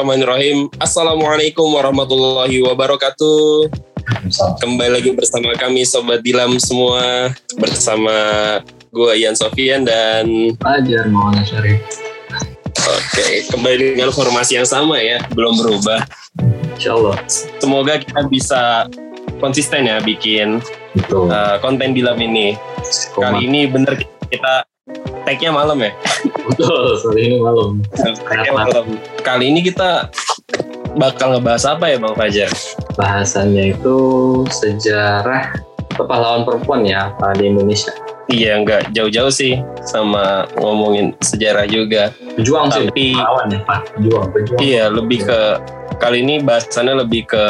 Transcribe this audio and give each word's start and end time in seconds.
Bismillahirrahmanirrahim. 0.00 0.72
Assalamualaikum 0.80 1.68
warahmatullahi 1.76 2.64
wabarakatuh. 2.64 3.68
Kembali 4.56 4.96
lagi 4.96 5.12
bersama 5.12 5.52
kami 5.52 5.84
Sobat 5.84 6.24
Dilam 6.24 6.56
semua. 6.56 7.28
Bersama 7.60 8.16
gue 8.88 9.12
Ian 9.20 9.36
Sofian 9.36 9.84
dan... 9.84 10.56
Ajar 10.64 11.04
Maulana 11.04 11.44
Syarif. 11.44 11.84
Oke, 12.80 13.44
kembali 13.52 14.00
dengan 14.00 14.08
formasi 14.08 14.56
yang 14.56 14.64
sama 14.64 14.96
ya. 15.04 15.20
Belum 15.36 15.60
berubah. 15.60 16.00
Insya 16.80 16.96
Allah. 16.96 17.20
Semoga 17.60 18.00
kita 18.00 18.24
bisa 18.24 18.88
konsisten 19.36 19.84
ya 19.84 20.00
bikin 20.00 20.64
Betul. 20.96 21.28
uh, 21.28 21.60
konten 21.60 21.92
Dilam 21.92 22.16
ini. 22.24 22.56
Kali 23.12 23.44
ini 23.44 23.68
bener 23.68 24.00
kita 24.32 24.64
tag-nya 25.28 25.52
malam 25.52 25.76
ya. 25.84 25.92
Betul, 26.48 26.96
sore 27.00 27.20
ini 27.20 27.36
malam. 27.42 27.82
Malam. 28.54 28.86
Kali 29.20 29.52
ini 29.52 29.60
kita 29.60 30.08
bakal 30.96 31.36
ngebahas 31.38 31.76
apa 31.76 31.84
ya 31.90 31.96
Bang 32.00 32.16
Fajar? 32.16 32.50
Bahasannya 32.96 33.76
itu 33.78 33.98
sejarah 34.50 35.54
kepahlawan 35.94 36.48
perempuan 36.48 36.82
ya 36.86 37.12
di 37.36 37.50
Indonesia. 37.50 37.92
Iya, 38.30 38.62
nggak 38.62 38.94
jauh-jauh 38.94 39.34
sih 39.34 39.58
sama 39.82 40.46
ngomongin 40.62 41.18
sejarah 41.18 41.66
juga. 41.66 42.14
Pejuang 42.38 42.70
sih, 42.70 42.86
Tapi- 42.86 43.18
pahlawan 43.18 43.46
ya 43.50 43.60
Pak. 43.66 43.80
Pejuang, 43.98 44.26
pejuang. 44.30 44.60
Iya, 44.62 44.84
lebih 44.86 45.26
ke 45.26 45.40
kali 45.98 46.22
ini 46.22 46.38
bahasannya 46.38 47.02
lebih 47.04 47.26
ke 47.26 47.44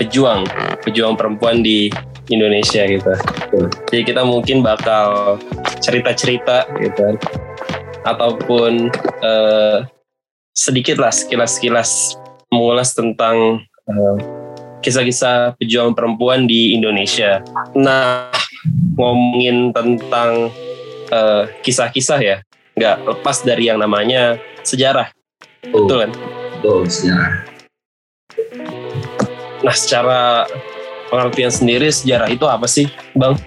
pejuang, 0.00 0.48
pejuang 0.82 1.14
perempuan 1.14 1.60
di 1.60 1.92
Indonesia 2.32 2.88
gitu. 2.88 3.12
Jadi 3.92 4.02
kita 4.08 4.24
mungkin 4.24 4.64
bakal 4.64 5.36
cerita-cerita 5.84 6.64
gitu, 6.80 7.20
ataupun 8.04 8.92
eh, 9.24 9.78
sedikit 10.54 11.00
lah 11.02 11.10
sekilas-sekilas 11.10 12.14
mengulas 12.52 12.94
tentang 12.94 13.64
eh, 13.88 14.16
kisah-kisah 14.84 15.56
pejuang 15.56 15.96
perempuan 15.96 16.44
di 16.44 16.76
Indonesia. 16.76 17.40
Nah, 17.74 18.30
ngomongin 18.94 19.72
tentang 19.72 20.52
eh, 21.10 21.44
kisah-kisah 21.64 22.20
ya, 22.20 22.36
nggak 22.76 22.96
lepas 23.08 23.42
dari 23.42 23.72
yang 23.72 23.80
namanya 23.80 24.36
sejarah, 24.62 25.08
Betul, 25.64 25.88
betul 25.88 25.98
kan? 26.04 26.10
betul, 26.60 26.80
sejarah. 26.88 27.32
Nah, 29.64 29.74
secara 29.74 30.20
pengertian 31.08 31.48
sendiri 31.48 31.88
sejarah 31.88 32.28
itu 32.28 32.44
apa 32.44 32.68
sih, 32.68 32.88
Bang? 33.16 33.40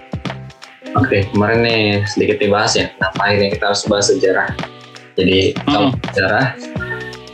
Oke, 0.96 1.28
kemarin 1.34 1.60
nih 1.66 1.82
sedikit 2.08 2.40
dibahas 2.40 2.72
ya. 2.78 2.88
Kenapa 2.96 3.20
akhirnya 3.28 3.48
kita 3.52 3.64
harus 3.68 3.82
bahas 3.84 4.06
sejarah? 4.08 4.48
Jadi 5.18 5.38
kalau 5.66 5.90
sejarah 6.08 6.46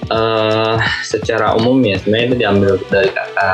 eh 0.04 0.76
secara 1.06 1.56
umum 1.56 1.80
ya 1.80 1.96
sebenarnya 1.96 2.26
itu 2.28 2.36
diambil 2.36 2.70
dari 2.92 3.08
kata 3.12 3.52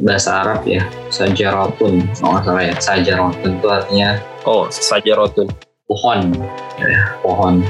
bahasa 0.00 0.30
Arab 0.42 0.64
ya, 0.64 0.82
sajarotun. 1.12 2.00
Kalau 2.16 2.30
nggak 2.36 2.44
salah 2.48 2.62
ya, 2.64 2.74
sajarotun 2.80 3.52
itu 3.60 3.68
artinya 3.68 4.10
Oh, 4.48 4.64
saja 4.72 5.12
rotun. 5.20 5.46
pohon 5.84 6.30
ya, 6.78 7.18
pohon 7.18 7.66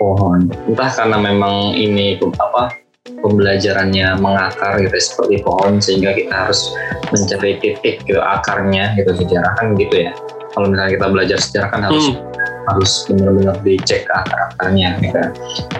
pohon 0.00 0.48
entah 0.66 0.88
karena 0.88 1.20
memang 1.20 1.76
ini 1.76 2.16
apa 2.40 2.72
pembelajarannya 3.08 4.20
mengakar 4.20 4.76
gitu 4.80 4.96
seperti 5.00 5.40
pohon 5.40 5.80
sehingga 5.80 6.12
kita 6.12 6.30
harus 6.32 6.76
mencari 7.08 7.56
titik 7.56 8.04
gitu 8.04 8.20
akarnya 8.20 8.92
gitu 9.00 9.16
sejarah 9.16 9.56
kan 9.56 9.72
gitu 9.80 10.04
ya 10.08 10.12
kalau 10.52 10.68
misalnya 10.68 10.92
kita 11.00 11.06
belajar 11.08 11.38
sejarah 11.40 11.68
kan 11.72 11.80
harus 11.88 12.06
Hmm. 12.12 12.76
harus 12.76 12.92
benar-benar 13.08 13.56
dicek 13.64 14.04
akar 14.12 14.52
akarnya 14.52 15.00
gitu 15.00 15.16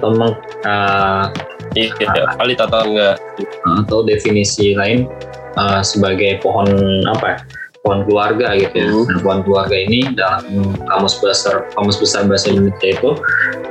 atau 0.00 0.08
memang 0.16 0.32
uh, 0.64 1.28
Iya, 1.78 1.94
valid 2.34 2.58
atau 2.58 2.82
enggak? 2.82 3.14
atau 3.86 4.02
definisi 4.02 4.74
lain 4.74 5.06
uh, 5.54 5.86
sebagai 5.86 6.42
pohon 6.42 6.66
apa 7.06 7.26
ya, 7.30 7.38
pohon 7.80 8.04
keluarga 8.04 8.52
gitu 8.56 8.76
ya. 8.76 8.88
Hmm. 8.92 9.04
Nah, 9.08 9.20
pohon 9.24 9.40
keluarga 9.44 9.76
ini 9.76 10.12
dalam 10.12 10.44
kamus 10.88 11.16
besar 11.20 11.68
kamus 11.72 11.96
besar 11.96 12.28
bahasa 12.28 12.52
Indonesia 12.52 12.88
itu 12.92 13.10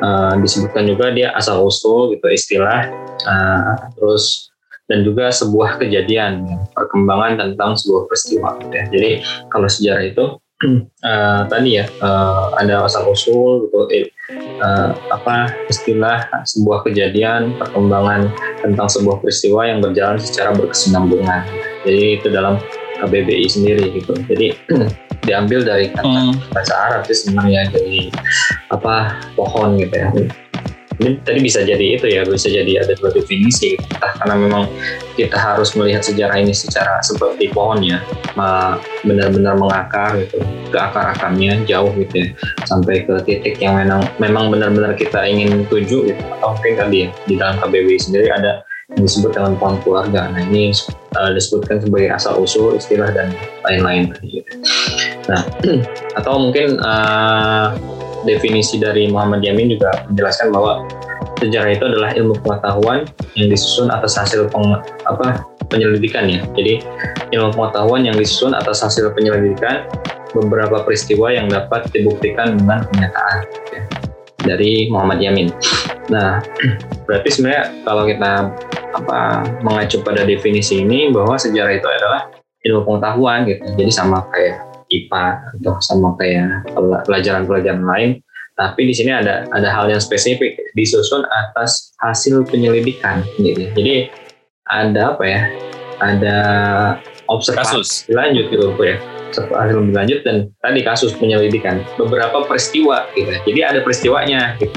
uh, 0.02 0.34
disebutkan 0.42 0.90
juga 0.90 1.14
dia 1.14 1.30
asal 1.38 1.62
usul 1.62 2.18
gitu 2.18 2.26
istilah 2.30 2.90
uh, 3.26 3.74
terus 3.98 4.50
dan 4.90 5.06
juga 5.06 5.30
sebuah 5.30 5.78
kejadian 5.78 6.66
perkembangan 6.74 7.38
tentang 7.38 7.78
sebuah 7.78 8.10
peristiwa 8.10 8.58
gitu 8.66 8.74
ya. 8.74 8.86
Jadi 8.90 9.12
kalau 9.54 9.68
sejarah 9.70 10.04
itu 10.10 10.26
uh, 11.06 11.42
tadi 11.54 11.78
ya 11.78 11.86
uh, 12.02 12.58
ada 12.58 12.82
asal 12.90 13.06
usul 13.14 13.70
gitu 13.70 13.86
eh, 13.94 14.10
uh, 14.66 14.98
apa 15.14 15.54
istilah 15.70 16.26
sebuah 16.42 16.90
kejadian 16.90 17.54
perkembangan 17.62 18.34
tentang 18.66 18.90
sebuah 18.90 19.22
peristiwa 19.22 19.70
yang 19.70 19.80
berjalan 19.80 20.18
secara 20.18 20.58
berkesinambungan. 20.58 21.46
Jadi 21.86 22.06
itu 22.18 22.28
dalam 22.34 22.58
KBBI 23.00 23.48
sendiri 23.48 23.86
gitu. 23.96 24.14
Jadi 24.28 24.54
diambil 25.28 25.64
dari 25.68 25.92
kata 25.92 26.08
Hmm. 26.08 26.34
bahasa 26.56 26.74
Arab 26.90 27.02
sih 27.06 27.28
sebenarnya 27.28 27.70
jadi 27.76 28.10
apa 28.72 29.20
pohon 29.36 29.78
gitu 29.78 29.96
ya. 29.96 30.10
Ini 31.00 31.16
tadi 31.24 31.40
bisa 31.40 31.64
jadi 31.64 31.96
itu 31.96 32.12
ya, 32.12 32.28
bisa 32.28 32.52
jadi 32.52 32.84
ada 32.84 32.92
dua 33.00 33.16
definisi. 33.16 33.80
Entah 33.80 34.20
karena 34.20 34.36
memang 34.36 34.68
kita 35.16 35.40
harus 35.40 35.72
melihat 35.80 36.04
sejarah 36.04 36.36
ini 36.44 36.52
secara 36.52 37.00
seperti 37.00 37.48
pohon 37.56 37.80
ya, 37.80 38.04
benar-benar 39.08 39.56
mengakar 39.56 40.20
gitu, 40.20 40.44
ke 40.68 40.76
akar-akarnya 40.76 41.64
jauh 41.64 41.96
gitu 41.96 42.16
ya, 42.20 42.28
sampai 42.68 43.08
ke 43.08 43.16
titik 43.24 43.64
yang 43.64 43.80
memang 43.80 44.04
memang 44.20 44.52
benar-benar 44.52 44.92
kita 45.00 45.24
ingin 45.24 45.64
tuju 45.72 46.12
gitu. 46.12 46.24
Atau 46.36 46.60
mungkin 46.60 46.74
tadi 46.76 46.98
ya, 47.08 47.10
di 47.32 47.34
dalam 47.40 47.56
KBBI 47.64 47.96
sendiri 47.96 48.28
ada 48.36 48.68
yang 48.96 49.06
disebut 49.06 49.32
dengan 49.38 49.54
pohon 49.58 49.78
keluarga. 49.86 50.34
Nah 50.34 50.42
ini 50.50 50.74
uh, 51.18 51.32
disebutkan 51.34 51.82
sebagai 51.84 52.10
asal 52.10 52.42
usul, 52.42 52.74
istilah 52.74 53.14
dan 53.14 53.34
lain-lain. 53.68 54.14
Nah 55.30 55.42
atau 56.20 56.34
mungkin 56.42 56.82
uh, 56.82 57.78
definisi 58.26 58.82
dari 58.82 59.08
Muhammad 59.08 59.46
Yamin 59.46 59.78
juga 59.78 60.06
menjelaskan 60.10 60.50
bahwa 60.50 60.84
sejarah 61.40 61.72
itu 61.72 61.86
adalah 61.88 62.10
ilmu 62.18 62.36
pengetahuan 62.44 63.08
yang 63.40 63.48
disusun 63.48 63.88
atas 63.94 64.20
hasil 64.20 64.52
peng, 64.52 64.76
apa 65.08 65.46
penyelidikan 65.72 66.28
ya. 66.28 66.42
Jadi 66.58 66.84
ilmu 67.32 67.56
pengetahuan 67.56 68.04
yang 68.04 68.18
disusun 68.18 68.58
atas 68.58 68.84
hasil 68.84 69.14
penyelidikan 69.16 69.86
beberapa 70.34 70.84
peristiwa 70.86 71.34
yang 71.34 71.50
dapat 71.50 71.90
dibuktikan 71.90 72.58
dengan 72.58 72.86
kenyataan 72.92 73.38
ya. 73.74 73.82
dari 74.46 74.90
Muhammad 74.92 75.22
Yamin. 75.22 75.50
Nah, 76.10 76.42
berarti 77.06 77.30
sebenarnya 77.30 77.64
kalau 77.86 78.04
kita 78.10 78.32
apa 78.90 79.20
mengacu 79.62 80.02
pada 80.02 80.26
definisi 80.26 80.82
ini 80.82 81.14
bahwa 81.14 81.38
sejarah 81.38 81.74
itu 81.78 81.86
adalah 81.86 82.34
ilmu 82.66 82.86
pengetahuan 82.86 83.46
gitu. 83.46 83.64
Jadi 83.78 83.92
sama 83.94 84.26
kayak 84.34 84.66
IPA 84.90 85.26
atau 85.62 85.74
sama 85.80 86.18
kayak 86.18 86.66
pel- 86.74 87.04
pelajaran-pelajaran 87.06 87.86
lain. 87.86 88.12
Tapi 88.58 88.90
di 88.90 88.94
sini 88.98 89.16
ada 89.16 89.48
ada 89.56 89.70
hal 89.72 89.88
yang 89.88 90.04
spesifik 90.04 90.60
disusun 90.76 91.24
atas 91.30 91.96
hasil 92.04 92.44
penyelidikan 92.50 93.24
gitu. 93.40 93.72
Jadi 93.72 94.12
ada 94.68 95.16
apa 95.16 95.24
ya? 95.24 95.42
Ada 96.00 96.38
observasi 97.30 97.76
Kasus. 97.78 97.90
lanjut 98.10 98.50
gitu 98.50 98.74
ya 98.82 98.98
hasil 99.30 99.78
lebih 99.78 99.94
lanjut 99.94 100.20
dan 100.26 100.50
tadi 100.60 100.82
kasus 100.82 101.14
penyelidikan 101.14 101.86
beberapa 102.02 102.44
peristiwa 102.50 103.06
gitu 103.14 103.30
jadi 103.46 103.60
ada 103.70 103.80
peristiwanya 103.86 104.58
gitu 104.58 104.74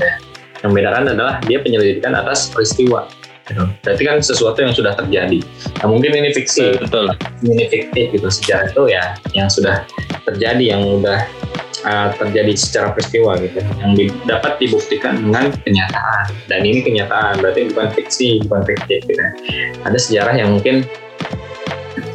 yang 0.63 0.73
bedakan 0.73 1.05
adalah 1.11 1.39
dia 1.45 1.59
penyelidikan 1.61 2.15
atas 2.15 2.51
peristiwa. 2.51 3.07
Gitu. 3.43 3.59
berarti 3.83 4.03
kan 4.07 4.17
sesuatu 4.23 4.63
yang 4.63 4.71
sudah 4.71 4.95
terjadi. 4.95 5.43
Nah 5.83 5.87
mungkin 5.91 6.15
ini 6.15 6.31
fiksi. 6.31 6.79
Betul. 6.79 7.11
ini 7.43 7.67
fiktif 7.67 8.15
gitu. 8.15 8.29
Sejarah 8.31 8.71
itu 8.71 8.83
ya 8.87 9.19
yang 9.35 9.51
sudah 9.51 9.83
terjadi 10.25 10.79
yang 10.79 11.03
udah 11.03 11.27
uh, 11.83 12.15
terjadi 12.23 12.55
secara 12.55 12.95
peristiwa 12.95 13.35
gitu. 13.43 13.59
Yang 13.83 13.91
di- 13.99 14.15
dapat 14.31 14.63
dibuktikan 14.63 15.19
dengan 15.19 15.51
kenyataan. 15.67 16.31
Dan 16.47 16.61
ini 16.63 16.87
kenyataan. 16.87 17.43
Berarti 17.43 17.75
bukan 17.75 17.91
fiksi 17.93 18.47
bukan 18.47 18.63
fiktif 18.63 19.05
gitu 19.11 19.21
ada 19.83 19.99
sejarah 19.99 20.39
yang 20.39 20.55
mungkin 20.55 20.87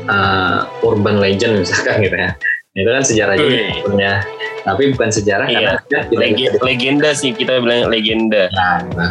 uh, 0.07 0.67
urban 0.81 1.19
legend 1.19 1.61
misalkan 1.61 2.03
gitu 2.03 2.17
ya 2.17 2.31
itu 2.77 2.85
kan 2.87 3.01
sejarah 3.03 3.35
juga 3.35 3.57
sebenarnya 3.81 4.15
tapi 4.61 4.83
bukan 4.93 5.09
sejarah 5.09 5.47
Iya. 5.49 5.57
karena 5.57 5.73
tidak 5.81 6.19
Legi- 6.21 6.45
bisa 6.53 6.59
legenda 6.61 7.09
sih 7.15 7.31
kita 7.33 7.53
bilang 7.57 7.89
legenda. 7.89 8.43
dibuktikan 8.53 9.05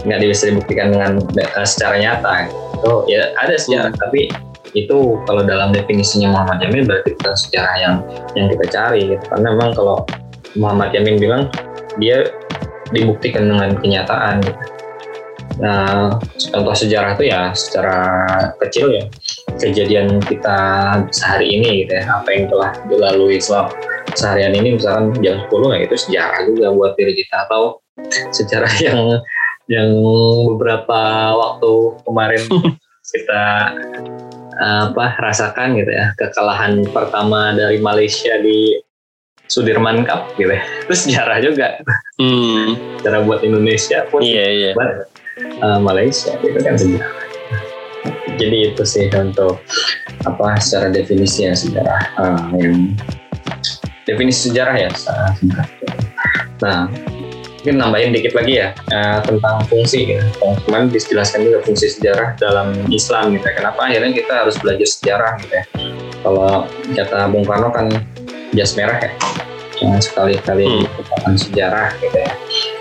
nggak 0.00 0.18
bisa 0.24 0.44
dibuktikan 0.48 0.86
dengan 0.94 1.12
uh, 1.20 1.66
secara 1.66 2.00
nyata 2.00 2.48
oh 2.86 3.04
ya 3.04 3.34
ada 3.36 3.52
sejarah 3.58 3.92
tapi 3.98 4.30
itu 4.72 5.18
kalau 5.26 5.42
dalam 5.42 5.74
definisinya 5.74 6.30
Muhammad 6.30 6.62
Yamin 6.62 6.86
berarti 6.86 7.18
bukan 7.18 7.34
sejarah 7.36 7.74
yang 7.76 7.94
yang 8.38 8.46
kita 8.48 8.64
cari 8.70 9.02
gitu. 9.12 9.24
karena 9.28 9.46
memang 9.58 9.70
kalau 9.74 10.06
Muhammad 10.54 10.94
Yamin 10.94 11.18
bilang 11.18 11.42
dia 11.98 12.30
dibuktikan 12.94 13.50
dengan 13.50 13.74
kenyataan 13.78 14.42
gitu. 14.46 14.62
Nah, 15.60 16.16
contoh 16.54 16.72
sejarah 16.72 17.18
itu 17.20 17.28
ya 17.28 17.52
secara 17.52 17.98
kecil 18.62 18.96
ya 18.96 19.04
kejadian 19.60 20.18
kita 20.24 20.58
sehari 21.12 21.60
ini 21.60 21.84
gitu 21.84 22.00
ya 22.00 22.04
apa 22.18 22.28
yang 22.32 22.48
telah 22.48 22.72
dilalui 22.88 23.38
selama 23.38 23.70
seharian 24.16 24.56
ini 24.56 24.74
misalkan 24.74 25.14
jam 25.22 25.44
10 25.46 25.76
ya 25.76 25.78
itu 25.86 25.96
sejarah 25.96 26.40
juga 26.48 26.66
buat 26.74 26.92
diri 26.96 27.12
kita 27.14 27.46
atau 27.46 27.78
sejarah 28.34 28.72
yang 28.86 29.00
yang 29.70 29.90
beberapa 30.56 31.00
waktu 31.36 31.72
kemarin 32.02 32.42
kita 33.12 33.44
apa 34.60 35.06
rasakan 35.22 35.78
gitu 35.78 35.92
ya 35.94 36.12
kekalahan 36.18 36.84
pertama 36.90 37.54
dari 37.56 37.80
Malaysia 37.80 38.36
di 38.42 38.76
Sudirman 39.50 40.06
Cup 40.06 40.30
gitu 40.38 40.54
ya. 40.54 40.62
Itu 40.86 40.94
sejarah 40.94 41.42
juga. 41.42 41.82
Hmm. 42.22 42.78
Sejarah 43.02 43.26
buat 43.26 43.42
Indonesia 43.42 44.06
pun 44.06 44.22
Iya, 44.22 44.46
iya. 44.46 44.70
buat 44.78 45.10
uh, 45.58 45.82
Malaysia 45.82 46.38
gitu 46.38 46.54
kan 46.62 46.78
sejarah. 46.78 47.29
Jadi 48.40 48.72
itu 48.72 48.82
sih 48.88 49.06
untuk 49.12 49.60
apa 50.24 50.56
secara 50.60 50.88
definisi 50.88 51.44
ya 51.44 51.52
sejarah 51.52 52.02
uh, 52.16 52.48
yang 52.56 52.96
definisi 54.08 54.48
sejarah 54.48 54.76
ya 54.76 54.88
secara 54.96 55.36
singkat. 55.36 55.68
Nah 56.64 56.88
mungkin 57.60 57.76
nambahin 57.76 58.16
dikit 58.16 58.32
lagi 58.32 58.56
ya 58.56 58.72
uh, 58.88 59.20
tentang 59.20 59.60
fungsi 59.68 60.08
gitu. 60.08 60.24
Kemarin 60.64 60.88
dijelaskan 60.88 61.44
juga 61.44 61.60
fungsi 61.60 61.92
sejarah 61.92 62.40
dalam 62.40 62.72
Islam 62.88 63.36
gitu. 63.36 63.44
ya. 63.44 63.52
Kenapa 63.60 63.80
akhirnya 63.84 64.12
kita 64.16 64.32
harus 64.32 64.56
belajar 64.56 64.88
sejarah 64.88 65.32
gitu 65.44 65.54
ya. 65.60 65.64
Kalau 66.24 66.64
kata 66.96 67.28
Bung 67.28 67.44
Karno 67.44 67.68
kan 67.68 67.92
jas 68.56 68.72
merah 68.76 68.96
ya. 68.96 69.12
Jangan 69.80 70.00
sekali-kali 70.00 70.84
Hmm. 71.24 71.36
sejarah 71.36 71.92
gitu 72.00 72.16
ya. 72.16 72.32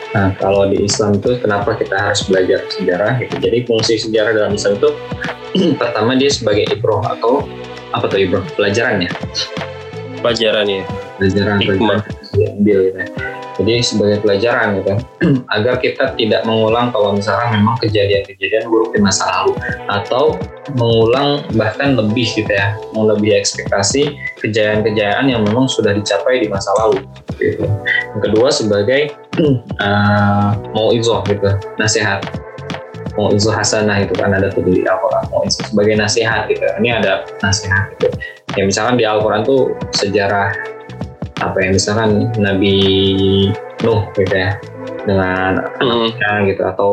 Nah, 0.09 0.33
kalau 0.41 0.65
di 0.65 0.81
Islam 0.81 1.21
itu 1.21 1.37
kenapa 1.37 1.77
kita 1.77 1.93
harus 1.93 2.25
belajar 2.25 2.65
sejarah 2.73 3.21
gitu. 3.21 3.35
Jadi 3.37 3.57
fungsi 3.69 3.93
sejarah 4.01 4.33
dalam 4.33 4.57
Islam 4.57 4.81
itu 4.81 4.89
pertama 5.81 6.17
dia 6.17 6.33
sebagai 6.33 6.65
ibroh 6.73 7.05
atau 7.05 7.45
apa 7.93 8.09
tuh 8.09 8.17
ibroh? 8.17 8.41
Pelajaran 8.57 9.05
ya. 9.05 9.11
Pelajaran 10.25 10.65
ya. 10.65 10.83
Pelajaran 11.21 11.57
Hikmah. 11.61 11.99
pelajaran 12.01 12.19
diambil 12.33 12.77
gitu. 12.89 12.97
ya. 12.97 13.28
Jadi 13.59 13.83
sebagai 13.83 14.23
pelajaran 14.23 14.79
gitu 14.79 14.93
agar 15.55 15.83
kita 15.83 16.15
tidak 16.15 16.47
mengulang 16.47 16.95
kalau 16.95 17.11
misalnya 17.11 17.59
memang 17.59 17.75
kejadian-kejadian 17.83 18.71
buruk 18.71 18.95
di 18.95 19.03
masa 19.03 19.27
lalu. 19.27 19.53
Atau 19.91 20.39
mengulang 20.79 21.43
bahkan 21.59 21.99
lebih 21.99 22.23
gitu 22.39 22.47
ya 22.47 22.79
melebihi 22.95 23.35
ekspektasi 23.35 24.15
kejayaan-kejayaan 24.39 25.27
yang 25.27 25.43
memang 25.43 25.67
sudah 25.67 25.91
dicapai 25.91 26.39
di 26.39 26.47
masa 26.47 26.71
lalu 26.79 27.03
gitu. 27.35 27.67
Yang 28.15 28.21
kedua 28.31 28.47
sebagai 28.47 29.01
uh, 29.83 30.55
mau 30.75 30.95
gitu 30.95 31.49
nasihat. 31.75 32.23
Mau 33.17 33.27
hasanah 33.35 33.99
itu 33.99 34.15
kan 34.15 34.31
ada 34.31 34.47
tuh 34.47 34.63
di 34.63 34.79
Al-Quran 34.87 35.23
mau 35.27 35.43
sebagai 35.51 35.99
nasihat 35.99 36.47
gitu 36.47 36.63
ini 36.79 36.95
ada 36.95 37.27
nasihat 37.43 37.91
gitu. 37.99 38.07
Ya 38.55 38.63
misalkan 38.63 38.95
di 38.95 39.03
Al-Quran 39.03 39.43
tuh 39.43 39.75
sejarah 39.91 40.78
apa 41.39 41.57
ya 41.59 41.69
misalkan 41.71 42.27
Nabi 42.35 42.75
Nuh 43.81 44.01
gitu 44.15 44.35
ya 44.35 44.59
dengan 45.07 45.63
Hmm. 45.79 46.11
anaknya 46.11 46.31
gitu 46.51 46.61
atau 46.67 46.91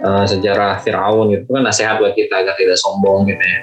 uh, 0.00 0.24
sejarah 0.24 0.80
Firaun 0.80 1.28
gitu 1.36 1.44
kan 1.52 1.62
nasihat 1.62 2.00
buat 2.00 2.16
kita 2.16 2.40
agar 2.40 2.56
tidak 2.56 2.80
sombong 2.80 3.28
gitu 3.28 3.40
ya 3.40 3.60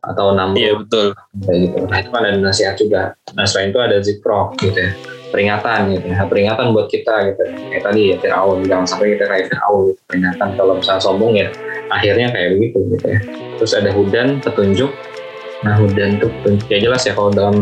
atau 0.00 0.32
Namrud 0.32 0.56
Iya 0.56 0.72
betul. 0.80 1.06
kayak 1.44 1.58
gitu. 1.60 1.76
Nah 1.84 1.98
itu 2.00 2.08
kan 2.08 2.22
ada 2.24 2.38
nasihat 2.40 2.74
juga. 2.80 3.12
Nah 3.36 3.44
selain 3.44 3.68
itu 3.68 3.80
ada 3.84 4.00
zikro 4.00 4.48
gitu 4.56 4.72
ya, 4.72 4.96
peringatan 5.28 5.92
gitu 5.92 6.06
ya, 6.08 6.24
peringatan 6.24 6.72
buat 6.72 6.88
kita 6.88 7.14
gitu. 7.28 7.42
Kayak 7.68 7.82
tadi 7.84 8.00
ya 8.08 8.16
Firaun, 8.16 8.64
jangan 8.64 8.86
sampai 8.88 9.12
kita 9.12 9.28
kayak 9.28 9.44
Firaun 9.52 9.80
gitu. 9.92 10.00
Peringatan 10.08 10.48
kalau 10.56 10.72
misalnya 10.80 11.02
sombong 11.04 11.32
ya, 11.36 11.48
akhirnya 11.92 12.32
kayak 12.32 12.48
begitu 12.56 12.78
gitu 12.96 13.06
ya. 13.12 13.20
Terus 13.60 13.72
ada 13.76 13.90
hudan, 13.92 14.28
petunjuk. 14.40 14.88
Nah 15.68 15.74
hudan 15.76 16.16
tuh 16.16 16.32
petunjuk. 16.40 16.66
ya 16.72 16.78
jelas 16.80 17.02
ya 17.04 17.12
kalau 17.12 17.28
dalam 17.28 17.56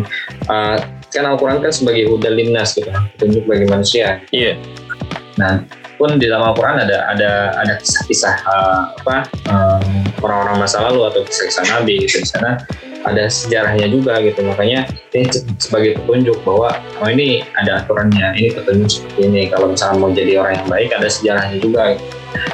uh, 0.46 0.78
kan 1.08 1.24
Al-Quran 1.24 1.64
kan 1.64 1.72
sebagai 1.72 2.08
hudan 2.12 2.36
linnas 2.36 2.76
gitu, 2.76 2.88
petunjuk 3.16 3.44
bagi 3.48 3.66
manusia. 3.68 4.20
Iya. 4.32 4.60
Nah, 5.38 5.62
pun 5.98 6.14
di 6.16 6.30
dalam 6.30 6.54
Al-Quran 6.54 6.86
ada 6.86 7.10
ada 7.10 7.30
ada 7.58 7.74
kisah-kisah 7.82 8.34
uh, 8.46 8.82
apa 9.02 9.16
um, 9.50 10.06
orang-orang 10.22 10.62
masa 10.62 10.86
lalu 10.86 11.10
atau 11.10 11.26
kisah-kisah 11.26 11.66
Nabi 11.74 12.06
gitu 12.06 12.22
di 12.22 12.28
sana 12.30 12.62
ada 13.02 13.26
sejarahnya 13.26 13.90
juga 13.90 14.22
gitu 14.22 14.42
makanya 14.46 14.86
ini 15.14 15.26
sebagai 15.58 15.98
petunjuk 16.02 16.38
bahwa 16.46 16.70
oh 17.02 17.08
ini 17.10 17.46
ada 17.58 17.82
aturannya 17.82 18.34
ini 18.38 18.54
petunjuk 18.54 18.90
seperti 18.90 19.20
ini 19.26 19.42
kalau 19.50 19.74
misalnya 19.74 19.96
mau 19.98 20.10
jadi 20.14 20.32
orang 20.38 20.54
yang 20.62 20.68
baik 20.70 20.90
ada 20.94 21.08
sejarahnya 21.10 21.58
juga 21.58 21.98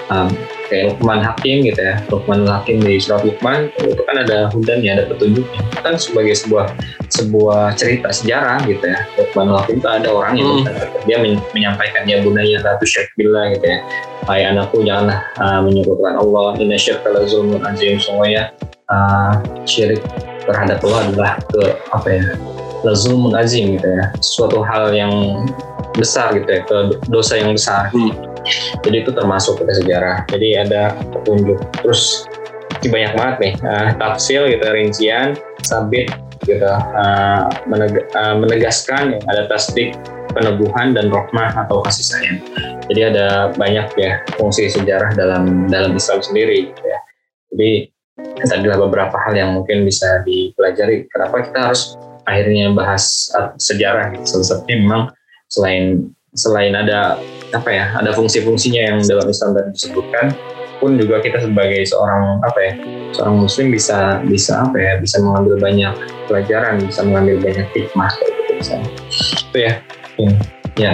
um, 0.09 0.33
kayak 0.75 0.85
Luqman 0.91 1.23
Hakim 1.23 1.63
gitu 1.63 1.79
ya. 1.79 2.03
Luqman 2.11 2.43
Hakim 2.43 2.83
di 2.83 2.99
surat 2.99 3.23
Luqman 3.23 3.71
itu 3.79 4.03
kan 4.03 4.17
ada 4.19 4.51
hudannya 4.51 4.91
ada 4.99 5.05
petunjuknya. 5.07 5.63
Kan 5.87 5.95
sebagai 5.95 6.35
sebuah 6.35 6.75
sebuah 7.15 7.79
cerita 7.79 8.11
sejarah 8.11 8.59
gitu 8.67 8.83
ya. 8.83 9.07
Luqman 9.15 9.55
Hakim 9.55 9.79
itu 9.79 9.87
ada 9.87 10.11
orang 10.11 10.35
yang 10.35 10.51
Hmm. 10.67 10.67
dia 11.07 11.19
men- 11.23 11.43
menyampaikan 11.55 12.03
ya 12.11 12.19
tusyrik 12.83 13.15
billah 13.15 13.55
gitu 13.55 13.67
ya. 13.71 13.79
Hai 14.27 14.43
anakku 14.43 14.83
janganlah 14.83 15.23
uh, 15.39 15.61
menyebutkan 15.63 16.19
Allah. 16.19 16.59
Inna 16.59 16.75
syirka 16.75 17.13
la 17.15 17.23
zulmun 17.29 17.63
azim 17.63 18.01
semuanya 18.03 18.51
uh, 18.91 19.39
syirik 19.69 20.03
terhadap 20.49 20.81
Allah 20.83 21.01
adalah 21.09 21.33
ke 21.53 21.63
apa 21.93 22.09
ya 22.09 22.25
la 22.83 22.93
zulmun 22.97 23.37
azim 23.37 23.77
gitu 23.79 23.87
ya. 23.87 24.11
Suatu 24.19 24.65
hal 24.65 24.91
yang 24.97 25.13
besar 25.95 26.35
gitu 26.35 26.47
ya 26.49 26.61
ke 26.67 26.77
dosa 27.09 27.39
yang 27.39 27.55
besar. 27.55 27.91
Hmm. 27.91 28.13
jadi 28.85 29.09
itu 29.09 29.11
termasuk 29.17 29.57
ke 29.57 29.73
sejarah. 29.73 30.29
Jadi 30.29 30.49
ada 30.61 30.93
petunjuk. 31.17 31.57
Terus 31.81 32.29
banyak 32.85 33.17
banget 33.17 33.37
nih 33.41 33.55
uh, 33.65 33.89
tafsir 33.97 34.45
gitu 34.53 34.65
rincian 34.69 35.33
sabit 35.65 36.13
gitu 36.45 36.69
uh, 36.69 37.49
meneg- 37.65 38.05
uh, 38.13 38.37
menegaskan 38.37 39.17
yang 39.17 39.25
ada 39.33 39.49
tasdik 39.49 39.97
peneguhan 40.37 40.93
dan 40.93 41.09
rohmah 41.09 41.57
atau 41.65 41.81
kasih 41.81 42.05
sayang. 42.05 42.39
Jadi 42.93 43.01
ada 43.15 43.55
banyak 43.57 43.87
ya 43.97 44.21
fungsi 44.37 44.69
sejarah 44.69 45.17
dalam 45.17 45.71
dalam 45.73 45.97
Islam 45.97 46.21
sendiri 46.21 46.69
gitu 46.69 46.85
ya. 46.85 47.01
Jadi 47.55 47.71
adalah 48.45 48.79
beberapa 48.87 49.17
hal 49.25 49.35
yang 49.35 49.51
mungkin 49.57 49.87
bisa 49.87 50.21
dipelajari. 50.27 51.07
Kenapa 51.09 51.49
kita 51.49 51.59
harus 51.71 51.97
akhirnya 52.29 52.73
bahas 52.75 53.31
sejarah 53.57 54.13
gitu 54.17 54.43
seperti 54.43 54.81
memang 54.81 55.13
selain 55.49 56.11
selain 56.35 56.75
ada 56.75 57.21
apa 57.55 57.71
ya 57.71 57.87
ada 57.95 58.11
fungsi-fungsinya 58.11 58.81
yang 58.83 58.99
dalam 59.07 59.31
Islam 59.31 59.55
tadi 59.55 59.71
disebutkan 59.71 60.35
pun 60.83 60.99
juga 60.99 61.23
kita 61.23 61.39
sebagai 61.39 61.87
seorang 61.87 62.43
apa 62.43 62.59
ya 62.59 62.73
seorang 63.15 63.47
muslim 63.47 63.71
bisa 63.71 64.19
bisa 64.27 64.67
apa 64.67 64.77
ya 64.77 64.93
bisa 64.99 65.23
mengambil 65.23 65.63
banyak 65.63 65.95
pelajaran 66.27 66.83
bisa 66.83 67.07
mengambil 67.07 67.39
banyak 67.39 67.67
hikmah 67.71 68.11
gitu 68.59 68.75
itu 69.47 69.59
ya 69.63 69.73
ya 70.75 70.93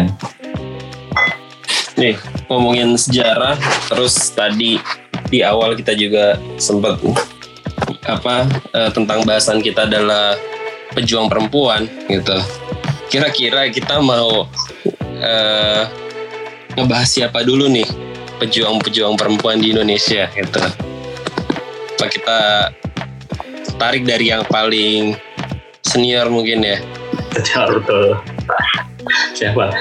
Nih 2.01 2.17
ngomongin 2.49 2.97
sejarah, 2.97 3.61
terus 3.93 4.33
tadi 4.33 4.81
di 5.29 5.45
awal 5.45 5.77
kita 5.77 5.93
juga 5.93 6.41
sempat 6.57 6.97
apa 8.09 8.49
eh, 8.73 8.91
tentang 8.97 9.21
bahasan 9.29 9.61
kita 9.61 9.85
adalah 9.85 10.33
pejuang 10.97 11.29
perempuan 11.29 11.85
gitu. 12.09 12.41
Kira-kira 13.11 13.67
kita 13.75 13.99
mau 13.99 14.47
eh, 15.19 15.83
ngebahas 16.79 17.11
siapa 17.11 17.43
dulu 17.43 17.67
nih 17.67 17.87
pejuang-pejuang 18.39 19.19
perempuan 19.19 19.59
di 19.59 19.75
Indonesia 19.75 20.31
gitu. 20.33 20.63
Apa 21.99 22.07
kita 22.07 22.41
tarik 23.77 24.07
dari 24.07 24.31
yang 24.31 24.47
paling 24.47 25.19
senior 25.83 26.31
mungkin 26.31 26.63
ya? 26.63 26.79
betul. 27.75 28.17
Siapa? 29.35 29.75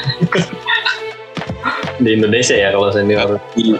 Di 2.02 2.10
Indonesia 2.16 2.56
ya 2.58 2.74
kalau 2.74 2.90
senior. 2.90 3.38
Di, 3.54 3.78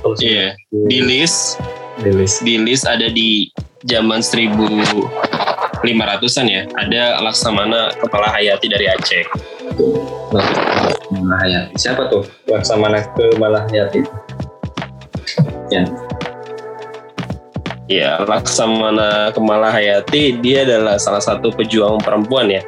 kalau 0.00 0.14
iya, 0.22 0.56
di 0.70 0.98
list. 1.04 1.60
Di 2.00 2.10
list. 2.14 2.36
Di 2.40 2.54
list 2.56 2.84
ada 2.88 3.10
di 3.10 3.52
zaman 3.86 4.24
1500-an 5.84 6.46
ya. 6.48 6.62
Ada 6.78 7.02
Laksamana 7.22 7.94
Kepala 7.98 8.28
Hayati 8.32 8.66
dari 8.66 8.86
Aceh. 8.90 9.24
Malahayati 11.08 11.74
siapa 11.80 12.08
tuh 12.12 12.26
Laksamana 12.48 13.00
ke 13.16 13.24
Malahayati 13.40 14.00
ya 15.72 15.84
Ya, 17.88 18.20
Laksamana 18.20 19.32
Kepala 19.32 19.72
Hayati 19.72 20.36
dia 20.44 20.68
adalah 20.68 21.00
salah 21.00 21.24
satu 21.24 21.48
pejuang 21.48 21.96
perempuan 22.04 22.52
ya 22.52 22.60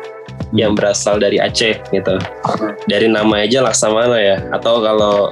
yang 0.56 0.72
berasal 0.72 1.20
dari 1.20 1.36
Aceh 1.36 1.76
gitu. 1.92 2.16
Dari 2.88 3.04
nama 3.04 3.44
aja 3.44 3.60
Laksamana 3.60 4.16
ya. 4.16 4.40
Atau 4.48 4.80
kalau 4.80 5.28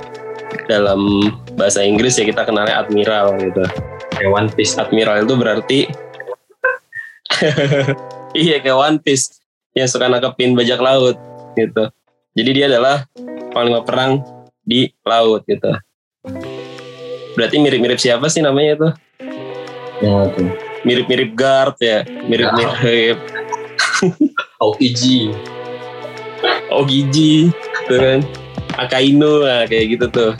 dalam 0.68 1.32
bahasa 1.56 1.80
Inggris 1.80 2.20
ya 2.20 2.28
kita 2.28 2.44
kenalnya 2.44 2.84
Admiral 2.84 3.40
gitu. 3.40 3.64
kayak 4.12 4.28
One 4.28 4.52
Piece 4.52 4.76
Admiral 4.76 5.24
itu 5.24 5.34
berarti 5.40 5.80
iya 8.42 8.58
kayak 8.58 8.78
One 8.78 8.98
Piece 9.00 9.40
yang 9.76 9.88
suka 9.88 10.08
nangkepin 10.08 10.56
bajak 10.56 10.80
laut 10.80 11.16
gitu. 11.54 11.90
Jadi 12.34 12.50
dia 12.54 12.66
adalah 12.70 13.06
panglima 13.50 13.82
perang 13.82 14.22
di 14.62 14.92
laut 15.02 15.44
gitu. 15.48 15.72
Berarti 17.34 17.56
mirip-mirip 17.62 17.98
siapa 17.98 18.26
sih 18.26 18.42
namanya 18.42 18.70
itu? 18.74 18.88
yang 19.98 20.30
itu 20.30 20.42
Mirip-mirip 20.86 21.34
guard 21.34 21.74
ya, 21.82 22.06
mirip-mirip 22.06 23.18
OPG 24.62 25.34
Ogiji, 26.70 27.50
tuh 27.90 27.98
kan? 27.98 28.20
Akainu, 28.78 29.42
nah, 29.42 29.66
kayak 29.66 29.98
gitu 29.98 30.06
tuh. 30.06 30.32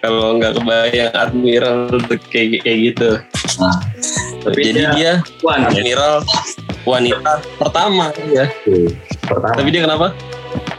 Kalau 0.00 0.38
nggak 0.38 0.56
kebayang 0.56 1.12
admiral 1.12 1.90
kayak 2.30 2.62
kayak 2.62 2.78
gitu. 2.92 3.10
Nah, 3.58 3.76
tapi 4.40 4.72
Jadi 4.72 4.80
dia, 4.80 4.88
dia 4.96 5.12
ya. 5.20 5.68
admiral 5.68 6.24
wanita 6.88 7.32
pertama 7.60 8.08
ya. 8.32 8.48
Pertama. 9.28 9.54
Tapi 9.56 9.68
dia 9.68 9.82
kenapa? 9.84 10.06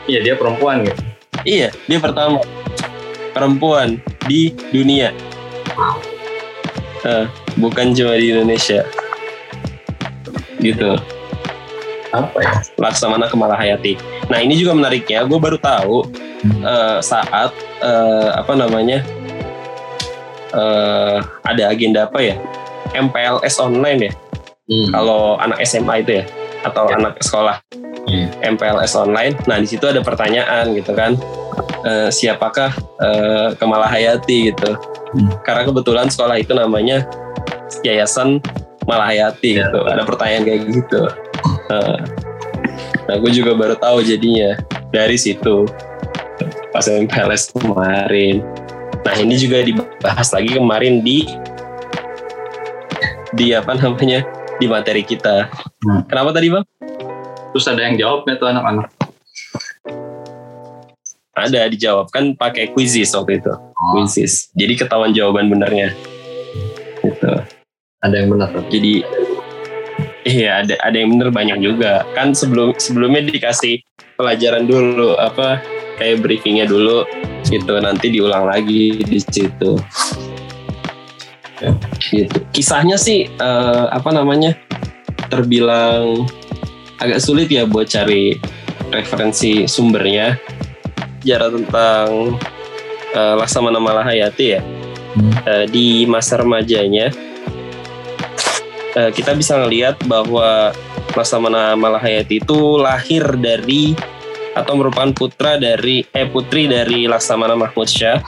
Iya 0.10 0.20
dia 0.25 0.34
perempuan 0.34 0.84
gitu. 0.86 1.01
Iya, 1.41 1.70
dia 1.89 1.98
pertama 1.98 2.38
perempuan 3.34 3.98
di 4.30 4.53
dunia. 4.70 5.10
Eh, 7.01 7.25
bukan 7.58 7.98
cuma 7.98 8.13
di 8.18 8.30
Indonesia. 8.30 8.86
Gitu. 10.62 10.91
Apa 12.13 12.38
ya? 12.44 12.53
Laksamana 12.77 13.25
Kemalahayati. 13.25 13.98
Nah 14.30 14.38
ini 14.44 14.60
juga 14.60 14.77
menariknya, 14.77 15.25
gue 15.25 15.39
baru 15.41 15.58
tahu 15.58 16.06
eh, 16.46 17.00
saat 17.01 17.50
eh, 17.82 18.30
apa 18.38 18.53
namanya 18.53 19.01
eh, 20.53 21.18
ada 21.41 21.63
agenda 21.74 22.06
apa 22.06 22.22
ya 22.22 22.36
MPLS 22.93 23.55
online 23.57 24.00
ya. 24.10 24.13
Hmm. 24.67 24.89
Kalau 24.93 25.36
anak 25.38 25.60
SMA 25.63 26.03
itu 26.03 26.21
ya 26.21 26.25
atau 26.62 26.86
Ya. 26.88 26.95
anak 27.01 27.17
sekolah 27.19 27.57
Iya. 28.05 28.27
MPLS 28.53 28.93
online. 28.95 29.33
Nah 29.45 29.57
di 29.57 29.67
situ 29.67 29.86
ada 29.86 30.01
pertanyaan 30.01 30.74
gitu 30.74 30.91
kan, 30.93 31.15
Eh, 31.81 32.10
siapakah 32.13 32.71
eh, 33.01 33.50
Kemalahayati 33.57 34.53
gitu. 34.53 34.71
Hmm. 35.12 35.29
Karena 35.43 35.65
kebetulan 35.65 36.07
sekolah 36.07 36.38
itu 36.38 36.53
namanya 36.53 37.03
Yayasan 37.81 38.39
Malahayati 38.86 39.57
Ya, 39.57 39.67
gitu. 39.67 39.79
Ada 39.83 40.03
pertanyaan 40.05 40.43
kayak 40.45 40.62
gitu. 40.69 41.01
Eh, 41.74 42.00
nah 43.10 43.15
gue 43.17 43.31
juga 43.33 43.51
baru 43.57 43.75
tahu 43.75 44.05
jadinya 44.05 44.55
dari 44.93 45.17
situ 45.17 45.65
pas 46.71 46.86
MPLS 46.86 47.51
kemarin. 47.51 48.45
Nah 49.01 49.15
ini 49.17 49.36
juga 49.36 49.60
dibahas 49.62 50.29
lagi 50.31 50.55
kemarin 50.55 51.01
di 51.01 51.25
di 53.31 53.55
apa 53.55 53.75
namanya 53.75 54.27
di 54.59 54.65
materi 54.67 55.01
kita. 55.01 55.47
Hmm. 55.83 56.03
Kenapa 56.05 56.35
tadi 56.35 56.51
bang? 56.51 56.65
Terus 57.51 57.65
ada 57.67 57.81
yang 57.83 57.95
jawabnya 58.00 58.35
tuh 58.39 58.47
anak-anak. 58.51 58.88
Ada 61.31 61.71
dijawab 61.71 62.11
kan 62.11 62.35
pakai 62.35 62.75
quizzes 62.75 63.15
waktu 63.15 63.39
itu. 63.39 63.51
Oh, 63.55 63.97
Quizzes. 63.97 64.51
Jadi 64.53 64.77
ketahuan 64.77 65.15
jawaban 65.15 65.47
benernya. 65.47 65.95
Gitu. 67.01 67.31
ada 68.01 68.15
yang 68.17 68.33
benar 68.33 68.50
tuh. 68.50 68.65
Jadi 68.69 69.05
iya 70.25 70.65
ada 70.65 70.73
ada 70.81 70.95
yang 70.97 71.17
bener 71.17 71.29
banyak 71.33 71.57
juga. 71.61 72.05
Kan 72.13 72.33
sebelum 72.33 72.75
sebelumnya 72.77 73.25
dikasih 73.25 73.81
pelajaran 74.17 74.65
dulu 74.69 75.17
apa 75.17 75.61
kayak 75.97 76.21
briefingnya 76.21 76.65
dulu 76.65 77.05
gitu 77.45 77.73
nanti 77.81 78.13
diulang 78.13 78.45
lagi 78.45 79.01
di 79.01 79.19
situ. 79.21 79.77
Gitu. 82.00 82.38
Kisahnya 82.51 82.98
sih 82.98 83.30
eh, 83.30 83.86
apa 83.89 84.10
namanya 84.10 84.58
terbilang 85.30 86.25
agak 86.98 87.22
sulit 87.22 87.48
ya 87.50 87.65
buat 87.70 87.88
cari 87.88 88.38
referensi 88.89 89.70
sumbernya. 89.70 90.36
Bicara 91.22 91.53
tentang 91.53 92.36
eh, 93.13 93.36
Laksamana 93.38 93.77
Malahayati 93.77 94.48
ya 94.50 94.62
Hmm. 95.12 95.32
eh, 95.44 95.65
di 95.68 96.08
masa 96.08 96.39
remajanya 96.39 97.12
eh, 98.96 99.12
kita 99.12 99.36
bisa 99.36 99.60
ngelihat 99.60 100.00
bahwa 100.08 100.72
Laksamana 101.12 101.75
Malahayati 101.75 102.39
itu 102.39 102.80
lahir 102.80 103.36
dari 103.36 103.91
atau 104.56 104.74
merupakan 104.80 105.12
putra 105.12 105.60
dari 105.60 106.08
eh 106.15 106.27
putri 106.32 106.68
dari 106.68 107.12
Laksamana 107.12 107.60
Mahmud 107.60 107.88
Syah 107.88 108.24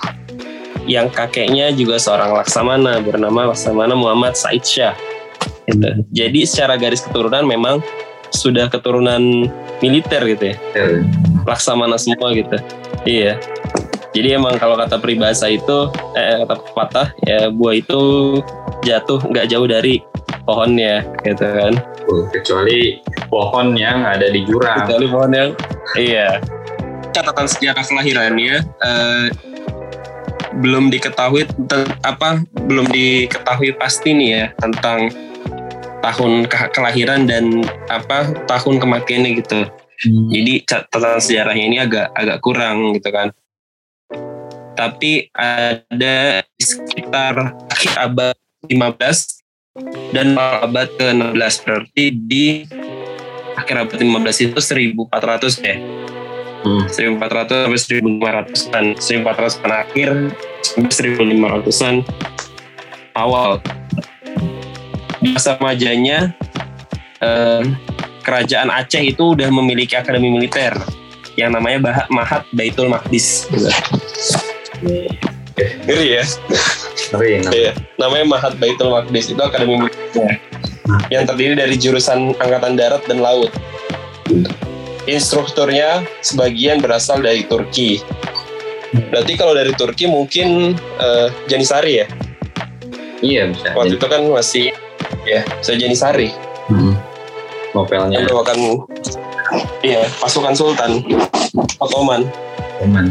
yang 0.94 1.10
kakeknya 1.10 1.74
juga 1.74 1.98
seorang 1.98 2.38
Laksamana 2.38 3.02
bernama 3.02 3.50
Laksamana 3.50 3.98
Muhammad 3.98 4.38
Said 4.38 4.62
Syah. 4.62 4.96
Gitu. 5.66 5.90
Jadi 6.14 6.40
secara 6.46 6.78
garis 6.78 7.02
keturunan 7.02 7.42
memang 7.42 7.82
sudah 8.30 8.70
keturunan 8.70 9.50
militer 9.82 10.22
gitu 10.30 10.54
ya. 10.54 10.56
Laksamana 11.50 11.98
semua 11.98 12.30
gitu. 12.38 12.58
Iya. 13.10 13.42
Jadi 14.14 14.38
emang 14.38 14.62
kalau 14.62 14.78
kata 14.78 15.02
peribahasa 15.02 15.50
itu, 15.50 15.90
eh, 16.14 16.46
kata 16.46 16.56
pepatah 16.62 17.08
ya 17.26 17.50
buah 17.50 17.82
itu 17.82 18.02
jatuh 18.86 19.18
nggak 19.26 19.50
jauh 19.50 19.66
dari 19.66 20.06
pohonnya 20.46 21.02
gitu 21.26 21.42
kan. 21.42 21.74
Tuh, 22.06 22.30
kecuali 22.30 23.02
pohon 23.34 23.74
yang 23.74 24.06
ada 24.06 24.30
di 24.30 24.46
jurang. 24.46 24.86
Kecuali 24.86 25.08
pohon 25.10 25.32
yang 25.34 25.50
iya. 25.98 26.38
Catatan 27.14 27.46
sejarah 27.46 27.86
kelahirannya 27.86 28.56
eh, 28.62 29.26
belum 30.62 30.94
diketahui 30.94 31.50
apa 32.06 32.44
belum 32.70 32.86
diketahui 32.92 33.74
pasti 33.80 34.14
nih 34.14 34.30
ya 34.30 34.46
tentang 34.62 35.10
tahun 36.04 36.52
ke- 36.52 36.70
kelahiran 36.76 37.24
dan 37.26 37.64
apa 37.88 38.36
tahun 38.46 38.84
kematiannya 38.84 39.40
gitu. 39.40 39.66
Hmm. 40.04 40.28
Jadi 40.30 40.54
catatan 40.68 41.24
sejarahnya 41.24 41.66
ini 41.66 41.78
agak 41.80 42.12
agak 42.12 42.38
kurang 42.44 42.92
gitu 43.00 43.08
kan. 43.08 43.32
Tapi 44.76 45.32
ada 45.32 46.44
sekitar 46.60 47.56
akhir 47.72 47.94
abad 47.96 48.36
15 48.68 49.44
dan 50.12 50.36
abad 50.38 50.90
ke-16 51.00 51.54
berarti 51.66 52.04
di 52.14 52.46
akhir 53.56 53.88
abad 53.88 53.98
15 54.02 54.46
itu 54.52 54.60
1400 54.60 55.62
ya. 55.64 55.78
Hmm. 56.64 56.88
1400 56.88 57.68
sampai 57.68 57.80
1500-an. 57.80 58.86
1400-an 58.96 59.72
akhir 59.84 60.10
sampai 60.64 60.92
1500-an 60.92 61.96
awal. 63.20 63.60
Di 65.20 65.36
masa 65.36 65.56
remajanya 65.56 66.36
eh, 67.20 67.64
kerajaan 68.24 68.72
Aceh 68.72 69.04
itu 69.04 69.36
udah 69.36 69.52
memiliki 69.52 69.96
akademi 70.00 70.32
militer 70.32 70.72
yang 71.36 71.52
namanya 71.52 71.80
Bah- 71.84 72.10
Mahat 72.12 72.44
Baitul 72.56 72.88
Maqdis. 72.92 73.52
Ngeri 75.84 76.08
ya? 76.20 76.24
Ngeri, 77.14 77.32
nah. 77.44 77.52
Iya. 77.52 77.72
Namanya 78.00 78.26
Mahat 78.28 78.54
Baitul 78.58 78.92
Maqdis 78.92 79.32
itu 79.32 79.42
akademi 79.44 79.84
militer 79.84 80.40
yang 81.08 81.24
terdiri 81.24 81.56
dari 81.56 81.76
jurusan 81.80 82.36
angkatan 82.40 82.76
darat 82.76 83.04
dan 83.08 83.24
laut. 83.24 83.52
Instrukturnya 85.04 86.08
sebagian 86.24 86.80
berasal 86.80 87.20
dari 87.20 87.44
Turki. 87.44 88.00
Berarti 89.10 89.34
kalau 89.36 89.58
dari 89.58 89.74
Turki 89.76 90.06
mungkin 90.08 90.78
eh, 90.78 91.28
Janisari 91.50 92.04
ya. 92.04 92.08
Iya 93.24 93.52
bisa. 93.52 93.72
Waktu 93.74 93.96
itu 93.98 94.08
kan 94.08 94.22
masih 94.28 94.66
ya, 95.24 95.42
saya 95.64 95.80
Janisari. 95.80 96.32
Hmm. 96.72 96.96
Novelnya 97.74 98.22
merupakan 98.24 98.86
iya 99.82 100.06
pasukan 100.22 100.54
Sultan 100.54 101.02
Ottoman. 101.82 102.30
teman. 102.80 103.10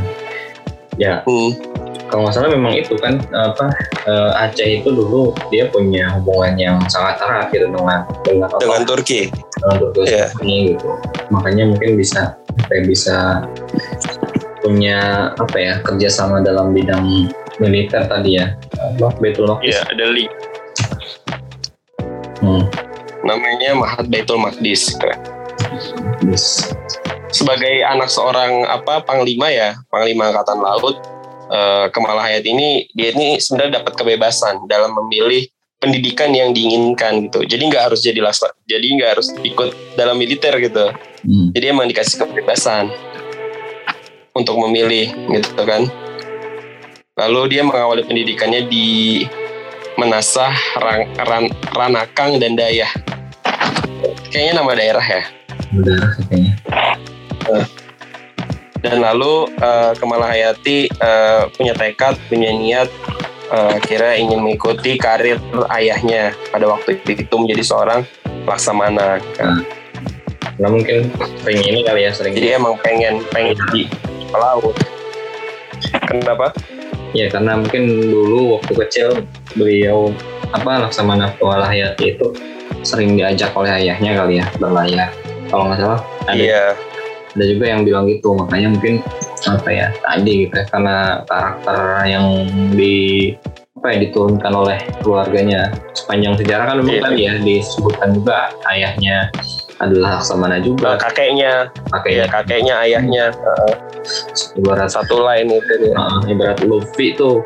Ya, 1.00 1.25
Hmm. 1.25 1.72
Kalau 2.12 2.28
nggak 2.28 2.37
salah 2.37 2.52
memang 2.52 2.76
itu 2.76 2.92
kan 3.00 3.16
apa 3.33 3.73
eh, 4.04 4.31
Aceh 4.45 4.85
itu 4.85 4.92
dulu 4.92 5.33
dia 5.49 5.64
punya 5.73 6.12
hubungan 6.21 6.61
yang 6.61 6.76
sangat 6.92 7.16
erat 7.25 7.49
gitu 7.49 7.73
dengan 7.73 8.04
dengan 8.21 8.52
Dengan 8.61 8.85
Turki. 8.85 9.33
dengan 9.33 9.76
Turki 9.81 10.12
Iya. 10.12 10.28
ini 10.45 10.76
gitu. 10.76 10.92
Makanya 11.33 11.73
mungkin 11.73 11.97
bisa 11.97 12.37
kayak 12.69 12.85
bisa 12.85 13.49
punya 14.61 15.33
apa 15.40 15.57
ya 15.57 15.75
kerjasama 15.81 16.45
dalam 16.45 16.76
bidang 16.76 17.33
militer 17.57 18.04
tadi 18.04 18.37
ya. 18.37 18.52
Betul 19.16 19.49
Maqdis. 19.49 19.73
Iya, 19.73 19.81
ada 19.88 20.04
link. 20.12 20.31
Hmm. 22.45 22.69
Namanya 23.25 23.73
Mahat 23.73 24.04
Baitul 24.12 24.37
Maqdis. 24.37 24.92
Yes. 26.21 26.76
Sebagai 27.33 27.81
anak 27.88 28.12
seorang 28.12 28.69
apa 28.69 29.00
panglima 29.00 29.49
ya, 29.49 29.73
panglima 29.88 30.28
angkatan 30.28 30.61
laut, 30.61 31.00
eh, 31.52 31.87
Kemalahayat 31.92 32.44
ini 32.49 32.88
dia 32.97 33.12
ini 33.12 33.37
sebenarnya 33.37 33.85
dapat 33.85 33.92
kebebasan 34.00 34.64
dalam 34.64 34.97
memilih 35.04 35.44
pendidikan 35.82 36.30
yang 36.30 36.54
diinginkan 36.54 37.26
gitu. 37.28 37.42
Jadi 37.42 37.62
nggak 37.66 37.90
harus 37.90 38.00
jadi 38.06 38.23
laksa, 38.23 38.54
jadi 38.71 38.87
nggak 38.87 39.11
harus 39.18 39.35
ikut 39.42 39.99
dalam 39.99 40.14
militer 40.14 40.54
gitu. 40.62 40.94
Hmm. 41.26 41.50
Jadi 41.52 41.64
emang 41.68 41.90
dikasih 41.90 42.23
kebebasan 42.23 42.87
untuk 44.32 44.56
memilih 44.62 45.11
gitu 45.35 45.62
kan. 45.66 45.90
Lalu 47.18 47.59
dia 47.59 47.62
mengawali 47.66 48.09
pendidikannya 48.09 48.71
di 48.71 49.21
Menasah, 50.00 50.56
Ran, 50.80 51.12
Ran- 51.21 51.54
Ranakang 51.76 52.40
dan 52.40 52.56
Dayah. 52.56 52.88
Kayaknya 54.32 54.52
nama 54.56 54.73
daerah 54.73 55.04
ya. 55.04 55.23
Udara 55.76 56.09
kayaknya. 56.16 56.56
Dan 58.82 58.98
lalu 59.00 59.46
eh, 59.62 59.92
Kemalahayati 59.96 60.78
eh, 60.90 61.42
punya 61.54 61.72
tekad, 61.72 62.18
punya 62.26 62.50
niat 62.50 62.88
eh, 63.50 63.76
kira 63.86 64.18
ingin 64.18 64.42
mengikuti 64.42 64.98
karir 64.98 65.38
ayahnya 65.70 66.34
pada 66.50 66.66
waktu 66.66 66.98
itu 67.06 67.34
menjadi 67.38 67.62
seorang 67.62 68.00
laksamana. 68.44 69.22
kan. 69.38 69.62
Nah 70.58 70.68
mungkin 70.68 71.08
sering 71.42 71.62
ini 71.62 71.80
kali 71.86 72.04
ya 72.04 72.10
sering 72.12 72.34
Jadi 72.34 72.58
emang 72.58 72.74
pengen 72.82 73.22
pengen 73.30 73.54
jadi 73.54 73.86
pelaut. 74.34 74.76
Kenapa? 76.10 76.50
ya 77.12 77.28
karena 77.28 77.60
mungkin 77.60 78.08
dulu 78.08 78.58
waktu 78.58 78.72
kecil 78.84 79.08
beliau 79.56 80.08
apa 80.52 80.88
Laksamana 80.88 81.32
Hayati 81.40 82.16
itu 82.16 82.32
sering 82.82 83.14
diajak 83.20 83.52
oleh 83.52 83.68
ayahnya 83.68 84.16
kali 84.16 84.40
ya 84.40 84.46
berlayar 84.56 85.12
kalau 85.52 85.68
nggak 85.68 85.80
salah 85.80 86.00
ada 86.26 86.40
Iya. 86.40 86.64
Ada 87.32 87.44
juga 87.48 87.64
yang 87.64 87.82
bilang 87.82 88.04
gitu 88.06 88.36
makanya 88.36 88.68
mungkin 88.72 88.94
apa 89.48 89.68
ya 89.68 89.86
tadi 90.04 90.46
gitu 90.46 90.54
ya, 90.54 90.64
karena 90.68 90.96
karakter 91.26 91.78
yang 92.06 92.26
di 92.76 93.32
apa 93.82 93.86
ya 93.92 93.96
diturunkan 94.06 94.52
oleh 94.54 94.78
keluarganya. 95.02 95.74
Sepanjang 95.96 96.38
sejarah 96.38 96.64
kan 96.70 96.76
memang 96.78 96.94
Iya. 96.94 97.02
tadi 97.02 97.20
ya 97.26 97.34
disebutkan 97.42 98.08
juga 98.14 98.36
ayahnya 98.70 99.26
adalah 99.82 100.22
Laksamana 100.22 100.56
Nah, 100.56 100.62
juga 100.62 100.88
kakeknya, 100.94 101.66
iya 101.66 101.90
kakeknya 101.90 102.26
kakeknya, 102.30 102.74
ayahnya, 102.86 103.24
uh, 103.34 103.74
ibarat 104.54 104.86
satu 104.86 105.26
lain 105.26 105.50
itu 105.50 105.72
dia. 105.82 105.94
uh, 105.98 106.22
ibarat 106.30 106.62
Luffy 106.62 107.18
tuh 107.18 107.42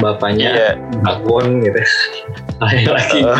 bapaknya 0.00 0.48
Iya. 0.56 0.70
Dragon 1.04 1.60
gitu. 1.60 1.80
Lagi 2.64 3.20
Uh, 3.20 3.36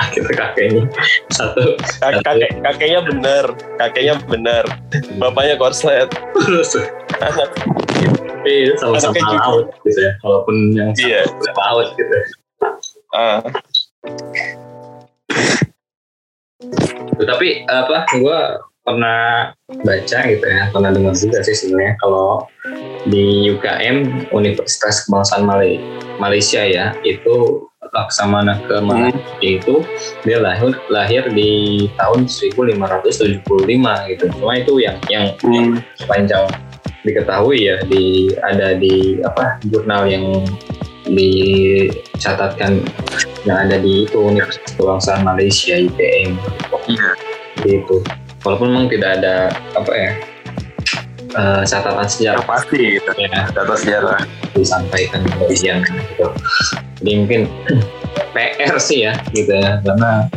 gitu 0.14 0.30
kakeknya. 0.32 0.84
Satu. 1.30 1.76
Kak- 2.00 2.22
kakek, 2.24 2.50
kakeknya 2.62 3.00
bener, 3.04 3.44
kakeknya 3.76 4.14
bener, 4.26 4.64
bapaknya 5.18 5.54
korslet, 5.56 6.08
terus. 6.34 6.76
Anak 7.20 7.52
tapi 8.40 8.72
sama-sama 8.80 9.20
laut 9.36 9.68
gitu 9.84 10.00
ya. 10.00 10.12
Walaupun 10.24 10.56
yang 10.72 10.90
Iya. 10.96 11.28
laut 11.52 11.92
gitu 11.92 12.16
ah, 13.12 13.42
tapi 17.20 17.66
apa 17.68 18.06
gue 18.16 18.40
pernah 18.80 19.52
baca 19.84 20.18
gitu 20.24 20.46
ya. 20.46 20.72
Pernah 20.72 20.90
dengar 20.94 21.12
juga 21.12 21.44
sih 21.44 21.52
sebenarnya 21.52 22.00
kalau 22.00 22.48
di 23.04 23.52
UKM 23.52 24.28
Universitas 24.32 25.04
Kebangsaan 25.04 25.44
Malay- 25.44 25.82
Malaysia 26.16 26.64
ya 26.64 26.96
itu 27.04 27.68
Laksamana 27.90 28.62
ke 28.70 28.78
Malaysia 28.78 29.18
itu 29.42 29.82
dia 30.22 30.38
lahir 30.38 30.78
lahir 30.88 31.26
di 31.34 31.86
tahun 31.98 32.30
1575 32.30 33.42
gitu. 34.14 34.24
Cuma 34.38 34.52
itu 34.58 34.78
yang 34.78 34.96
yang 35.10 35.34
hmm, 35.42 35.82
sepanjang 35.98 36.46
diketahui 37.02 37.66
ya 37.66 37.82
di 37.88 38.30
ada 38.44 38.76
di 38.76 39.18
apa 39.24 39.58
jurnal 39.66 40.06
yang 40.06 40.44
dicatatkan 41.10 42.84
yang 43.48 43.58
ada 43.66 43.80
di 43.80 44.06
itu 44.06 44.18
Universitas 44.20 44.76
Kebangsaan 44.76 45.26
Malaysia 45.26 45.74
IPM 45.74 46.38
iya. 46.86 47.10
gitu. 47.66 48.04
Walaupun 48.46 48.72
memang 48.72 48.86
tidak 48.88 49.20
ada 49.20 49.52
apa 49.74 49.92
ya 49.92 50.12
eh, 51.34 51.62
catatan 51.66 52.08
sejarah. 52.08 52.42
Pasti 52.42 52.98
gitu, 52.98 53.10
ya. 53.16 53.50
Data 53.50 53.74
sejarah. 53.74 54.20
disampaikan 54.50 55.22
kemudian 55.24 55.78
gitu 55.86 56.26
jadi 57.00 57.12
mungkin 57.24 57.42
PR 58.36 58.76
sih 58.76 59.08
ya 59.08 59.16
gitu 59.32 59.50
ya. 59.50 59.80
Karena 59.80 60.28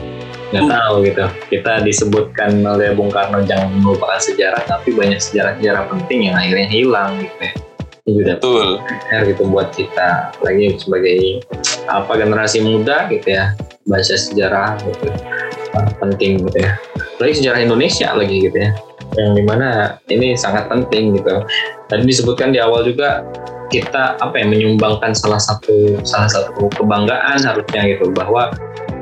nggak 0.55 0.65
tahu 0.71 0.93
gitu. 1.05 1.25
Kita 1.51 1.83
disebutkan 1.83 2.63
oleh 2.63 2.95
Bung 2.95 3.11
Karno 3.11 3.43
jangan 3.43 3.69
melupakan 3.83 4.19
sejarah 4.19 4.63
tapi 4.63 4.95
banyak 4.95 5.19
sejarah-sejarah 5.19 5.91
penting 5.91 6.31
yang 6.31 6.35
akhirnya 6.39 6.67
hilang 6.71 7.19
gitu 7.19 7.37
ya. 7.43 7.53
Ini 8.03 8.11
juga 8.19 8.33
Betul. 8.35 8.67
PR 8.83 9.21
gitu 9.31 9.43
buat 9.47 9.69
kita. 9.71 10.09
Lagi 10.43 10.65
sebagai 10.79 11.17
apa 11.87 12.11
generasi 12.15 12.59
muda 12.63 13.07
gitu 13.11 13.27
ya. 13.27 13.55
Baca 13.83 14.15
sejarah 14.15 14.79
gitu. 14.87 15.07
Uh, 15.75 15.89
penting 15.99 16.43
gitu 16.47 16.59
ya. 16.63 16.79
Lagi 17.19 17.33
sejarah 17.43 17.59
Indonesia 17.63 18.11
lagi 18.15 18.47
gitu 18.47 18.57
ya 18.59 18.71
yang 19.17 19.31
di 19.37 19.43
mana 19.45 19.97
ini 20.09 20.33
sangat 20.33 20.69
penting 20.69 21.17
gitu 21.17 21.45
tadi 21.89 22.03
disebutkan 22.05 22.49
di 22.49 22.59
awal 22.61 22.81
juga 22.85 23.21
kita 23.69 24.21
apa 24.21 24.37
ya 24.37 24.45
menyumbangkan 24.45 25.17
salah 25.17 25.41
satu 25.41 25.97
salah 26.05 26.29
satu 26.29 26.69
kebanggaan 26.77 27.41
harusnya 27.41 27.81
gitu 27.89 28.13
bahwa 28.13 28.53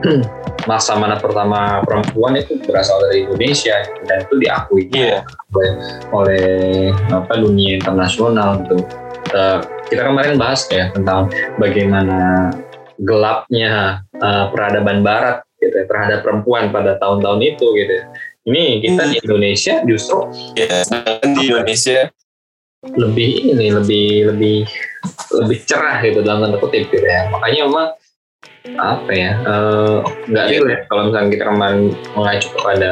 Laksamana 0.70 1.18
pertama 1.18 1.82
perempuan 1.82 2.38
itu 2.38 2.54
berasal 2.62 3.02
dari 3.10 3.26
Indonesia 3.26 3.82
gitu, 3.82 4.02
dan 4.06 4.18
itu 4.22 4.34
diakui 4.38 4.84
Iya. 4.94 5.26
oleh, 5.58 5.72
oleh 6.14 6.46
apa 7.10 7.34
dunia 7.34 7.82
internasional 7.82 8.62
gitu. 8.62 8.78
Eh, 9.34 9.58
kita 9.90 10.06
kemarin 10.06 10.38
bahas 10.38 10.70
ya 10.70 10.94
tentang 10.94 11.34
bagaimana 11.58 12.54
gelapnya 13.02 14.06
eh, 14.22 14.46
peradaban 14.54 15.02
Barat 15.02 15.42
gitu 15.58 15.74
ya, 15.74 15.86
terhadap 15.90 16.20
perempuan 16.22 16.70
pada 16.70 16.98
tahun-tahun 17.02 17.42
itu 17.42 17.66
gitu. 17.82 17.94
Ya. 18.42 18.50
Ini 18.50 18.64
kita 18.82 19.04
di 19.08 19.18
Indonesia 19.22 19.74
justru. 19.86 20.20
Sedangkan 20.58 21.30
di 21.38 21.44
Indonesia, 21.48 22.10
lebih 22.98 23.30
ini 23.54 23.68
lebih 23.70 24.08
lebih 24.34 24.58
lebih 25.38 25.58
cerah 25.66 26.02
gitu 26.02 26.26
dalam 26.26 26.50
tanda 26.50 26.58
kutip 26.58 26.90
gitu 26.90 27.06
ya. 27.06 27.30
Makanya 27.30 27.70
memang 27.70 27.88
apa 28.78 29.10
ya 29.14 29.32
eh, 29.42 29.98
nggak 30.30 30.46
Iya. 30.50 30.58
relate 30.62 30.84
kalau 30.90 31.02
misalnya 31.10 31.30
kita 31.34 31.44
kemarin 31.50 31.82
mengacu 32.14 32.48
kepada 32.58 32.92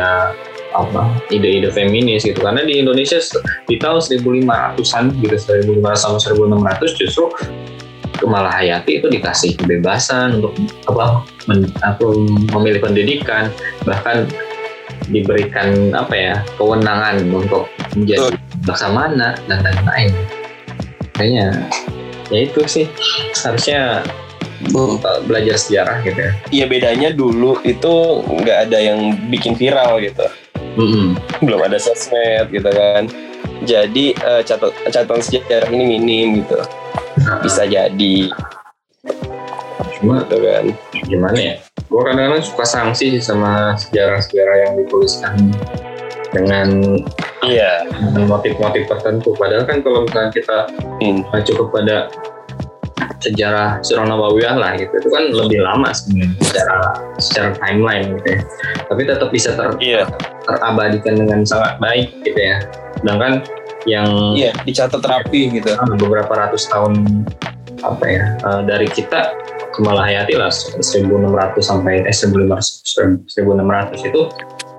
apa 0.69 1.01
ide-ide 1.33 1.69
feminis 1.73 2.21
gitu 2.25 2.37
karena 2.41 2.61
di 2.61 2.77
Indonesia 2.81 3.17
di 3.65 3.81
tahun 3.81 4.01
1500-an 4.01 5.17
gitu 5.17 5.33
1500 5.33 5.97
sampai 5.97 6.21
1600 6.21 7.01
justru 7.01 7.25
Kemala 8.19 8.51
Hayati 8.51 8.99
itu 8.99 9.07
dikasih 9.07 9.55
kebebasan 9.57 10.37
untuk 10.43 10.53
apa 10.85 11.23
men- 11.47 11.71
apa, 11.81 12.03
memilih 12.53 12.83
pendidikan 12.83 13.49
bahkan 13.87 14.27
diberikan 15.09 15.93
apa 15.93 16.13
ya 16.13 16.35
kewenangan 16.55 17.25
untuk 17.33 17.65
menjadi 17.97 18.37
laksamana 18.65 19.35
dan 19.49 19.59
lain-lain. 19.65 20.11
Kayaknya 21.17 21.47
ya 22.29 22.39
itu 22.45 22.61
sih. 22.69 22.85
Harusnya 23.35 24.05
uh, 24.73 25.19
belajar 25.25 25.57
sejarah 25.57 26.05
gitu 26.05 26.19
ya. 26.19 26.31
Iya 26.53 26.65
bedanya 26.69 27.09
dulu 27.11 27.59
itu 27.65 28.23
nggak 28.23 28.69
ada 28.69 28.77
yang 28.79 29.17
bikin 29.27 29.57
viral 29.57 29.99
gitu. 29.99 30.25
belum 31.43 31.59
ada 31.65 31.75
sosmed 31.81 32.53
gitu 32.53 32.69
kan. 32.69 33.09
Jadi 33.59 34.15
eh, 34.15 34.41
catat 34.47 34.71
catatan 34.87 35.19
sejarah 35.19 35.67
ini 35.67 35.97
minim 35.97 36.45
gitu. 36.45 36.55
Bisa 37.43 37.67
jadi. 37.67 38.31
Cuma 39.99 40.23
gitu 40.23 40.37
kan. 40.39 40.65
gimana 41.09 41.35
ya 41.35 41.55
gue 41.89 42.01
kadang-kadang 42.05 42.45
suka 42.45 42.65
sanksi 42.69 43.17
sih 43.17 43.21
sama 43.21 43.73
sejarah-sejarah 43.73 44.55
yang 44.69 44.73
dituliskan 44.77 45.35
dengan 46.29 46.69
iya. 47.41 47.81
motif-motif 48.29 48.85
tertentu. 48.85 49.33
Padahal 49.33 49.65
kan 49.65 49.81
kalau 49.81 50.05
misalnya 50.05 50.29
kita 50.29 50.57
Hmm. 51.01 51.25
mengacu 51.25 51.57
kepada 51.57 52.13
sejarah 53.19 53.83
Surah 53.83 54.07
lah 54.55 54.71
gitu 54.79 54.95
itu 54.95 55.09
kan 55.11 55.27
lebih 55.27 55.59
lama 55.59 55.91
sebenarnya 55.91 56.39
secara 56.39 56.79
secara 57.19 57.49
timeline 57.57 58.15
gitu 58.15 58.27
ya. 58.37 58.39
Tapi 58.87 59.01
tetap 59.03 59.29
bisa 59.33 59.49
ter, 59.57 59.67
iya. 59.81 60.03
terabadikan 60.47 61.19
dengan 61.19 61.43
sangat 61.43 61.81
baik 61.83 62.13
gitu 62.23 62.39
ya. 62.39 62.63
Sedangkan 63.01 63.43
yang 63.89 64.07
iya 64.37 64.53
dicatat 64.63 65.01
rapi 65.01 65.51
gitu. 65.51 65.73
Beberapa 65.97 66.31
ratus 66.31 66.69
tahun 66.69 67.25
apa 67.79 68.05
ya 68.05 68.25
eh, 68.43 68.61
dari 68.67 68.87
kita 68.91 69.31
Kemala 69.79 70.03
Hayati 70.03 70.35
lah 70.35 70.51
1600 70.51 70.83
sampai 71.63 72.03
eh 72.03 72.11
1500 72.11 73.31
1600 73.31 74.11
itu 74.11 74.21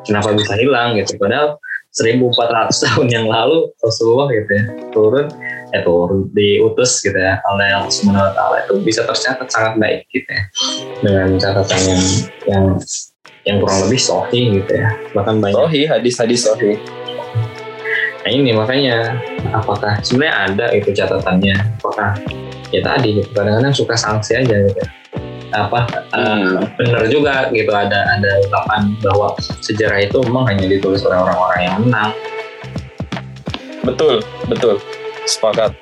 kenapa 0.04 0.36
bisa 0.36 0.52
hilang 0.60 1.00
gitu. 1.00 1.16
Padahal 1.16 1.56
1400 1.88 2.68
tahun 2.84 3.06
yang 3.08 3.24
lalu 3.24 3.72
Rasulullah 3.80 4.28
gitu 4.28 4.50
ya 4.52 4.64
turun 4.92 5.26
ya 5.72 5.80
turun 5.82 6.28
diutus 6.36 7.00
gitu 7.00 7.16
ya 7.16 7.40
oleh 7.48 7.72
Allah 7.72 7.88
Subhanahu 7.88 8.60
itu 8.60 8.74
bisa 8.84 9.08
tercatat 9.08 9.48
sangat 9.48 9.80
baik 9.80 10.04
gitu 10.12 10.28
ya. 10.28 10.42
Dengan 11.00 11.28
catatan 11.40 11.80
yang 11.80 12.02
yang 12.44 12.64
yang 13.48 13.56
kurang 13.64 13.88
lebih 13.88 14.00
sahih 14.04 14.60
gitu 14.60 14.72
ya. 14.76 14.92
Bahkan 15.16 15.40
banyak. 15.40 15.56
Sohi 15.56 15.82
hadis 15.88 16.14
hadis 16.20 16.44
sohi 16.44 16.76
Nah 18.20 18.30
ini 18.30 18.52
makanya 18.52 19.16
apakah 19.56 19.96
sebenarnya 20.04 20.34
ada 20.52 20.66
itu 20.76 20.92
catatannya? 20.92 21.56
Apakah 21.80 22.20
ya 22.70 22.80
tadi 22.84 23.18
gitu 23.18 23.30
kadang-kadang 23.32 23.74
suka 23.74 23.94
sanksi 23.96 24.40
aja 24.40 24.56
gitu. 24.68 24.82
Apa 25.50 25.82
Hmm. 26.14 26.62
eh, 26.62 26.66
benar 26.78 27.06
juga 27.10 27.50
gitu 27.50 27.70
ada 27.74 28.06
ada 28.06 28.30
ungkapan 28.46 28.94
bahwa 29.02 29.34
sejarah 29.62 30.06
itu 30.06 30.22
memang 30.26 30.46
hanya 30.46 30.66
ditulis 30.70 31.02
oleh 31.02 31.18
orang-orang 31.18 31.60
yang 31.66 31.76
menang 31.82 32.10
betul 33.82 34.20
betul 34.46 34.76
sepakat 35.26 35.72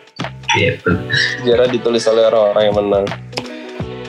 gitu. 0.57 0.97
sejarah 1.43 1.69
ditulis 1.69 2.05
oleh 2.09 2.29
orang-orang 2.31 2.63
yang 2.71 2.77
menang 2.77 3.07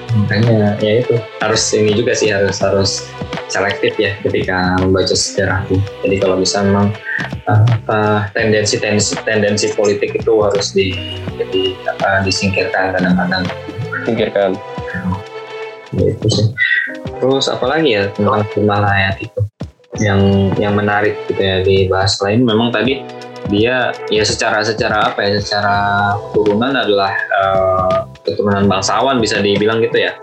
Makanya 0.10 0.74
ya 0.82 1.06
itu 1.06 1.16
harus 1.38 1.62
ini 1.72 1.94
juga 1.94 2.18
sih 2.18 2.34
harus 2.34 2.58
harus 2.60 3.06
selektif 3.50 3.98
ya 3.98 4.16
ketika 4.24 4.78
membaca 4.80 5.12
sejarah 5.12 5.66
tuh. 5.66 5.82
Jadi 6.06 6.16
kalau 6.22 6.40
bisa 6.40 6.62
memang 6.64 6.94
eh, 7.26 7.64
apa 7.66 8.30
tendensi 8.32 8.78
tendensi 8.78 9.18
tendensi 9.26 9.68
politik 9.74 10.16
itu 10.16 10.34
harus 10.40 10.72
di, 10.72 10.94
di 11.52 11.76
apa 11.90 12.24
disingkirkan 12.24 12.96
kadang-kadang. 12.96 13.44
Pikirkan 14.06 14.56
gitu 15.98 16.28
sih. 16.30 16.48
Terus 17.20 17.50
apalagi 17.50 17.98
ya 17.98 18.04
tentang 18.14 18.46
Himalayat 18.54 19.18
itu? 19.20 19.42
Yang 20.00 20.22
yang 20.62 20.74
menarik 20.78 21.18
gitu 21.28 21.42
ya 21.42 21.66
dibahas 21.66 22.22
lain. 22.24 22.46
Memang 22.46 22.70
tadi 22.72 23.02
dia 23.50 23.90
ya 24.14 24.24
secara 24.24 24.62
secara 24.62 25.10
apa 25.10 25.26
ya 25.26 25.42
secara 25.42 25.78
keturunan 26.30 26.76
adalah 26.76 27.14
uh, 27.34 27.98
keturunan 28.22 28.70
bangsawan 28.70 29.18
bisa 29.18 29.42
dibilang 29.42 29.82
gitu 29.82 30.06
ya 30.06 30.14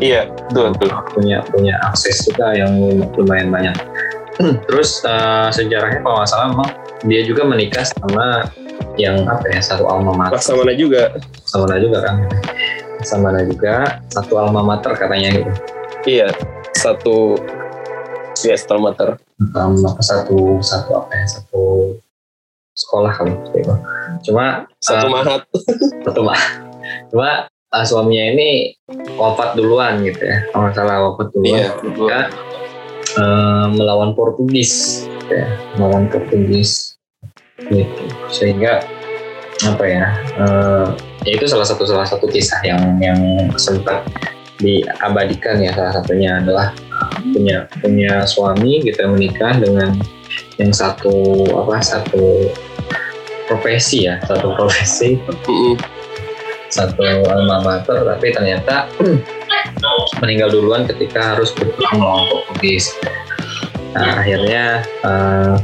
iya 0.00 0.26
betul 0.50 0.74
betul. 0.74 0.90
punya 1.14 1.38
punya 1.50 1.74
akses 1.86 2.26
juga 2.26 2.54
yang 2.56 2.76
lumayan 3.16 3.48
banyak. 3.52 3.76
Terus 4.68 5.04
uh, 5.04 5.52
sejarahnya 5.52 6.00
kalau 6.00 6.22
nggak 6.22 6.30
salah 6.30 6.46
memang 6.52 6.70
dia 7.04 7.20
juga 7.24 7.44
menikah 7.44 7.84
sama 7.84 8.48
yang 8.96 9.24
apa 9.28 9.44
ya 9.52 9.60
satu 9.60 9.84
alma 9.88 10.12
mater. 10.16 10.40
Laksamana 10.40 10.72
juga. 10.76 11.02
Laksamana 11.16 11.76
juga 11.80 11.98
kan? 12.04 12.14
Laksamana 13.00 13.40
juga 13.48 13.74
satu 14.08 14.34
alma 14.40 14.60
mater 14.64 14.92
katanya 14.96 15.28
gitu. 15.36 15.52
Iya 16.08 16.28
satu 16.76 17.36
ya 18.44 18.56
satu 18.56 18.80
alma 18.80 18.92
mater. 18.92 19.08
Um, 19.56 19.76
satu 20.00 20.60
satu 20.60 20.90
apa 21.00 21.12
ya 21.16 21.26
satu 21.28 21.96
sekolah 22.76 23.12
kali 23.12 23.32
gitu. 23.52 23.74
cuma 24.30 24.64
satu 24.80 25.06
uh, 25.06 25.10
mahat. 25.12 25.40
satu 26.04 26.20
mahat 26.24 26.50
cuma 27.12 27.30
uh, 27.70 27.84
suaminya 27.86 28.34
ini 28.34 28.50
wafat 29.16 29.54
duluan 29.54 30.02
gitu 30.02 30.22
ya. 30.22 30.46
Kalau 30.50 30.68
nggak 30.68 30.74
salah 30.76 30.96
wafat 31.10 31.26
duluan. 31.34 31.54
Iya, 31.54 31.68
ketika 31.78 32.20
uh, 33.18 33.66
melawan 33.74 34.10
Portugis 34.14 35.04
gitu 35.06 35.32
ya. 35.34 35.48
Melawan 35.78 36.10
Portugis 36.10 36.98
gitu. 37.70 38.04
Sehingga 38.30 38.82
apa 39.60 39.84
ya 39.84 40.08
uh, 40.40 40.86
ya 41.28 41.36
itu 41.36 41.44
salah 41.44 41.68
satu 41.68 41.84
salah 41.84 42.08
satu 42.08 42.24
kisah 42.24 42.64
yang 42.64 42.96
yang 42.98 43.20
sempat 43.56 44.04
diabadikan 44.58 45.62
ya. 45.62 45.72
Salah 45.72 46.02
satunya 46.02 46.42
adalah 46.42 46.74
punya 47.32 47.68
punya 47.80 48.24
suami 48.28 48.84
gitu 48.84 49.00
menikah 49.08 49.56
dengan 49.56 49.96
yang 50.60 50.72
satu 50.72 51.44
apa 51.56 51.80
satu 51.80 52.50
profesi 53.48 54.08
ya. 54.08 54.20
Satu 54.24 54.52
profesi 54.56 55.20
satu 56.70 57.02
alma 57.26 57.60
mater 57.66 58.06
tapi 58.06 58.30
ternyata 58.30 58.86
meninggal 60.22 60.54
duluan 60.54 60.86
ketika 60.86 61.34
harus 61.34 61.50
melawan 61.92 62.30
Portugis. 62.30 62.94
Nah 63.92 64.22
akhirnya 64.22 64.86
uh, 65.02 65.58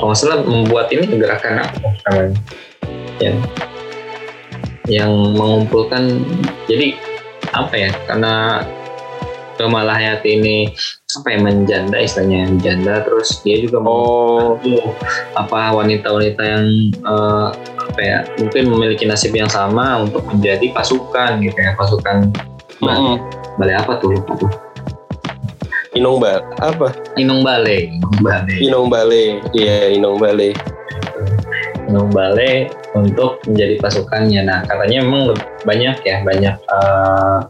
kalau 0.00 0.16
membuat 0.48 0.88
ini 0.90 1.04
gerakan 1.20 1.60
apa 1.60 1.88
namanya 2.08 2.40
yang 3.20 3.36
yang 4.88 5.12
mengumpulkan 5.36 6.24
jadi 6.66 6.96
apa 7.52 7.74
ya 7.76 7.90
karena 8.08 8.64
Kemalahayati 9.60 10.40
ini 10.40 10.72
apa 11.18 11.34
ya 11.34 11.38
menjanda 11.42 11.96
istilahnya 11.98 12.54
menjanda 12.54 12.94
terus 13.02 13.42
dia 13.42 13.58
juga 13.58 13.82
mau 13.82 14.54
oh. 14.54 14.90
apa 15.34 15.74
wanita-wanita 15.74 16.42
yang 16.44 16.66
uh, 17.02 17.50
apa 17.90 18.00
ya 18.00 18.18
mungkin 18.38 18.70
memiliki 18.70 19.08
nasib 19.08 19.34
yang 19.34 19.50
sama 19.50 20.06
untuk 20.06 20.22
menjadi 20.30 20.70
pasukan 20.70 21.42
gitu 21.42 21.58
ya 21.58 21.74
pasukan 21.74 22.30
mm 22.78 22.86
-hmm. 22.86 23.16
balai 23.58 23.74
apa 23.74 23.98
tuh 23.98 24.14
lupa 24.14 24.38
tuh 24.38 24.52
Inong 25.98 26.22
Bal 26.22 26.38
apa? 26.62 26.94
Inong 27.18 27.42
Bale. 27.42 27.90
Bale. 28.22 28.54
Inong 28.62 28.86
Bale. 28.86 29.42
Iya, 29.50 29.90
Inong 29.98 30.22
Bale. 30.22 30.54
Inong 31.90 32.14
Bale 32.14 32.70
untuk 32.94 33.42
menjadi 33.50 33.74
pasukannya. 33.82 34.46
Nah, 34.46 34.62
katanya 34.70 35.02
memang 35.02 35.34
banyak 35.66 35.98
ya, 36.06 36.22
banyak 36.22 36.56
uh, 36.70 37.42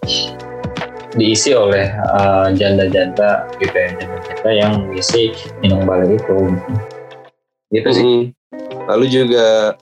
diisi 1.14 1.54
oleh 1.54 1.90
eh, 1.90 2.46
janda-janda 2.54 3.46
gitu 3.58 3.74
ya, 3.74 3.88
janda-janda 3.98 4.50
yang 4.50 4.72
mengisi 4.86 5.34
Inong 5.66 5.86
Bale 5.86 6.14
itu. 6.14 6.38
Gitu 7.70 7.88
sih. 7.94 8.34
Lalu 8.90 9.06
juga 9.06 9.78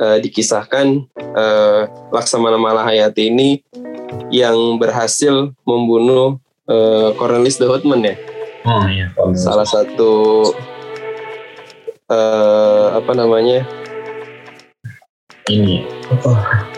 uh, 0.00 0.18
dikisahkan 0.18 1.06
uh, 1.36 1.86
Laksamana 2.10 2.58
Malahayati 2.58 3.30
ini 3.30 3.62
yang 4.34 4.56
berhasil 4.82 5.54
membunuh 5.62 6.42
uh, 6.66 7.14
Cornelis 7.14 7.60
de 7.60 7.70
Houtman 7.70 8.02
ya. 8.02 8.14
Oh 8.66 8.84
iya. 8.90 9.06
Salah 9.38 9.68
satu 9.68 10.42
uh, 12.10 12.98
apa 12.98 13.12
namanya? 13.14 13.62
Ini 15.50 15.82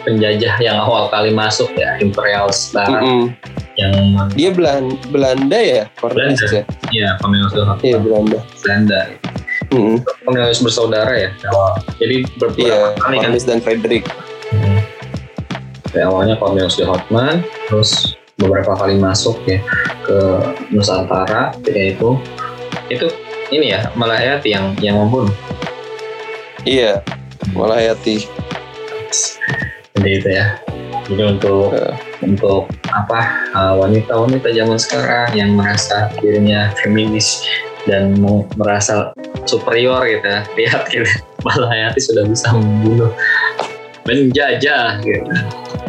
penjajah 0.08 0.54
yang 0.64 0.80
awal 0.80 1.12
kali 1.12 1.32
masuk 1.32 1.68
ya 1.76 2.00
Imperial 2.00 2.48
Barat. 2.72 3.00
Mm 3.04 3.04
-hmm. 3.04 3.51
Yang 3.80 3.94
dia 4.36 4.50
Belanda, 4.52 4.96
Belanda 5.08 5.58
ya 5.58 5.82
Cornelis 5.96 6.40
ya. 6.44 6.64
Iya 6.92 7.08
Cornelis. 7.20 7.52
Iya 7.80 7.98
Belanda. 7.98 8.38
Belanda. 8.60 9.00
Mm 9.72 9.80
-hmm. 9.80 9.96
Cornelis 10.28 10.60
bersaudara 10.60 11.14
ya. 11.16 11.30
Jadi 11.96 12.16
berarti 12.36 12.60
iya, 12.68 12.92
kali 13.00 13.16
kan. 13.20 13.32
Dan 13.32 13.60
Frederick. 13.64 14.04
Hmm. 14.52 14.80
awalnya 15.92 16.36
Cornelis 16.40 16.76
de 16.76 16.88
Houtman, 16.88 17.44
terus 17.68 18.16
beberapa 18.40 18.72
kali 18.76 18.96
masuk 18.96 19.36
ya 19.44 19.60
ke 20.04 20.18
Nusantara 20.72 21.52
yaitu 21.68 22.16
itu 22.88 23.06
ini 23.52 23.76
ya 23.76 23.92
Malahayati 23.96 24.48
yang 24.52 24.72
yang 24.80 24.96
membunuh. 24.96 25.32
Iya, 26.64 27.04
Malahayati. 27.52 28.24
Jadi 29.92 30.08
itu 30.08 30.28
ya. 30.32 30.56
Jadi 31.08 31.22
untuk 31.24 31.74
uh. 31.74 31.94
untuk 32.22 32.70
apa 32.92 33.20
uh, 33.56 33.74
wanita-wanita 33.80 34.48
zaman 34.52 34.78
sekarang 34.78 35.28
yang 35.34 35.50
merasa 35.56 36.12
dirinya 36.20 36.70
feminis 36.80 37.44
dan 37.88 38.14
merasa 38.54 39.10
superior 39.44 40.06
gitu 40.06 40.22
ya, 40.22 40.40
lihat 40.58 40.82
gitu 40.92 41.08
Malahayati 41.42 41.98
sudah 41.98 42.22
bisa 42.30 42.54
membunuh 42.54 43.10
menjajah 44.06 45.02
gitu 45.02 45.34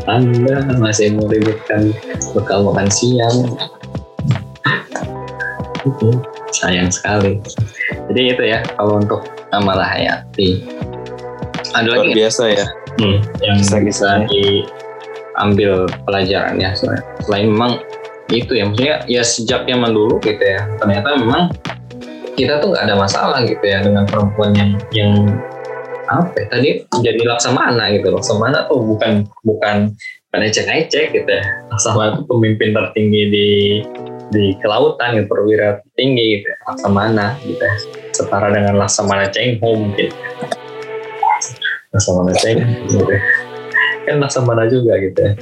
anda 0.03 0.67
masih 0.83 1.15
meributkan 1.15 1.95
bekal 2.35 2.67
makan 2.67 2.91
siang. 2.91 3.55
Sayang 6.51 6.91
sekali. 6.91 7.39
Jadi 8.11 8.21
itu 8.35 8.43
ya 8.43 8.59
kalau 8.75 8.99
untuk 8.99 9.23
Amalah 9.55 9.95
Hayati. 9.95 10.67
Ada 11.71 11.87
Luar 11.87 11.97
lagi 12.03 12.11
biasa 12.19 12.43
ya. 12.51 12.67
Hmm, 12.99 13.17
yang 13.41 13.57
bisa, 13.57 13.77
bisa 13.79 14.07
diambil 14.27 14.67
pelajaran 16.05 16.61
ya. 16.61 16.71
Selain 17.25 17.49
memang 17.49 17.81
itu 18.31 18.55
ya 18.55 18.63
maksudnya 18.69 18.95
ya 19.05 19.21
sejak 19.21 19.67
zaman 19.67 19.91
dulu 19.91 20.17
gitu 20.23 20.39
ya 20.39 20.63
ternyata 20.79 21.19
memang 21.19 21.51
kita 22.33 22.63
tuh 22.63 22.73
nggak 22.73 22.83
ada 22.89 22.95
masalah 22.95 23.39
gitu 23.43 23.61
ya 23.61 23.83
dengan 23.83 24.07
perempuan 24.07 24.55
yang 24.55 24.71
yang 24.95 25.13
apa 26.09 26.35
ya, 26.35 26.45
tadi 26.51 26.69
jadi 27.03 27.21
laksamana 27.25 27.93
gitu 27.93 28.09
laksamana 28.09 28.65
tuh 28.67 28.79
bukan 28.81 29.27
bukan 29.45 29.93
bukan 30.29 30.41
ecek-ecek 30.49 31.13
gitu 31.13 31.29
ya 31.29 31.45
laksamana 31.69 32.17
itu 32.17 32.23
pemimpin 32.25 32.69
tertinggi 32.73 33.21
di 33.29 33.49
di 34.33 34.45
kelautan 34.65 35.19
gitu 35.19 35.29
perwira 35.29 35.77
tinggi 35.93 36.41
gitu 36.41 36.47
ya. 36.49 36.57
laksamana 36.73 37.37
gitu 37.45 37.61
ya 37.61 37.75
setara 38.15 38.49
dengan 38.49 38.81
laksamana 38.81 39.29
Cheng 39.29 39.61
Ho 39.61 39.77
mungkin 39.77 40.09
laksamana 41.93 42.33
Cheng 42.39 42.57
gitu 42.89 43.05
ya. 43.05 43.21
Kan 44.03 44.19
laksamana 44.19 44.67
juga 44.67 44.99
gitu 44.99 45.19
ya. 45.19 45.33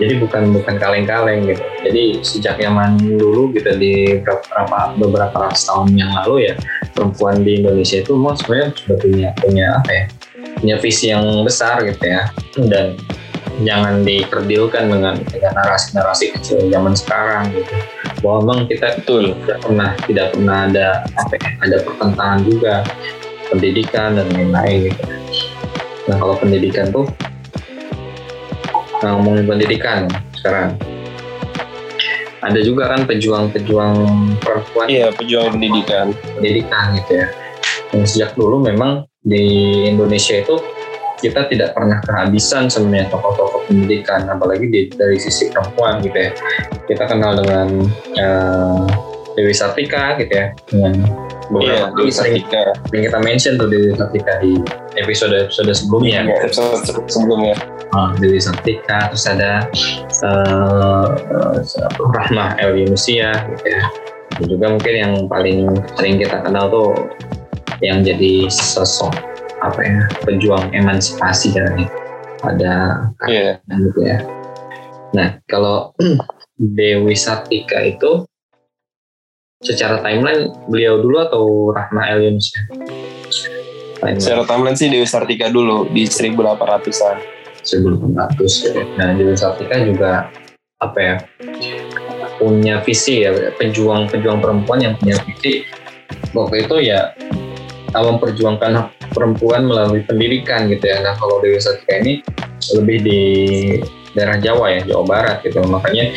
Jadi 0.00 0.18
bukan 0.18 0.50
bukan 0.56 0.80
kaleng-kaleng 0.80 1.46
gitu. 1.46 1.62
Jadi 1.84 2.02
sejak 2.24 2.56
zaman 2.58 2.98
dulu 2.98 3.52
gitu 3.54 3.70
di 3.76 4.18
beberapa 4.18 4.96
beberapa 4.98 5.36
ratus 5.46 5.68
tahun 5.68 5.94
yang 5.94 6.10
lalu 6.10 6.50
ya 6.50 6.54
perempuan 6.96 7.44
di 7.44 7.62
Indonesia 7.62 8.02
itu 8.02 8.10
memang 8.16 8.34
sebenarnya 8.40 8.68
sudah 8.74 8.96
punya 8.98 9.28
punya 9.38 9.66
apa 9.78 9.90
ya 9.92 10.04
punya 10.58 10.76
visi 10.80 11.06
yang 11.12 11.24
besar 11.44 11.84
gitu 11.86 12.02
ya. 12.02 12.32
Dan 12.56 12.98
jangan 13.62 14.02
dikerdilkan 14.02 14.90
dengan 14.90 15.14
dengan 15.28 15.52
narasi-narasi 15.60 16.34
kecil 16.40 16.66
zaman 16.72 16.96
sekarang 16.96 17.52
gitu. 17.52 17.74
Bahwa 18.24 18.36
memang 18.42 18.60
kita 18.66 18.96
itu 18.96 19.36
tidak 19.44 19.58
pernah 19.60 19.90
tidak 20.08 20.26
pernah 20.34 20.58
ada 20.66 20.88
apa 21.20 21.34
ya, 21.36 21.48
ada 21.62 21.76
pertentangan 21.84 22.40
juga. 22.48 22.74
Pendidikan 23.52 24.16
dan 24.16 24.32
lain-lain 24.32 24.88
gitu. 24.88 25.04
Nah 26.08 26.16
kalau 26.16 26.40
pendidikan 26.40 26.88
tuh 26.88 27.04
nah, 29.02 29.18
ngomongin 29.18 29.44
pendidikan 29.44 30.06
sekarang. 30.38 30.78
Ada 32.42 32.58
juga 32.66 32.90
kan 32.90 33.06
pejuang-pejuang 33.06 33.94
perempuan 34.42 34.86
iya 34.90 35.14
pejuang 35.14 35.54
pendidikan. 35.54 36.10
pendidikan 36.38 36.98
gitu 36.98 37.22
ya. 37.22 37.26
Yang 37.94 38.06
sejak 38.14 38.30
dulu 38.34 38.62
memang 38.62 39.06
di 39.22 39.86
Indonesia 39.86 40.42
itu 40.42 40.58
kita 41.22 41.46
tidak 41.46 41.70
pernah 41.78 42.02
kehabisan 42.02 42.66
sebenarnya 42.66 43.14
tokoh-tokoh 43.14 43.70
pendidikan 43.70 44.26
apalagi 44.26 44.66
di, 44.66 44.80
dari 44.90 45.22
sisi 45.22 45.54
perempuan 45.54 46.02
gitu 46.02 46.18
ya. 46.18 46.30
Kita 46.90 47.06
kenal 47.06 47.38
dengan 47.38 47.68
uh, 48.18 48.90
Dewi 49.38 49.54
Sartika 49.54 50.18
gitu 50.18 50.32
ya 50.34 50.50
dengan 50.66 50.94
beberapa 51.52 51.92
iya, 51.92 51.94
Dewi 51.94 52.12
Sartika 52.12 52.62
yang 52.96 53.02
kita 53.12 53.18
mention 53.20 53.52
tuh 53.60 53.68
Dewi 53.68 53.92
Sartika 53.92 54.32
di 54.40 54.56
episode 54.96 55.36
episode 55.36 55.68
sebelumnya 55.76 56.24
iya, 56.24 56.48
episode 56.48 57.04
sebelumnya 57.12 57.54
uh, 57.92 58.10
Dewi 58.16 58.40
Santika 58.40 59.12
terus 59.12 59.28
ada 59.28 59.68
uh, 60.24 61.06
uh, 61.12 62.00
Rahmah 62.16 62.56
El 62.58 62.80
Yunusia 62.88 63.36
gitu 63.52 63.66
ya 63.68 63.84
dan 64.40 64.44
juga 64.48 64.66
mungkin 64.72 64.94
yang 64.96 65.14
paling 65.28 65.58
sering 66.00 66.16
kita 66.16 66.40
kenal 66.40 66.72
tuh 66.72 66.90
yang 67.84 68.00
jadi 68.00 68.48
sosok 68.48 69.12
apa 69.60 69.80
ya 69.84 70.00
pejuang 70.24 70.72
emansipasi 70.74 71.54
kan 71.54 71.86
ada 72.42 73.06
Iya. 73.30 73.62
gitu 73.70 74.00
ya. 74.02 74.18
Nah 75.14 75.38
kalau 75.46 75.94
Dewi 76.78 77.14
Sartika 77.14 77.78
itu 77.82 78.26
secara 79.62 80.02
timeline 80.02 80.50
beliau 80.66 80.98
dulu 80.98 81.22
atau 81.22 81.70
Rahma 81.70 82.10
El 82.10 82.28
Yunus 82.28 82.52
ya? 82.52 82.62
Timeline 84.02 84.18
Secara 84.18 84.42
timeline 84.44 84.76
sih 84.76 84.90
Dewi 84.90 85.06
Sartika 85.06 85.46
dulu 85.48 85.86
di 85.94 86.04
1800-an. 86.10 87.16
1800 87.62 88.66
ya. 88.66 88.82
Nah 88.98 89.08
Dewi 89.14 89.38
Sartika 89.38 89.78
juga 89.78 90.26
apa 90.82 90.98
ya 90.98 91.16
punya 92.42 92.82
visi 92.82 93.22
ya 93.22 93.30
pejuang-pejuang 93.54 94.42
perempuan 94.42 94.82
yang 94.82 94.98
punya 94.98 95.14
visi 95.22 95.62
waktu 96.34 96.66
itu 96.66 96.90
ya 96.90 97.14
memperjuangkan 97.94 98.72
hak 98.74 98.88
perempuan 99.14 99.70
melalui 99.70 100.02
pendidikan 100.02 100.66
gitu 100.66 100.82
ya. 100.90 100.98
Nah 101.06 101.14
kalau 101.22 101.38
Dewi 101.38 101.62
Sartika 101.62 102.02
ini 102.02 102.18
lebih 102.74 102.98
di 103.06 103.22
daerah 104.12 104.36
Jawa 104.40 104.66
ya 104.72 104.80
Jawa 104.84 105.04
Barat 105.04 105.36
gitu. 105.44 105.60
Makanya 105.64 106.12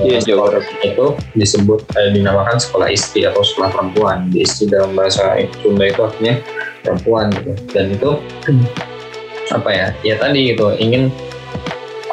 Iya, 0.00 0.16
eh, 0.16 0.22
Jawa 0.24 0.48
sekolah 0.48 0.86
itu 0.86 1.06
disebut 1.36 1.80
eh, 1.92 2.10
dinamakan 2.16 2.56
sekolah 2.56 2.88
istri 2.88 3.28
atau 3.28 3.44
sekolah 3.44 3.68
perempuan. 3.74 4.32
Di 4.32 4.48
istri 4.48 4.70
dalam 4.70 4.96
bahasa 4.96 5.36
Sunda 5.60 5.84
itu 5.84 6.00
artinya 6.00 6.34
perempuan 6.80 7.28
gitu. 7.36 7.52
Dan 7.74 7.84
itu 7.92 8.10
apa 9.50 9.70
ya 9.74 9.86
ya 10.06 10.14
tadi 10.16 10.54
gitu 10.54 10.70
ingin 10.78 11.10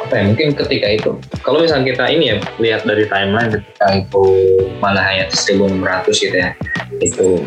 apa 0.07 0.13
ya 0.17 0.23
mungkin 0.33 0.57
ketika 0.57 0.87
itu 0.89 1.11
kalau 1.45 1.61
misalnya 1.61 1.93
kita 1.93 2.05
ini 2.09 2.25
ya 2.33 2.35
lihat 2.57 2.81
dari 2.87 3.05
timeline 3.05 3.51
ketika 3.53 3.87
itu 3.93 4.25
Malahayat 4.81 5.29
1600 5.35 5.83
gitu 6.17 6.33
ya 6.33 6.49
itu 6.97 7.45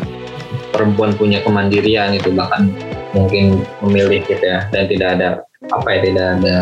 perempuan 0.71 1.11
punya 1.17 1.43
kemandirian 1.43 2.15
itu 2.15 2.31
bahkan 2.31 2.71
mungkin 3.11 3.59
memilih 3.83 4.23
gitu 4.23 4.45
ya 4.45 4.63
dan 4.71 4.87
tidak 4.87 5.09
ada 5.19 5.29
apa 5.75 5.87
ya 5.91 5.99
tidak 6.07 6.27
ada 6.39 6.57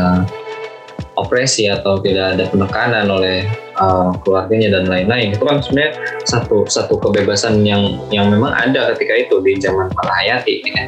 opresi 1.19 1.67
atau 1.67 1.99
tidak 1.99 2.37
ada 2.37 2.47
penekanan 2.47 3.11
oleh 3.11 3.43
uh, 3.79 4.15
keluarganya 4.23 4.79
dan 4.79 4.87
lain-lain 4.87 5.35
itu 5.35 5.43
kan 5.43 5.59
sebenarnya 5.59 5.93
satu 6.27 6.67
satu 6.67 6.95
kebebasan 6.99 7.63
yang 7.67 7.99
yang 8.13 8.31
memang 8.31 8.55
ada 8.55 8.95
ketika 8.95 9.27
itu 9.27 9.35
di 9.43 9.59
zaman 9.59 9.91
Malahayati 9.93 10.53
gitu 10.63 10.69
ya. 10.75 10.85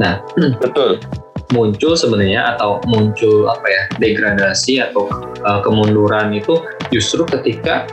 Nah 0.00 0.14
Betul. 0.62 1.00
muncul 1.54 1.94
sebenarnya 1.94 2.58
atau 2.58 2.82
muncul 2.90 3.46
apa 3.46 3.66
ya 3.70 3.82
degradasi 4.02 4.82
atau 4.82 5.06
uh, 5.46 5.62
kemunduran 5.62 6.34
itu 6.34 6.58
justru 6.90 7.22
ketika 7.22 7.86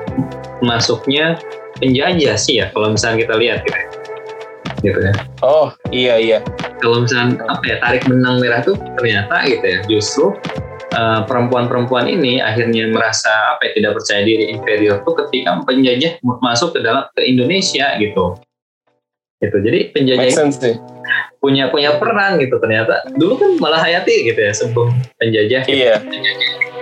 masuknya 0.66 1.38
penjajah 1.78 2.34
sih 2.34 2.66
ya 2.66 2.74
kalau 2.74 2.98
misalnya 2.98 3.30
kita 3.30 3.36
lihat 3.38 3.60
gitu 3.62 3.78
ya. 3.78 3.86
gitu 4.82 5.00
ya 5.06 5.14
Oh, 5.46 5.70
iya 5.94 6.18
iya. 6.18 6.40
kalau 6.82 7.06
misalnya 7.06 7.46
apa 7.46 7.64
ya 7.68 7.78
tarik 7.78 8.04
benang 8.10 8.42
merah 8.42 8.66
tuh 8.66 8.74
ternyata 8.98 9.36
gitu 9.46 9.66
ya 9.70 9.80
justru 9.86 10.34
uh, 10.94 11.22
perempuan-perempuan 11.26 12.06
ini 12.08 12.40
akhirnya 12.40 12.88
merasa 12.94 13.58
apa 13.58 13.70
ya 13.70 13.72
tidak 13.82 13.92
percaya 14.00 14.22
diri 14.24 14.54
inferior 14.54 15.02
tuh 15.02 15.18
ketika 15.26 15.60
penjajah 15.66 16.22
masuk 16.22 16.78
ke 16.78 16.80
dalam 16.86 17.10
ke 17.18 17.22
Indonesia 17.26 17.98
gitu 17.98 18.38
gitu 19.44 19.58
jadi 19.60 19.92
penjajah 19.92 20.30
sense 20.32 20.80
punya 21.44 21.68
punya 21.68 22.00
peran 22.00 22.40
gitu 22.40 22.56
ternyata 22.64 23.04
dulu 23.20 23.36
kan 23.36 23.52
malah 23.60 23.84
hayati 23.84 24.32
gitu 24.32 24.40
ya 24.40 24.56
sebelum 24.56 24.96
penjajah 25.20 25.68
gitu. 25.68 25.76
Iya. 25.76 26.00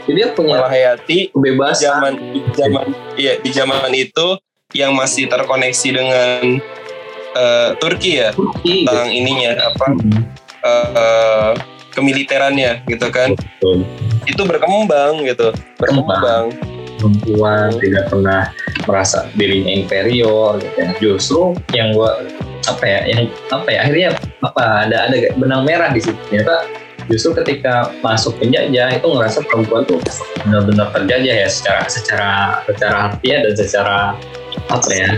jadi 0.06 0.14
dia 0.14 0.28
punya 0.38 0.62
Malahayati 0.62 1.34
kebebasan 1.34 1.82
zaman 1.82 2.14
di 2.22 2.40
zaman 2.54 2.86
iya 3.18 3.34
di 3.42 3.50
zaman 3.50 3.92
itu 3.98 4.38
yang 4.78 4.94
masih 4.94 5.26
terkoneksi 5.26 5.90
dengan 5.90 6.62
eh, 7.34 7.70
Turki 7.82 8.22
ya 8.22 8.30
Turki 8.38 8.86
gitu. 8.86 8.94
tentang 8.94 9.10
ininya 9.10 9.52
apa 9.74 9.86
Hmm, 9.98 10.22
eh, 10.62 11.52
kemiliterannya 11.98 12.86
gitu 12.86 13.08
kan 13.10 13.34
betul. 13.36 13.84
Itu 14.26 14.42
berkembang 14.46 15.26
gitu. 15.26 15.50
Berkembang. 15.78 16.54
Perempuan 17.02 17.74
tidak 17.82 18.14
pernah 18.14 18.54
merasa 18.86 19.26
dirinya 19.34 19.74
inferior 19.74 20.62
gitu 20.62 20.78
ya. 20.78 20.88
Justru 21.02 21.42
yang 21.74 21.98
gua 21.98 22.22
apa 22.70 22.84
ya 22.86 23.00
yang 23.10 23.22
apa 23.50 23.68
ya 23.74 23.80
akhirnya 23.82 24.10
apa 24.46 24.64
ada 24.86 24.98
ada 25.10 25.16
benang 25.34 25.66
merah 25.66 25.90
di 25.90 26.02
situ. 26.02 26.18
Ternyata 26.30 26.70
justru 27.10 27.34
ketika 27.42 27.90
masuk 28.06 28.38
penjajah 28.38 29.02
itu 29.02 29.08
ngerasa 29.10 29.42
perempuan 29.50 29.82
tuh 29.90 29.98
benar-benar 30.46 30.94
terjajah 30.94 31.36
ya 31.42 31.48
secara 31.50 31.82
secara 31.90 32.32
secara 32.70 32.98
harfiah 33.10 33.40
dan 33.42 33.54
secara 33.58 33.98
apa 34.70 34.90
ya 34.94 35.10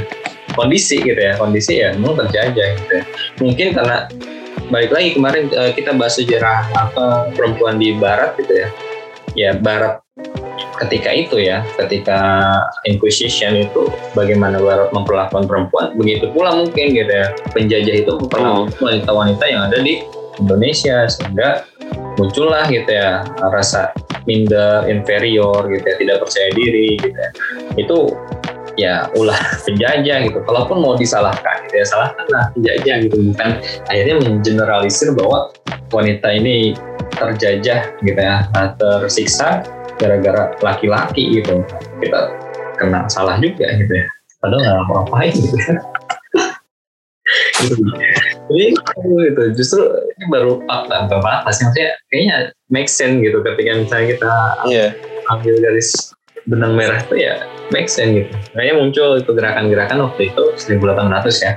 kondisi 0.55 1.03
gitu 1.03 1.19
ya. 1.19 1.35
Kondisi 1.35 1.83
ya 1.83 1.91
memang 1.99 2.15
terjajah 2.23 2.67
gitu 2.79 2.91
ya. 2.95 3.03
Mungkin 3.43 3.75
karena 3.75 4.07
balik 4.71 4.95
lagi 4.95 5.19
kemarin 5.19 5.51
eh, 5.51 5.75
kita 5.75 5.91
bahas 5.99 6.15
sejarah 6.15 6.63
apa 6.79 7.27
perempuan 7.35 7.75
di 7.75 7.91
barat 7.99 8.39
gitu 8.39 8.63
ya 8.63 8.71
ya 9.33 9.57
barat 9.57 10.01
ketika 10.81 11.09
itu 11.13 11.37
ya 11.41 11.61
ketika 11.77 12.19
Inquisition 12.89 13.57
itu 13.57 13.89
bagaimana 14.17 14.57
barat 14.61 14.89
memperlakukan 14.93 15.45
perempuan 15.45 15.93
begitu 15.97 16.29
pula 16.33 16.57
mungkin 16.57 16.93
gitu 16.93 17.09
ya 17.09 17.33
penjajah 17.53 17.95
itu 18.05 18.11
memperlakukan 18.17 18.73
wanita-wanita 18.81 19.43
yang 19.45 19.61
ada 19.69 19.77
di 19.81 20.05
Indonesia 20.41 21.05
sehingga 21.05 21.65
muncullah 22.17 22.65
gitu 22.69 22.89
ya 22.89 23.25
rasa 23.53 23.93
minder 24.25 24.87
inferior 24.87 25.67
gitu 25.69 25.85
ya 25.85 25.95
tidak 25.99 26.17
percaya 26.23 26.49
diri 26.55 26.97
gitu 26.99 27.17
ya. 27.17 27.29
Itu 27.75 27.97
ya 28.79 29.09
ulah 29.17 29.37
penjajah 29.65 30.25
gitu 30.25 30.39
kalaupun 30.45 30.81
mau 30.81 30.93
disalahkan 30.97 31.65
gitu 31.69 31.75
ya 31.81 31.85
salahkanlah 31.85 32.43
penjajah 32.57 32.95
gitu 33.05 33.15
bukan 33.33 33.49
akhirnya 33.89 34.15
mengeneralisir 34.23 35.09
bahwa 35.13 35.53
wanita 35.93 36.27
ini 36.33 36.73
terjajah 37.13 37.93
gitu 38.01 38.19
ya 38.19 38.49
tersiksa 38.81 39.61
gara-gara 40.01 40.49
laki-laki 40.65 41.41
gitu 41.41 41.61
kita 42.01 42.33
kena 42.81 43.05
salah 43.05 43.37
juga 43.37 43.69
gitu 43.77 43.93
ya 43.93 44.05
padahal 44.41 44.61
nggak 44.61 44.77
apa-apain 44.89 45.33
gitu 45.37 45.57
ya 45.57 45.77
Gitu. 47.63 47.79
jadi 48.51 48.65
itu 49.31 49.43
justru 49.55 49.81
ini 50.19 50.25
baru 50.27 50.59
fakta 50.67 51.07
sih 51.55 51.63
maksudnya 51.63 51.89
kayaknya 52.11 52.37
make 52.67 52.91
sense 52.91 53.23
gitu 53.23 53.39
ketika 53.39 53.71
misalnya 53.79 54.07
kita 54.17 54.33
iya 54.67 54.85
ambil 55.31 55.55
garis 55.63 56.12
benang 56.49 56.75
merah 56.75 56.99
itu 56.99 57.15
ya 57.19 57.47
make 57.71 57.87
sense 57.87 58.23
gitu. 58.23 58.33
Kayaknya 58.53 58.73
muncul 58.79 59.09
itu 59.19 59.31
gerakan-gerakan 59.31 59.97
waktu 60.09 60.21
itu 60.31 60.43
1800 60.59 61.45
ya. 61.45 61.53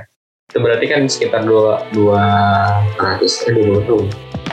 Itu 0.47 0.57
berarti 0.63 0.85
kan 0.87 1.01
sekitar 1.11 1.43
dua 1.43 1.83
dua 1.91 2.23
ratus 2.95 3.43
eh 3.47 3.53
dua 3.53 3.83
tahun. 3.83 4.05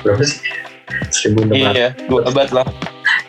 Berapa 0.03 0.23
sih? 0.27 0.43
1600 1.11 1.75
iya 1.75 1.89
dua 2.07 2.29
abad 2.29 2.49
lah 2.53 2.67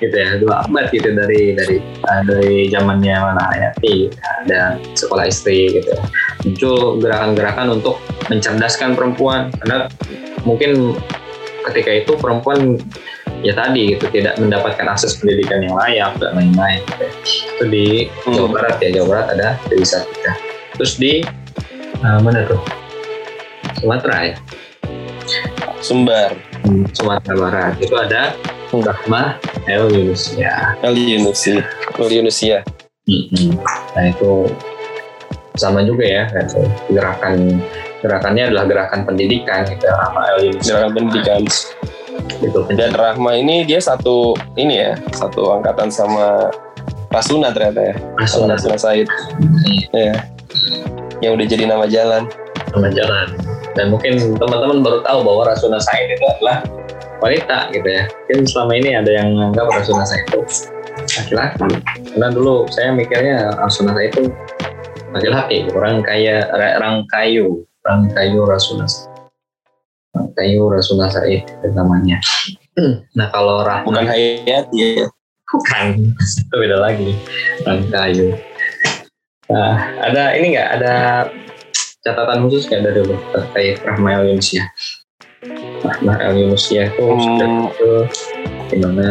gitu 0.04 0.16
ya 0.16 0.36
dua 0.40 0.68
abad 0.68 0.92
gitu 0.92 1.08
dari 1.16 1.56
dari 1.56 1.78
uh, 2.04 2.22
dari 2.28 2.68
zamannya 2.68 3.16
mana 3.16 3.44
Hayati 3.48 4.12
ada 4.44 4.76
sekolah 4.94 5.26
istri 5.28 5.72
gitu 5.72 5.88
ya. 5.96 6.04
muncul 6.44 7.00
gerakan-gerakan 7.00 7.80
untuk 7.80 8.00
mencerdaskan 8.28 8.94
perempuan 8.94 9.56
karena 9.64 9.88
mungkin 10.44 11.00
ketika 11.72 11.92
itu 12.06 12.12
perempuan 12.20 12.78
ya 13.42 13.54
tadi 13.54 13.94
gitu 13.94 14.06
tidak 14.10 14.38
mendapatkan 14.38 14.86
akses 14.88 15.18
pendidikan 15.18 15.60
yang 15.60 15.76
layak 15.76 16.12
dan 16.18 16.32
lain-lain 16.34 16.82
ya. 16.96 17.08
itu 17.58 17.66
di 17.68 17.88
Hmm. 18.24 18.34
Jawa 18.34 18.48
Barat 18.52 18.76
ya 18.80 18.90
Jawa 18.94 19.08
Barat 19.10 19.28
ada 19.34 19.48
Dewi 19.66 19.84
Sartika 19.84 20.34
terus 20.74 20.96
di 20.96 21.24
uh, 22.00 22.20
mana 22.20 22.44
tuh 22.46 22.62
Sumatera 23.76 24.16
ya 24.26 24.36
Sumbar 25.80 26.32
Hmm, 26.66 26.82
Sumatera 26.92 27.36
Barat 27.38 27.74
itu 27.78 27.94
ada 27.94 28.34
Hmm. 28.66 28.82
Rahma 28.82 29.38
El 29.70 29.86
Yunus 29.88 30.34
ya 30.34 30.74
El 30.82 30.98
Yunusi 30.98 31.62
El 31.96 32.10
Yunusia 32.12 32.66
Mm-mm. 33.06 33.62
Nah 33.94 34.06
itu 34.10 34.50
sama 35.56 35.86
juga 35.86 36.02
ya 36.02 36.26
gitu. 36.28 36.66
gerakan 36.90 37.62
gerakannya 38.02 38.50
adalah 38.50 38.66
gerakan 38.66 39.06
pendidikan 39.06 39.62
gitu 39.64 39.86
Rahma 39.86 40.22
El 40.36 40.58
gerakan 40.58 40.92
pendidikan 40.92 41.46
gitu. 42.42 42.68
Dan 42.74 42.96
Rahma 42.96 43.36
ini 43.38 43.64
dia 43.68 43.80
satu 43.80 44.36
ini 44.56 44.80
ya 44.80 44.96
satu 45.16 45.56
angkatan 45.60 45.90
sama 45.92 46.52
Rasuna 47.14 47.56
ternyata 47.56 47.94
ya. 47.94 47.96
Rasuna. 48.20 48.60
Rasuna 48.60 48.78
Said. 48.78 49.08
Ya 49.96 50.36
yang 51.24 51.40
udah 51.40 51.48
jadi 51.48 51.64
nama 51.70 51.86
jalan. 51.88 52.28
Sama 52.72 52.92
jalan. 52.92 53.28
Dan 53.76 53.92
mungkin 53.92 54.20
teman-teman 54.36 54.84
baru 54.84 55.00
tahu 55.04 55.20
bahwa 55.24 55.42
Rasuna 55.48 55.80
Said 55.80 56.12
itu 56.12 56.26
adalah 56.28 56.64
wanita 57.24 57.72
gitu 57.72 57.88
ya. 57.88 58.04
Mungkin 58.28 58.40
selama 58.48 58.74
ini 58.76 58.90
ada 59.00 59.12
yang 59.12 59.32
menganggap 59.36 59.72
Rasuna 59.72 60.04
Said 60.04 60.28
itu 60.28 60.40
laki-laki. 61.16 61.70
Karena 62.12 62.28
dulu 62.32 62.68
saya 62.72 62.92
mikirnya 62.92 63.56
Rasuna 63.60 63.96
Said 63.96 64.12
itu 64.16 64.24
laki-laki 65.16 65.72
orang 65.72 66.04
kaya 66.04 66.44
orang 66.52 67.08
kayu 67.08 67.64
orang 67.88 68.12
kayu 68.12 68.44
Rasuna 68.44 68.84
Said 68.84 69.15
Kayu 70.36 70.68
Rasuna 70.70 71.08
Said 71.10 71.48
namanya. 71.74 72.20
Nah 73.16 73.32
kalau 73.32 73.64
Rahma 73.64 73.88
bukan 73.88 74.04
Hayati 74.12 75.00
ya 75.00 75.08
bukan. 75.48 76.12
Itu 76.20 76.56
beda 76.60 76.78
lagi. 76.84 77.16
Orang 77.64 77.88
kayu 77.88 78.36
nah, 79.48 79.78
ada 80.04 80.36
ini 80.36 80.60
nggak? 80.60 80.70
Ada 80.82 80.94
catatan 82.04 82.46
khusus 82.46 82.68
nggak 82.68 82.84
dari 82.84 83.02
lu 83.08 83.16
terkait 83.32 83.80
Rahma 83.88 84.20
El 84.20 84.36
Yunusya 84.36 84.68
Rahma 85.88 86.20
El 86.20 86.34
Yunusya 86.46 86.92
itu 86.92 87.02
Hmm. 87.02 87.22
sudah 87.22 87.50
itu 87.72 87.92
gimana? 88.76 89.08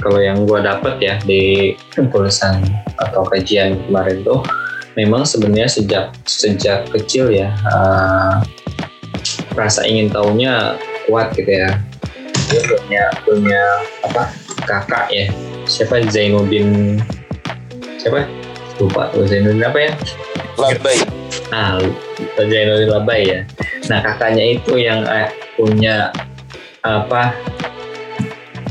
Kalau 0.00 0.20
yang 0.20 0.48
gua 0.48 0.64
dapet 0.64 0.96
ya 1.00 1.14
di 1.28 1.74
tulisan 1.92 2.64
atau 2.96 3.24
kajian 3.28 3.76
kemarin 3.88 4.24
tuh 4.24 4.40
memang 4.94 5.26
sebenarnya 5.26 5.66
sejak 5.66 6.14
sejak 6.24 6.86
kecil 6.94 7.28
ya 7.28 7.50
eh, 7.50 8.34
rasa 9.54 9.86
ingin 9.86 10.10
tahunya 10.10 10.78
kuat 11.06 11.32
gitu 11.38 11.50
ya. 11.50 11.78
Dia 12.50 12.60
punya 12.68 13.04
punya 13.24 13.62
apa 14.04 14.22
kakak 14.66 15.06
ya. 15.10 15.26
Siapa? 15.64 16.04
Zainuddin 16.12 17.00
siapa? 17.96 18.28
Lupa 18.76 19.08
tuh 19.14 19.24
Zainuddin 19.24 19.64
apa 19.64 19.78
ya? 19.80 19.92
Labai. 20.58 20.98
nah 21.50 21.80
Zainuddin 22.36 22.90
Labai 22.90 23.20
ya. 23.24 23.40
Nah 23.88 23.98
kakaknya 24.02 24.44
itu 24.58 24.76
yang 24.76 25.06
eh, 25.08 25.30
punya 25.56 26.12
apa 26.84 27.32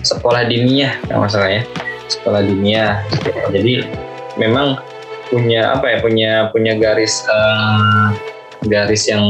sekolah 0.04 0.46
diniyah 0.46 1.00
kalau 1.08 1.26
nggak 1.26 1.34
salah 1.34 1.50
ya. 1.50 1.64
Sekolah 2.12 2.42
diniyah 2.46 3.02
jadi 3.50 3.88
memang 4.38 4.78
punya 5.34 5.74
apa 5.74 5.86
ya 5.90 5.98
punya 5.98 6.32
punya 6.54 6.78
garis 6.78 7.26
eh, 7.26 8.08
garis 8.70 9.10
yang 9.10 9.26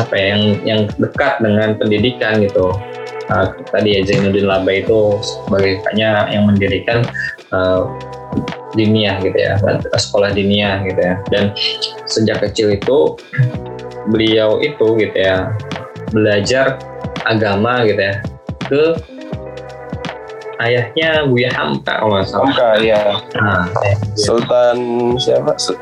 apa 0.00 0.14
ya 0.16 0.26
yang 0.34 0.42
yang 0.64 0.80
dekat 0.96 1.38
dengan 1.44 1.76
pendidikan 1.76 2.40
gitu 2.40 2.72
Uh, 3.30 3.46
tadi 3.70 3.94
ya 3.94 4.02
Zainuddin 4.02 4.42
Laba 4.42 4.74
itu 4.74 5.14
sebagai 5.22 5.78
kakaknya 5.86 6.26
yang 6.34 6.50
mendirikan 6.50 7.06
uh, 7.54 7.86
diniyah 8.74 9.22
gitu 9.22 9.38
ya 9.38 9.54
sekolah 9.94 10.34
diniyah 10.34 10.82
gitu 10.82 10.98
ya 10.98 11.14
dan 11.30 11.54
sejak 12.10 12.42
kecil 12.42 12.74
itu 12.74 13.14
beliau 14.10 14.58
itu 14.58 14.98
gitu 14.98 15.14
ya 15.14 15.54
belajar 16.10 16.82
agama 17.22 17.86
gitu 17.86 18.02
ya 18.02 18.18
ke 18.66 18.82
ayahnya 20.66 21.22
Buya 21.30 21.54
Hamka 21.54 22.02
kalau 22.02 22.18
nggak 22.18 22.26
salah 22.26 22.50
Hamka 22.50 22.68
ya. 22.82 23.02
nah, 23.38 23.64
Sultan 24.18 24.76
siapa? 25.22 25.54
Su- 25.54 25.78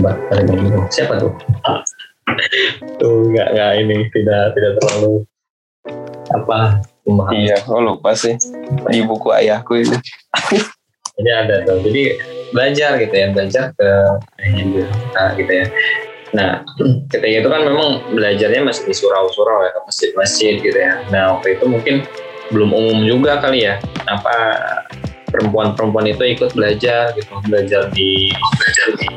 Mbak, 0.00 0.16
ada 0.32 0.40
yang 0.44 0.48
bingung. 0.68 0.86
siapa 0.92 1.16
tuh 1.16 1.32
tuh 3.00 3.28
nggak 3.30 3.48
nggak 3.54 3.72
ini 3.82 3.96
tidak 4.12 4.54
tidak 4.56 4.72
terlalu 4.80 5.24
apa 6.30 6.84
memahami 7.08 7.50
Iya, 7.50 7.56
oh 7.66 7.80
lupa 7.82 8.14
sih. 8.14 8.38
Di 8.90 9.02
buku 9.02 9.34
ayahku 9.34 9.82
itu. 9.82 9.96
jadi 11.18 11.30
ada 11.46 11.56
tuh. 11.66 11.82
Jadi 11.82 12.16
belajar 12.50 12.98
gitu 12.98 13.14
ya 13.14 13.26
belajar 13.30 13.64
ke 13.74 13.88
Buya 14.70 14.86
Hamka 14.90 15.24
gitu 15.38 15.52
ya. 15.52 15.66
Nah 16.30 16.50
ketika 17.10 17.26
itu 17.26 17.48
kan 17.50 17.62
memang 17.66 17.88
belajarnya 18.14 18.62
masih 18.62 18.86
di 18.86 18.94
surau-surau 18.94 19.66
ya 19.66 19.70
ke 19.74 19.80
masjid-masjid 19.86 20.54
gitu 20.62 20.78
ya. 20.78 21.02
Nah 21.10 21.38
waktu 21.38 21.58
itu 21.58 21.64
mungkin 21.66 22.06
belum 22.50 22.70
umum 22.70 22.98
juga 23.06 23.38
kali 23.42 23.66
ya. 23.66 23.78
Apa 24.06 24.34
perempuan-perempuan 25.30 26.10
itu 26.10 26.22
ikut 26.36 26.50
belajar 26.52 27.14
gitu 27.14 27.32
belajar 27.46 27.88
di 27.94 28.30
belajar 28.34 28.86
di 28.98 29.08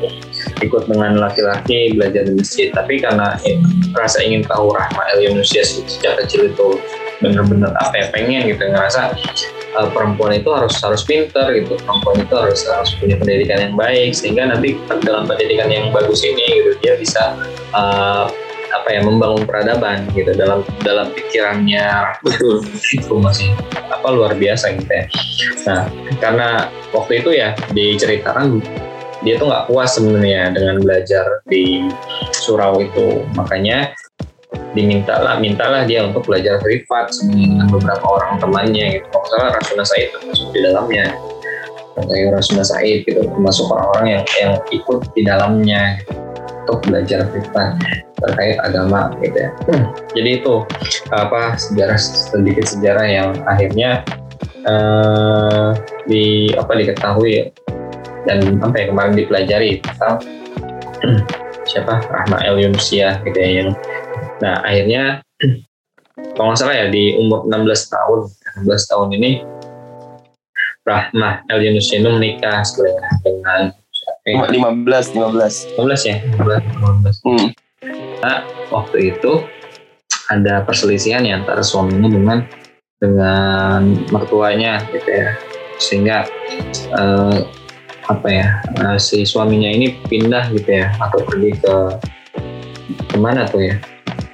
ikut 0.64 0.88
dengan 0.88 1.20
laki-laki 1.20 1.98
belajar 1.98 2.24
di 2.24 2.34
masjid. 2.38 2.68
Tapi 2.72 3.04
karena 3.04 3.36
eh, 3.44 3.60
rasa 3.98 4.24
ingin 4.24 4.46
tahu 4.48 4.72
Rahma 4.72 5.04
El 5.18 5.30
Yunusya 5.30 5.66
sejak 5.66 6.22
kecil 6.24 6.54
itu 6.54 6.80
benar-benar 7.22 7.72
apa 7.80 7.96
ya 7.96 8.08
pengen 8.12 8.52
gitu 8.52 8.64
ngerasa 8.68 9.16
eh, 9.80 9.88
perempuan 9.96 10.36
itu 10.36 10.50
harus 10.52 10.76
harus 10.84 11.02
pinter 11.08 11.56
gitu 11.56 11.80
perempuan 11.84 12.20
itu 12.20 12.36
harus 12.36 12.60
harus 12.68 12.92
punya 13.00 13.16
pendidikan 13.16 13.64
yang 13.64 13.76
baik 13.80 14.12
sehingga 14.12 14.52
nanti 14.52 14.76
dalam 15.08 15.24
pendidikan 15.24 15.72
yang 15.72 15.88
bagus 15.96 16.20
ini 16.28 16.44
gitu 16.44 16.72
dia 16.84 16.94
bisa 17.00 17.40
eh, 17.72 18.26
apa 18.74 18.90
ya 18.90 19.02
membangun 19.06 19.46
peradaban 19.46 20.10
gitu 20.18 20.34
dalam 20.34 20.66
dalam 20.82 21.14
pikirannya 21.14 22.18
Betul. 22.26 22.66
itu 22.74 23.14
masih 23.22 23.54
apa 23.94 24.08
luar 24.10 24.34
biasa 24.34 24.74
gitu 24.76 24.90
ya. 24.90 25.06
Nah 25.70 25.82
karena 26.18 26.68
waktu 26.92 27.22
itu 27.22 27.30
ya 27.38 27.54
diceritakan 27.72 28.60
dia 29.24 29.40
tuh 29.40 29.48
nggak 29.48 29.72
puas 29.72 29.96
sebenarnya 29.96 30.52
dengan 30.52 30.84
belajar 30.84 31.46
di 31.48 31.88
surau 32.36 32.84
itu 32.84 33.24
makanya 33.40 33.96
dimintalah 34.74 35.38
mintalah 35.40 35.86
dia 35.86 36.06
untuk 36.06 36.26
belajar 36.28 36.60
privat 36.62 37.14
dengan 37.24 37.70
beberapa 37.70 38.04
orang 38.04 38.42
temannya 38.42 39.00
gitu. 39.00 39.06
Kalau 39.10 39.28
salah 39.30 39.50
Rasuna 39.58 39.86
Said 39.86 40.10
termasuk 40.14 40.48
di 40.54 40.60
dalamnya. 40.62 41.08
Kayak 41.94 42.42
Rasuna 42.42 42.66
Said 42.66 43.06
gitu 43.06 43.22
termasuk 43.22 43.70
orang-orang 43.70 44.18
yang 44.18 44.24
yang 44.42 44.54
ikut 44.74 45.00
di 45.14 45.22
dalamnya 45.22 46.02
gitu, 46.02 46.14
untuk 46.64 46.80
belajar 46.88 47.28
privat 47.28 47.76
terkait 48.24 48.56
agama 48.64 49.12
gitu 49.20 49.36
ya. 49.36 49.50
Jadi 50.16 50.30
itu 50.40 50.64
apa 51.12 51.60
sejarah 51.60 52.00
sedikit 52.00 52.64
sejarah 52.64 53.06
yang 53.06 53.30
akhirnya 53.44 54.08
eh, 54.64 55.70
di 56.08 56.56
apa 56.56 56.72
diketahui 56.72 57.52
dan 58.24 58.64
apa 58.64 58.76
ya 58.80 58.86
kemarin 58.90 59.14
dipelajari. 59.20 59.84
Tentang 59.84 60.24
siapa? 61.70 62.00
Rahma 62.08 62.40
El 62.48 62.64
Yunusya 62.64 63.20
gitu 63.28 63.38
ya 63.38 63.50
yang 63.64 63.70
nah 64.40 64.64
akhirnya 64.64 65.20
kalau 66.36 66.52
nggak 66.52 66.60
salah 66.60 66.76
ya 66.76 66.88
di 66.88 67.16
umur 67.20 67.48
16 67.48 67.92
tahun 67.92 68.20
16 68.64 68.92
tahun 68.92 69.08
ini 69.20 69.32
Rahma 70.84 71.44
El 71.48 71.60
Yunusya 71.64 72.04
itu 72.04 72.10
menikah 72.12 72.64
sebenarnya 72.64 73.12
dengan 73.24 73.62
eh, 74.24 74.36
15, 74.36 75.16
15. 75.16 75.76
15 75.76 76.02
ya? 76.08 76.18
15, 76.40 76.64
15 76.80 77.16
Hmm. 77.24 77.50
waktu 78.72 79.12
itu 79.12 79.44
ada 80.32 80.64
perselisihan 80.64 81.28
ya 81.28 81.44
antara 81.44 81.60
suaminya 81.60 82.08
dengan 82.08 82.40
dengan 83.04 84.00
mertuanya 84.16 84.80
gitu 84.96 85.10
ya. 85.12 85.30
Sehingga 85.76 86.18
eh, 86.96 87.38
apa 88.08 88.28
ya 88.32 88.48
eh, 88.80 88.98
si 89.00 89.28
suaminya 89.28 89.68
ini 89.68 90.00
pindah 90.08 90.48
gitu 90.56 90.72
ya 90.72 90.96
atau 91.04 91.20
pergi 91.28 91.52
ke 91.60 91.76
ke 93.12 93.18
mana 93.20 93.44
tuh 93.44 93.68
ya? 93.68 93.76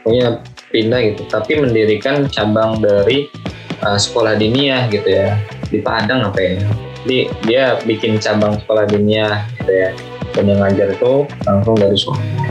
Pokoknya 0.05 0.27
pindah 0.69 0.99
gitu. 1.01 1.21
Tapi 1.25 1.51
mendirikan 1.57 2.29
cabang 2.29 2.77
dari 2.77 3.25
eh, 3.81 3.97
sekolah 3.97 4.37
diniyah 4.37 4.85
gitu 4.93 5.09
ya 5.09 5.33
di 5.73 5.81
Padang 5.81 6.29
apa 6.29 6.39
ya 6.41 6.61
jadi 7.05 7.19
dia 7.47 7.63
bikin 7.87 8.19
cabang 8.19 8.59
sekolah 8.63 8.87
diniyah 8.87 9.45
gitu 9.59 9.71
ya. 9.71 9.91
Dan 10.35 10.45
yang 10.51 10.59
ngajar 10.61 10.93
itu 10.93 11.25
langsung 11.47 11.75
dari 11.75 11.97
suaminya 11.97 12.49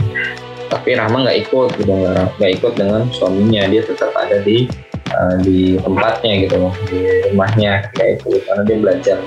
tapi 0.69 0.93
Rahma 0.95 1.25
nggak 1.25 1.49
ikut 1.49 1.69
gitu. 1.81 1.93
Nggak 2.37 2.51
ikut 2.61 2.73
dengan 2.77 3.03
suaminya. 3.09 3.65
Dia 3.67 3.81
tetap 3.83 4.13
ada 4.13 4.37
di 4.45 4.69
uh, 5.11 5.35
di 5.41 5.75
tempatnya 5.81 6.33
gitu. 6.45 6.69
Di 6.87 6.99
rumahnya 7.29 7.89
kayak 7.97 8.21
itu 8.21 8.39
karena 8.45 8.61
dia 8.63 8.77
belajar. 8.77 9.17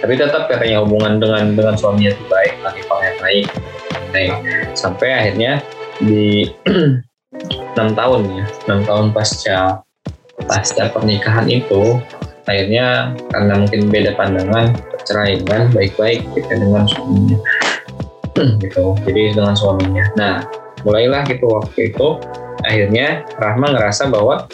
Tapi 0.00 0.12
tetap 0.14 0.46
katanya 0.46 0.86
hubungan 0.86 1.18
dengan 1.18 1.58
dengan 1.58 1.74
suaminya 1.74 2.14
itu 2.14 2.24
baik. 2.30 2.54
Lagi 2.62 2.82
panggil 2.86 3.14
baik 3.18 3.46
baik 4.14 4.32
sampai 4.78 5.08
akhirnya 5.12 5.60
di 5.98 6.46
enam 7.74 7.88
tahun 7.92 8.20
ya. 8.30 8.44
Enam 8.70 8.80
tahun 8.86 9.06
pasca 9.10 9.58
pasca 10.46 10.82
pernikahan 10.94 11.50
itu 11.50 11.98
akhirnya 12.46 13.14
karena 13.34 13.54
mungkin 13.58 13.80
beda 13.90 14.14
pandangan 14.14 14.74
bercerai 14.94 15.42
kan 15.46 15.70
baik-baik 15.74 16.22
kita 16.34 16.54
dengan 16.58 16.86
suaminya. 16.86 17.38
Gitu. 18.36 18.84
Jadi 19.06 19.22
dengan 19.34 19.54
suaminya. 19.56 20.04
Nah 20.18 20.34
mulailah 20.86 21.26
gitu 21.26 21.50
waktu 21.50 21.90
itu 21.92 22.20
akhirnya 22.62 23.26
Rahma 23.40 23.74
ngerasa 23.74 24.08
bahwa 24.10 24.46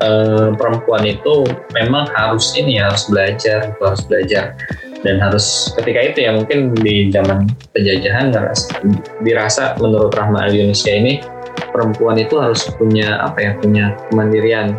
eh, 0.00 0.48
perempuan 0.56 1.04
itu 1.04 1.44
memang 1.74 2.08
harus 2.14 2.54
ini 2.56 2.80
harus 2.80 3.06
belajar 3.10 3.72
gitu, 3.72 3.82
harus 3.82 4.02
belajar. 4.06 4.56
Dan 4.98 5.22
harus 5.22 5.70
ketika 5.78 6.10
itu 6.10 6.18
ya 6.26 6.34
mungkin 6.34 6.74
di 6.74 7.06
zaman 7.14 7.46
penjajahan 7.70 8.34
ngerasa, 8.34 8.82
dirasa 9.22 9.64
menurut 9.78 10.10
Rahma 10.10 10.50
Yunusya 10.50 10.92
ini 10.98 11.22
perempuan 11.70 12.18
itu 12.18 12.34
harus 12.42 12.66
punya 12.74 13.22
apa 13.22 13.38
ya 13.38 13.52
punya 13.62 13.94
kemandirian 14.10 14.74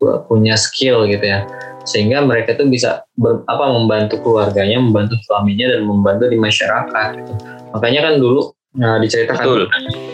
punya 0.00 0.54
skill 0.54 1.06
gitu 1.10 1.22
ya 1.22 1.44
sehingga 1.88 2.20
mereka 2.20 2.52
tuh 2.54 2.68
bisa 2.68 3.02
ber, 3.16 3.42
apa 3.48 3.64
membantu 3.72 4.20
keluarganya 4.20 4.76
membantu 4.78 5.16
suaminya 5.24 5.72
dan 5.72 5.88
membantu 5.88 6.28
di 6.28 6.38
masyarakat 6.38 7.08
gitu. 7.16 7.32
makanya 7.74 8.00
kan 8.12 8.14
dulu 8.20 8.52
Nah, 8.78 9.00
diceritakan 9.00 9.42
Betul. 9.48 9.64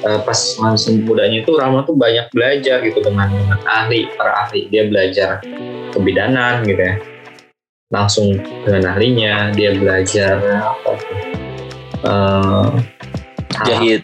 uh, 0.06 0.20
pas 0.22 0.38
masih 0.62 1.02
mudanya 1.02 1.42
itu 1.42 1.52
Rama 1.58 1.82
tuh 1.82 1.98
banyak 1.98 2.30
belajar 2.30 2.80
gitu 2.86 3.02
dengan, 3.02 3.26
dengan 3.26 3.58
ahli 3.66 4.06
para 4.14 4.46
ahli 4.46 4.70
dia 4.70 4.86
belajar 4.86 5.42
kebidanan 5.90 6.62
gitu 6.62 6.78
ya 6.78 6.96
langsung 7.90 8.38
dengan 8.62 8.94
ahlinya 8.94 9.52
dia 9.52 9.74
belajar 9.74 10.38
apa 10.64 10.90
tuh 10.96 11.18
uh, 12.06 12.70
jahit 13.62 14.02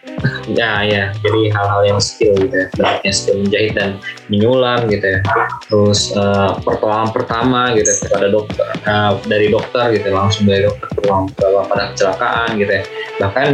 ya 0.51 0.87
ya. 0.87 1.05
Jadi 1.19 1.51
hal-hal 1.51 1.83
yang 1.87 2.01
skill 2.01 2.35
gitu 2.39 2.55
ya. 2.55 2.67
Bentuknya 2.75 3.13
skill 3.13 3.37
menjahit 3.43 3.73
dan 3.75 3.91
menyulam 4.31 4.81
gitu 4.87 5.07
ya. 5.07 5.21
Terus 5.67 6.15
uh, 6.15 6.59
pertolongan 6.63 7.11
pertama 7.11 7.61
gitu 7.75 7.91
ya 7.91 7.97
kepada 8.07 8.27
dokter 8.31 8.67
uh, 8.87 9.13
dari 9.27 9.47
dokter 9.51 9.85
gitu 9.99 10.07
ya, 10.11 10.15
langsung 10.15 10.45
dari 10.47 10.63
dokter 10.67 10.89
peluang 10.95 11.31
pada 11.39 11.95
kecelakaan 11.95 12.49
gitu 12.59 12.73
ya. 12.73 12.83
Bahkan 13.19 13.49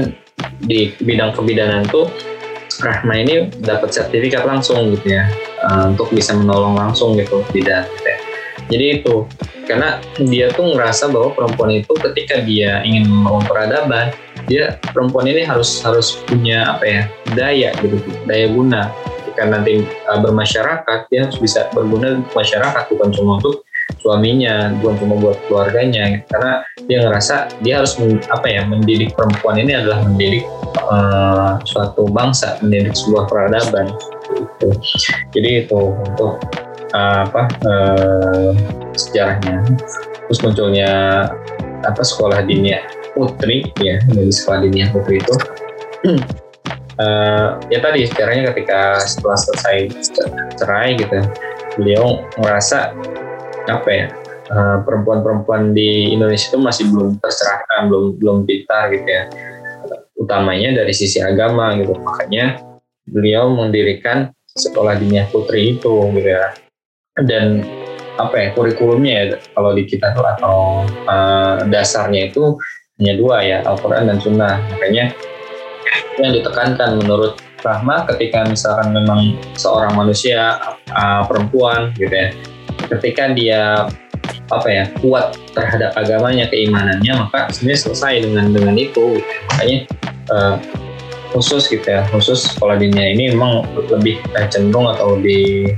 di 0.69 0.93
bidang 1.01 1.33
kebidanan 1.33 1.89
tuh 1.89 2.13
Rahma 2.77 3.17
ini 3.17 3.49
dapat 3.65 3.89
sertifikat 3.89 4.45
langsung 4.45 4.93
gitu 4.93 5.17
ya. 5.17 5.25
Uh, 5.65 5.97
untuk 5.97 6.13
bisa 6.13 6.37
menolong 6.37 6.77
langsung 6.77 7.17
gitu 7.17 7.41
bidan 7.49 7.89
gitu 7.97 8.09
ya. 8.13 8.19
Jadi 8.67 9.03
itu 9.03 9.27
karena 9.67 9.99
dia 10.19 10.51
tuh 10.55 10.75
ngerasa 10.75 11.11
bahwa 11.11 11.35
perempuan 11.35 11.71
itu 11.75 11.93
ketika 12.11 12.43
dia 12.43 12.83
ingin 12.87 13.11
membangun 13.11 13.45
peradaban 13.47 14.15
dia 14.47 14.79
perempuan 14.95 15.27
ini 15.27 15.43
harus 15.43 15.83
harus 15.83 16.23
punya 16.27 16.79
apa 16.79 16.85
ya 16.87 17.03
daya 17.35 17.71
gitu 17.83 17.99
daya 18.31 18.47
guna. 18.51 18.91
Ketika 19.27 19.43
nanti 19.51 19.83
uh, 20.07 20.19
bermasyarakat 20.23 20.99
dia 21.11 21.21
harus 21.27 21.39
bisa 21.43 21.67
berguna 21.75 22.23
untuk 22.23 22.33
masyarakat 22.33 22.83
bukan 22.95 23.11
cuma 23.13 23.33
untuk 23.43 23.67
suaminya 24.03 24.75
bukan 24.79 24.95
cuma 25.03 25.15
buat 25.19 25.39
keluarganya. 25.51 26.23
Karena 26.31 26.63
dia 26.87 26.99
ngerasa 27.03 27.59
dia 27.61 27.83
harus 27.83 27.99
apa 28.31 28.47
ya 28.47 28.63
mendidik 28.65 29.19
perempuan 29.19 29.59
ini 29.59 29.75
adalah 29.75 30.07
mendidik 30.07 30.47
uh, 30.87 31.59
suatu 31.67 32.07
bangsa 32.07 32.63
mendidik 32.63 32.95
sebuah 32.95 33.27
peradaban. 33.27 33.91
Gitu. 34.27 34.69
jadi 35.39 35.65
itu 35.65 35.81
untuk 35.95 36.43
apa 36.97 37.43
uh, 37.67 38.53
sejarahnya. 38.97 39.63
Terus 40.27 40.41
munculnya 40.43 40.91
apa 41.85 42.03
sekolah 42.03 42.43
dinia 42.43 42.83
putri 43.15 43.71
ya 43.79 44.01
dari 44.11 44.33
sekolah 44.33 44.67
dinia 44.67 44.91
putri 44.91 45.21
itu. 45.21 45.35
Uh, 46.97 47.61
ya 47.73 47.79
tadi 47.85 48.09
sejarahnya 48.09 48.53
ketika 48.53 49.01
setelah 49.05 49.39
selesai 49.39 49.77
cerai 50.57 50.97
gitu 50.99 51.21
beliau 51.77 52.25
merasa 52.41 52.93
apa 53.67 53.89
ya 53.91 54.07
perempuan 54.47 54.87
perempuan-perempuan 54.87 55.75
di 55.75 56.15
Indonesia 56.15 56.55
itu 56.55 56.61
masih 56.63 56.85
belum 56.95 57.19
terserahkan 57.19 57.91
belum 57.91 58.05
belum 58.23 58.39
pintar 58.47 58.95
gitu 58.95 59.09
ya. 59.09 59.25
Utamanya 60.17 60.83
dari 60.83 60.95
sisi 60.97 61.21
agama 61.21 61.77
gitu. 61.77 61.93
Makanya 61.99 62.63
beliau 63.07 63.53
mendirikan 63.53 64.33
sekolah 64.57 64.97
dinia 64.97 65.29
putri 65.29 65.77
itu 65.77 65.93
gitu 66.17 66.31
ya 66.33 66.57
dan 67.25 67.65
apa 68.17 68.37
ya 68.37 68.49
kurikulumnya 68.53 69.13
ya 69.13 69.25
kalau 69.53 69.73
di 69.73 69.85
kita 69.89 70.13
tuh 70.13 70.25
atau 70.37 70.85
uh, 71.09 71.65
dasarnya 71.69 72.33
itu 72.33 72.57
hanya 73.01 73.15
dua 73.17 73.37
ya 73.45 73.59
Al-Quran 73.65 74.09
dan 74.09 74.19
Sunnah. 74.21 74.57
Makanya 74.73 75.13
yang 76.21 76.33
ditekankan 76.33 77.01
menurut 77.01 77.37
Rahma 77.61 78.05
ketika 78.15 78.47
misalkan 78.47 78.93
memang 78.93 79.37
seorang 79.57 79.97
manusia 79.97 80.61
uh, 80.93 81.25
perempuan 81.29 81.93
gitu 81.97 82.13
ya 82.13 82.29
ketika 82.93 83.33
dia 83.33 83.91
apa 84.47 84.69
ya 84.71 84.85
kuat 85.03 85.35
terhadap 85.51 85.91
agamanya 85.99 86.47
keimanannya 86.47 87.27
maka 87.27 87.51
sebenarnya 87.53 87.81
selesai 87.91 88.15
dengan 88.29 88.53
dengan 88.53 88.77
itu. 88.77 89.21
Makanya 89.53 89.79
uh, 90.33 90.57
khusus 91.37 91.69
gitu 91.69 91.85
ya 91.85 92.01
khusus 92.09 92.57
sekolah 92.57 92.81
dinia 92.81 93.13
ini 93.13 93.37
memang 93.37 93.67
lebih 93.93 94.21
cenderung 94.49 94.89
atau 94.89 95.21
lebih 95.21 95.77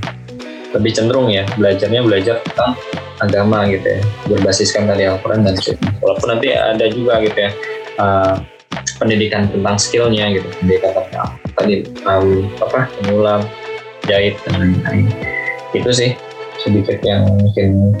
lebih 0.75 0.91
cenderung 0.93 1.27
ya 1.33 1.45
belajarnya 1.57 2.01
belajar 2.05 2.35
tentang 2.45 2.77
agama 3.19 3.67
gitu 3.67 3.83
ya 3.83 4.01
berbasiskan 4.29 4.87
tadi 4.87 5.03
Al-Quran 5.09 5.41
dan 5.43 5.55
Sunnah. 5.59 5.93
Walaupun 5.99 6.27
nanti 6.37 6.55
ada 6.55 6.85
juga 6.87 7.19
gitu 7.25 7.37
ya 7.37 7.51
uh, 7.99 8.35
pendidikan 9.01 9.49
tentang 9.49 9.75
skillnya 9.79 10.29
gitu 10.31 10.47
pendidikan 10.61 10.91
tentang 10.95 11.29
tadi 11.57 11.75
um, 12.05 12.47
apa 12.63 12.87
penyulam 12.99 13.41
jahit 14.07 14.39
dan 14.47 14.53
lain-lain. 14.61 15.05
Itu 15.75 15.89
sih 15.91 16.11
sedikit 16.59 16.99
yang 17.03 17.27
mungkin 17.39 17.95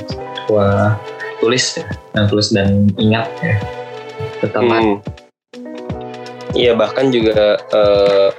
gua 0.49 0.97
tulis 1.39 1.79
ya, 1.79 1.87
dan 2.11 2.27
tulis 2.27 2.51
dan 2.51 2.91
ingat 2.99 3.31
ya 3.39 3.55
tetap 4.43 4.63
hmm. 4.63 4.99
Iya 6.57 6.73
bahkan 6.73 7.13
juga 7.13 7.61
uh, 7.71 8.33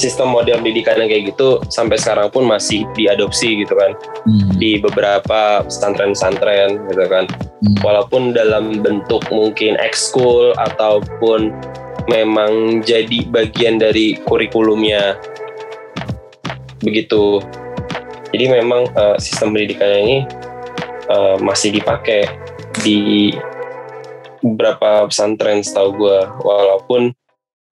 sistem 0.00 0.32
model 0.32 0.60
pendidikan 0.60 1.00
yang 1.00 1.08
kayak 1.08 1.34
gitu 1.34 1.60
sampai 1.68 1.96
sekarang 2.00 2.28
pun 2.32 2.44
masih 2.48 2.84
diadopsi 2.96 3.64
gitu 3.64 3.74
kan. 3.76 3.92
Hmm. 4.22 4.54
di 4.54 4.78
beberapa 4.78 5.66
pesantren-pesantren 5.66 6.78
gitu 6.86 7.04
kan. 7.10 7.26
Hmm. 7.62 7.76
walaupun 7.82 8.34
dalam 8.34 8.82
bentuk 8.82 9.22
mungkin 9.30 9.78
ekskul 9.78 10.54
ataupun 10.58 11.54
memang 12.10 12.82
jadi 12.82 13.26
bagian 13.30 13.78
dari 13.78 14.18
kurikulumnya. 14.26 15.18
Begitu. 16.82 17.38
Jadi 18.32 18.44
memang 18.48 18.88
uh, 18.96 19.14
sistem 19.20 19.54
pendidikan 19.54 19.92
ini 20.02 20.18
uh, 21.12 21.36
masih 21.38 21.70
dipakai 21.78 22.26
di 22.80 23.30
beberapa 24.42 25.06
pesantren 25.06 25.62
setahu 25.62 25.94
gue 26.02 26.20
walaupun 26.42 27.14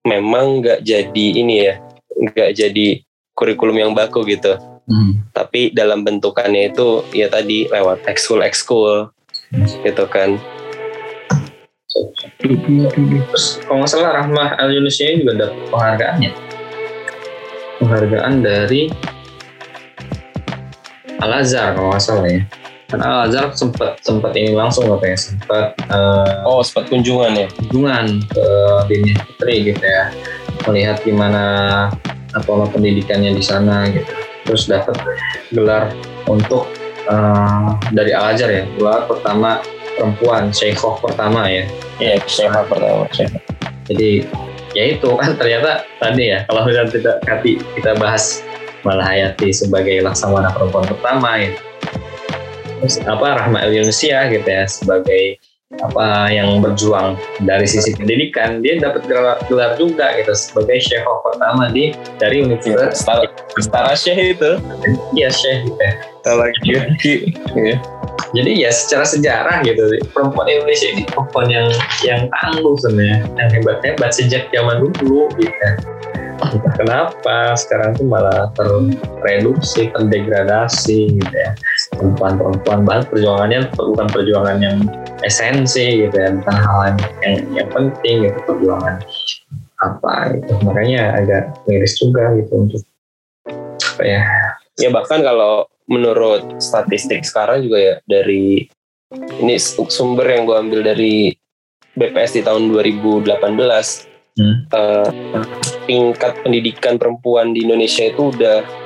memang 0.07 0.65
nggak 0.65 0.81
jadi 0.81 1.27
ini 1.37 1.55
ya 1.69 1.84
nggak 2.15 2.55
jadi 2.55 3.03
kurikulum 3.35 3.75
yang 3.75 3.91
baku 3.91 4.23
gitu. 4.25 4.55
Hmm. 4.85 5.25
Tapi 5.35 5.73
dalam 5.75 6.05
bentukannya 6.05 6.71
itu 6.71 7.03
ya 7.11 7.27
tadi 7.27 7.67
lewat 7.67 8.05
ekskul 8.07 8.41
ekskul 8.45 9.11
hmm. 9.51 9.83
gitu 9.83 10.05
kan. 10.07 10.39
Terus 12.39 13.63
kalau 13.63 13.83
nggak 13.83 13.91
salah 13.91 14.11
Rahmah 14.23 14.59
Al 14.59 14.69
Yunusnya 14.71 15.15
juga 15.19 15.47
dapat 15.47 15.63
penghargaannya. 15.71 16.31
Penghargaan 17.81 18.33
dari 18.43 18.81
Al 21.19 21.31
Azhar 21.41 21.75
kalau 21.75 21.89
nggak 21.91 22.03
salah 22.03 22.27
ya. 22.27 22.41
Karena 22.85 23.05
Al 23.09 23.19
Azhar 23.31 23.45
sempat 23.57 23.97
sempat 24.05 24.31
ini 24.37 24.53
langsung 24.53 24.85
katanya 24.85 25.17
sempat 25.17 25.67
uh, 25.89 26.45
oh 26.45 26.61
sempat 26.61 26.93
kunjungan 26.93 27.33
ya 27.33 27.47
kunjungan 27.49 28.21
ke 28.29 28.47
dunia 28.91 29.17
putri 29.25 29.55
gitu 29.73 29.81
ya 29.81 30.13
melihat 30.69 31.01
gimana 31.01 31.43
pola 32.43 32.67
pendidikannya 32.67 33.31
di 33.33 33.43
sana 33.43 33.87
gitu. 33.89 34.11
Terus 34.45 34.69
dapat 34.69 34.97
gelar 35.49 35.89
untuk 36.29 36.69
uh, 37.09 37.73
dari 37.95 38.11
Al 38.13 38.35
Azhar 38.35 38.51
ya. 38.51 38.67
Gelar 38.77 39.07
pertama 39.09 39.63
perempuan 39.95 40.51
Syekhah 40.51 40.99
pertama 41.01 41.47
ya. 41.47 41.63
Iya 41.97 42.19
Syekhah 42.27 42.67
pertama 42.67 43.07
Syekhah 43.15 43.55
jadi 43.85 44.25
ya 44.73 44.83
itu 44.97 45.09
kan 45.15 45.37
ternyata 45.37 45.85
tadi 46.01 46.33
ya 46.33 46.43
kalau 46.49 46.65
misalnya 46.65 46.91
kita 46.91 47.11
kita 47.77 47.91
bahas 47.97 48.41
Malahayati 48.85 49.49
sebagai 49.49 49.97
laksamana 50.05 50.53
perempuan 50.53 50.85
pertama 50.85 51.41
ya. 51.41 51.57
Terus 52.85 53.01
apa 53.01 53.33
Rahma 53.33 53.65
El 53.65 53.81
Yunusia 53.81 54.29
gitu 54.29 54.45
ya 54.45 54.69
sebagai 54.69 55.41
apa 55.81 56.29
yang 56.29 56.61
berjuang 56.61 57.17
dari 57.41 57.65
sisi 57.65 57.97
pendidikan 57.97 58.61
dia 58.61 58.77
dapat 58.77 59.01
gelar, 59.09 59.41
gelar 59.49 59.73
juga 59.81 60.13
gitu 60.13 60.31
sebagai 60.37 60.77
syekh 60.77 61.01
pertama 61.25 61.73
di 61.73 61.89
dari 62.21 62.45
universitas. 62.45 63.01
Setara, 63.01 63.25
setara 63.57 63.93
syekh 63.97 64.37
itu. 64.37 64.51
Iya 65.17 65.29
syekh 65.33 65.65
gitu 65.65 65.81
ya 65.81 65.93
lagi 66.33 66.73
ya. 67.53 67.77
jadi 68.33 68.51
ya 68.65 68.71
secara 68.73 69.05
sejarah 69.05 69.61
gitu 69.61 70.01
perempuan 70.09 70.49
Indonesia 70.49 70.89
ini 70.89 71.03
perempuan 71.05 71.47
yang 71.53 71.67
yang 72.01 72.25
tangguh 72.33 72.73
sebenarnya 72.81 73.29
yang 73.37 73.49
hebat 73.53 73.77
hebat 73.85 74.09
sejak 74.09 74.49
zaman 74.49 74.81
dulu 74.81 75.29
gitu. 75.37 75.53
Entah 76.35 76.73
kenapa 76.75 77.55
sekarang 77.55 77.95
tuh 77.95 78.11
malah 78.11 78.51
terreduksi, 78.59 79.87
terdegradasi 79.95 81.15
gitu 81.15 81.31
ya. 81.31 81.55
Perempuan-perempuan 81.93 82.81
banget 82.81 83.05
perjuangannya 83.13 83.59
bukan 83.77 84.07
perjuangan 84.09 84.57
yang 84.57 84.77
esensi 85.21 86.05
gitu 86.07 86.15
ya, 86.17 86.33
bukan 86.33 86.57
hal 86.57 86.77
yang 86.89 86.97
yang 87.53 87.69
penting 87.69 88.25
gitu 88.25 88.39
perjuangan 88.49 89.03
apa 89.85 90.13
itu. 90.33 90.53
Makanya 90.65 91.01
agak 91.21 91.43
miris 91.69 91.93
juga 92.01 92.33
gitu 92.39 92.53
untuk 92.65 92.81
apa 93.93 94.03
ya. 94.03 94.21
Ya 94.75 94.89
bahkan 94.91 95.21
kalau 95.21 95.69
menurut 95.85 96.57
statistik 96.57 97.21
sekarang 97.23 97.69
juga 97.69 97.77
ya 97.77 97.95
dari 98.09 98.65
ini 99.13 99.55
sumber 99.61 100.25
yang 100.25 100.49
gue 100.49 100.57
ambil 100.57 100.81
dari 100.81 101.31
BPS 101.95 102.35
di 102.35 102.41
tahun 102.43 102.73
2018 102.73 103.31
hmm. 104.35 104.55
uh, 104.73 105.09
tingkat 105.87 106.33
pendidikan 106.43 106.99
perempuan 106.99 107.55
di 107.55 107.63
Indonesia 107.63 108.03
itu 108.03 108.33
udah 108.35 108.84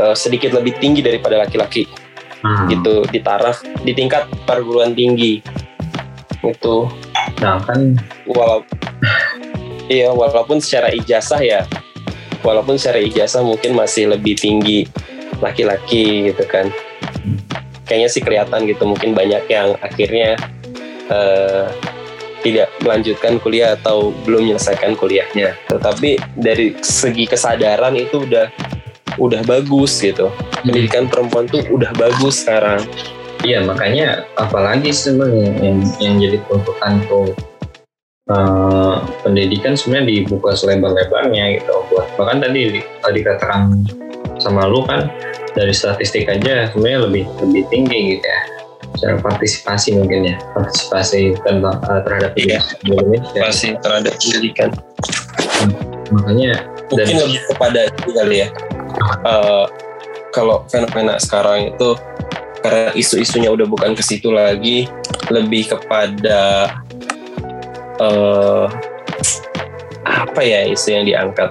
uh, 0.00 0.16
sedikit 0.16 0.54
lebih 0.54 0.78
tinggi 0.78 1.04
daripada 1.04 1.42
laki-laki 1.42 1.86
hmm. 2.42 2.66
gitu 2.70 3.04
di 3.10 3.20
taraf 3.22 3.62
di 3.82 3.92
tingkat 3.94 4.26
perguruan 4.46 4.94
tinggi 4.94 5.42
itu 6.42 6.86
nah 7.42 7.58
kan 7.62 7.98
walaupun 8.26 8.78
iya 9.94 10.10
walaupun 10.14 10.58
secara 10.62 10.94
ijazah 10.94 11.42
ya 11.42 11.60
walaupun 12.46 12.78
secara 12.78 13.02
ijazah 13.02 13.42
mungkin 13.42 13.74
masih 13.74 14.10
lebih 14.10 14.38
tinggi 14.38 14.86
laki-laki 15.42 16.30
gitu 16.30 16.44
kan 16.46 16.70
kayaknya 17.86 18.08
sih 18.10 18.22
kelihatan 18.22 18.68
gitu 18.68 18.84
mungkin 18.84 19.16
banyak 19.16 19.48
yang 19.48 19.74
akhirnya 19.80 20.36
uh, 21.08 21.72
tidak 22.42 22.70
melanjutkan 22.82 23.42
kuliah 23.42 23.74
atau 23.74 24.14
belum 24.22 24.46
menyelesaikan 24.46 24.94
kuliahnya. 24.94 25.58
Tetapi 25.66 26.38
dari 26.38 26.78
segi 26.78 27.26
kesadaran 27.26 27.98
itu 27.98 28.22
udah 28.22 28.46
udah 29.16 29.40
bagus 29.48 29.96
gitu. 30.04 30.28
Pendidikan 30.60 31.08
perempuan 31.08 31.48
tuh 31.48 31.64
udah 31.72 31.90
bagus 31.96 32.44
sekarang. 32.44 32.84
Iya 33.46 33.62
makanya 33.62 34.26
apalagi 34.34 34.90
sebenarnya 34.90 35.62
yang, 35.62 35.78
yang 36.02 36.14
jadi 36.18 36.38
tuntutan 36.50 36.98
tuh 37.06 37.30
uh, 38.34 38.98
pendidikan 39.22 39.78
sebenarnya 39.78 40.26
dibuka 40.26 40.58
selebar-lebarnya 40.58 41.62
gitu 41.62 41.74
buat 41.86 42.06
bahkan 42.18 42.42
tadi 42.42 42.82
tadi 42.82 43.20
katakan 43.22 43.86
sama 44.42 44.66
lu 44.66 44.82
kan 44.86 45.06
dari 45.54 45.70
statistik 45.70 46.26
aja 46.26 46.70
sebenarnya 46.70 47.06
lebih 47.06 47.24
lebih 47.42 47.62
tinggi 47.70 48.18
gitu 48.18 48.26
ya. 48.26 48.42
Secara 48.98 49.22
partisipasi 49.22 49.94
mungkin 49.94 50.34
ya 50.34 50.36
partisipasi 50.58 51.38
tentang 51.46 51.78
uh, 51.86 52.00
terhadap 52.02 52.34
iya, 52.34 52.58
Indonesia. 52.82 53.38
partisipasi 53.38 53.68
terhadap 53.78 54.14
pendidikan. 54.18 54.70
Makanya 56.10 56.66
mungkin 56.90 57.14
dan, 57.14 57.22
lebih 57.22 57.42
kepada 57.54 57.80
itu 57.86 58.10
kali 58.16 58.36
ya 58.42 58.48
uh, 59.24 59.66
kalau 60.32 60.64
fenomena 60.68 61.16
sekarang 61.18 61.74
itu 61.74 61.98
karena 62.62 62.90
isu-isunya 62.94 63.50
udah 63.54 63.66
bukan 63.66 63.94
ke 63.94 64.02
situ 64.02 64.34
lagi 64.34 64.90
lebih 65.30 65.70
kepada 65.70 66.74
uh, 68.02 68.66
apa 70.04 70.40
ya 70.42 70.66
isu 70.66 70.88
yang 70.94 71.04
diangkat 71.06 71.50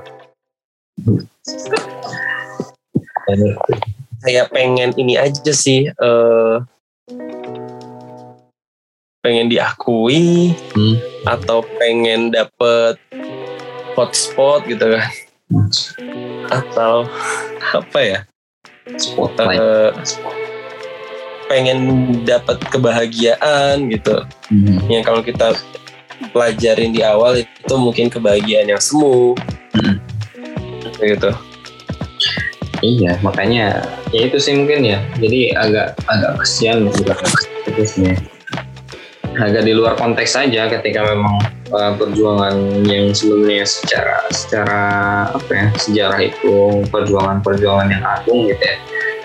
saya 4.23 4.43
pengen 4.51 4.91
ini 4.99 5.15
aja 5.19 5.51
sih 5.51 5.87
uh, 5.99 6.63
pengen 9.23 9.51
diakui 9.51 10.55
hmm. 10.55 10.95
atau 11.27 11.63
pengen 11.79 12.31
dapet 12.31 12.95
hotspot 13.95 14.63
gitu 14.67 14.95
kan 14.95 15.11
atau 16.51 17.07
apa 17.75 17.99
ya? 17.99 18.19
Spotlight. 18.95 19.59
Uh, 19.59 19.91
pengen 21.47 21.79
dapat 22.27 22.59
kebahagiaan 22.71 23.87
gitu. 23.91 24.23
Hmm. 24.51 24.79
yang 24.87 25.03
kalau 25.03 25.23
kita 25.23 25.55
pelajarin 26.31 26.95
di 26.95 27.03
awal 27.03 27.43
itu 27.43 27.73
mungkin 27.75 28.11
kebahagiaan 28.11 28.67
yang 28.67 28.81
semu. 28.81 29.35
Hmm. 29.75 29.99
gitu. 30.97 31.31
Iya 32.77 33.17
makanya 33.25 33.81
ya 34.13 34.29
itu 34.29 34.37
sih 34.37 34.53
mungkin 34.53 34.85
ya. 34.85 34.99
Jadi 35.17 35.55
agak 35.55 35.97
agak 36.07 36.33
kesian 36.45 36.87
juga. 36.93 37.17
Itu 37.67 37.83
sih 37.83 38.36
agak 39.37 39.63
di 39.65 39.73
luar 39.73 39.93
konteks 39.97 40.33
saja 40.33 40.69
ketika 40.69 41.05
memang 41.05 41.37
uh, 41.71 41.93
perjuangan 41.95 42.83
yang 42.85 43.13
sebelumnya 43.13 43.63
secara 43.63 44.25
secara 44.33 44.81
apa 45.31 45.51
ya 45.51 45.67
sejarah 45.77 46.21
itu 46.21 46.81
perjuangan-perjuangan 46.89 47.87
yang 47.91 48.03
agung 48.03 48.49
gitu 48.49 48.63
ya 48.63 48.77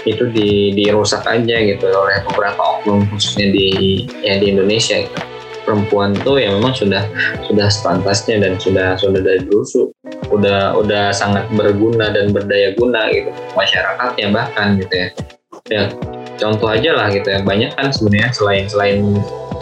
itu 0.03 0.25
di 0.35 0.75
dirusak 0.75 1.23
aja 1.25 1.57
gitu 1.63 1.87
oleh 1.87 2.19
beberapa 2.27 2.59
oknum 2.59 3.07
khususnya 3.15 3.55
di 3.55 3.69
ya 4.27 4.39
di 4.39 4.51
Indonesia 4.51 5.07
gitu. 5.07 5.19
perempuan 5.63 6.11
tuh 6.27 6.43
yang 6.43 6.59
memang 6.59 6.75
sudah 6.75 7.07
sudah 7.47 7.71
sepantasnya 7.71 8.43
dan 8.43 8.59
sudah 8.59 8.99
sudah 8.99 9.23
dari 9.23 9.47
dulu 9.47 9.95
udah 10.35 10.75
udah 10.75 11.15
sangat 11.15 11.47
berguna 11.55 12.11
dan 12.11 12.35
berdaya 12.35 12.75
guna 12.75 13.07
gitu 13.15 13.31
masyarakatnya 13.55 14.27
bahkan 14.35 14.75
gitu 14.83 14.95
ya 14.95 15.09
ya 15.71 15.85
contoh 16.43 16.69
aja 16.75 16.91
lah 16.99 17.07
gitu 17.15 17.31
ya. 17.31 17.41
Banyak 17.47 17.79
kan 17.79 17.95
sebenarnya 17.95 18.35
selain 18.35 18.67
selain 18.67 18.99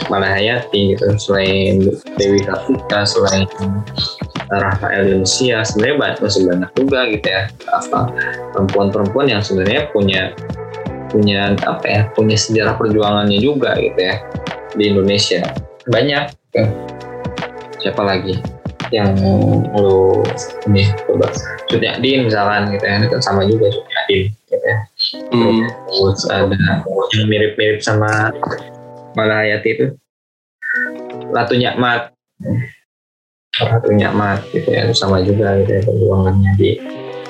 Malahayati 0.09 0.97
gitu 0.97 1.07
selain 1.21 1.85
Dewi 2.17 2.41
Kartika 2.41 3.05
selain 3.05 3.45
Rafael 4.51 5.07
Indonesia 5.07 5.63
sebenarnya 5.63 6.17
masih 6.19 6.43
banyak 6.49 6.71
juga 6.75 7.01
gitu 7.13 7.27
ya. 7.29 7.43
Apa 7.69 8.11
perempuan-perempuan 8.57 9.29
yang 9.29 9.45
sebenarnya 9.45 9.93
punya 9.93 10.33
punya 11.13 11.53
apa 11.67 11.87
ya 11.87 12.01
punya 12.17 12.39
sejarah 12.39 12.75
perjuangannya 12.81 13.39
juga 13.39 13.77
gitu 13.77 14.01
ya 14.01 14.17
di 14.75 14.85
Indonesia. 14.89 15.45
Banyak 15.87 16.33
gitu. 16.55 16.63
siapa 17.81 18.05
lagi 18.05 18.37
yang 18.91 19.15
lo 19.73 20.21
ini 20.67 20.91
coba 21.07 21.31
Sudya 21.71 22.03
Din 22.03 22.27
misalkan 22.27 22.75
gitu 22.75 22.85
ya 22.85 22.99
itu 22.99 23.09
kan 23.15 23.23
sama 23.23 23.47
juga 23.47 23.71
Gitu 24.11 24.57
ya 24.67 24.79
hmm. 25.31 25.63
terus 25.87 26.27
ada 26.27 26.55
yang 27.15 27.27
mirip-mirip 27.31 27.79
sama 27.83 28.35
Malahayati 29.19 29.69
itu. 29.75 29.87
Ratu 31.31 31.55
Nyakmat 31.59 32.15
Ratu 33.59 33.91
Nyakmat 33.91 34.47
gitu 34.55 34.69
ya. 34.71 34.91
Sama 34.95 35.23
juga 35.27 35.59
gitu 35.63 35.71
ya 35.71 35.83
perjuangannya 35.83 36.53
di 36.57 36.71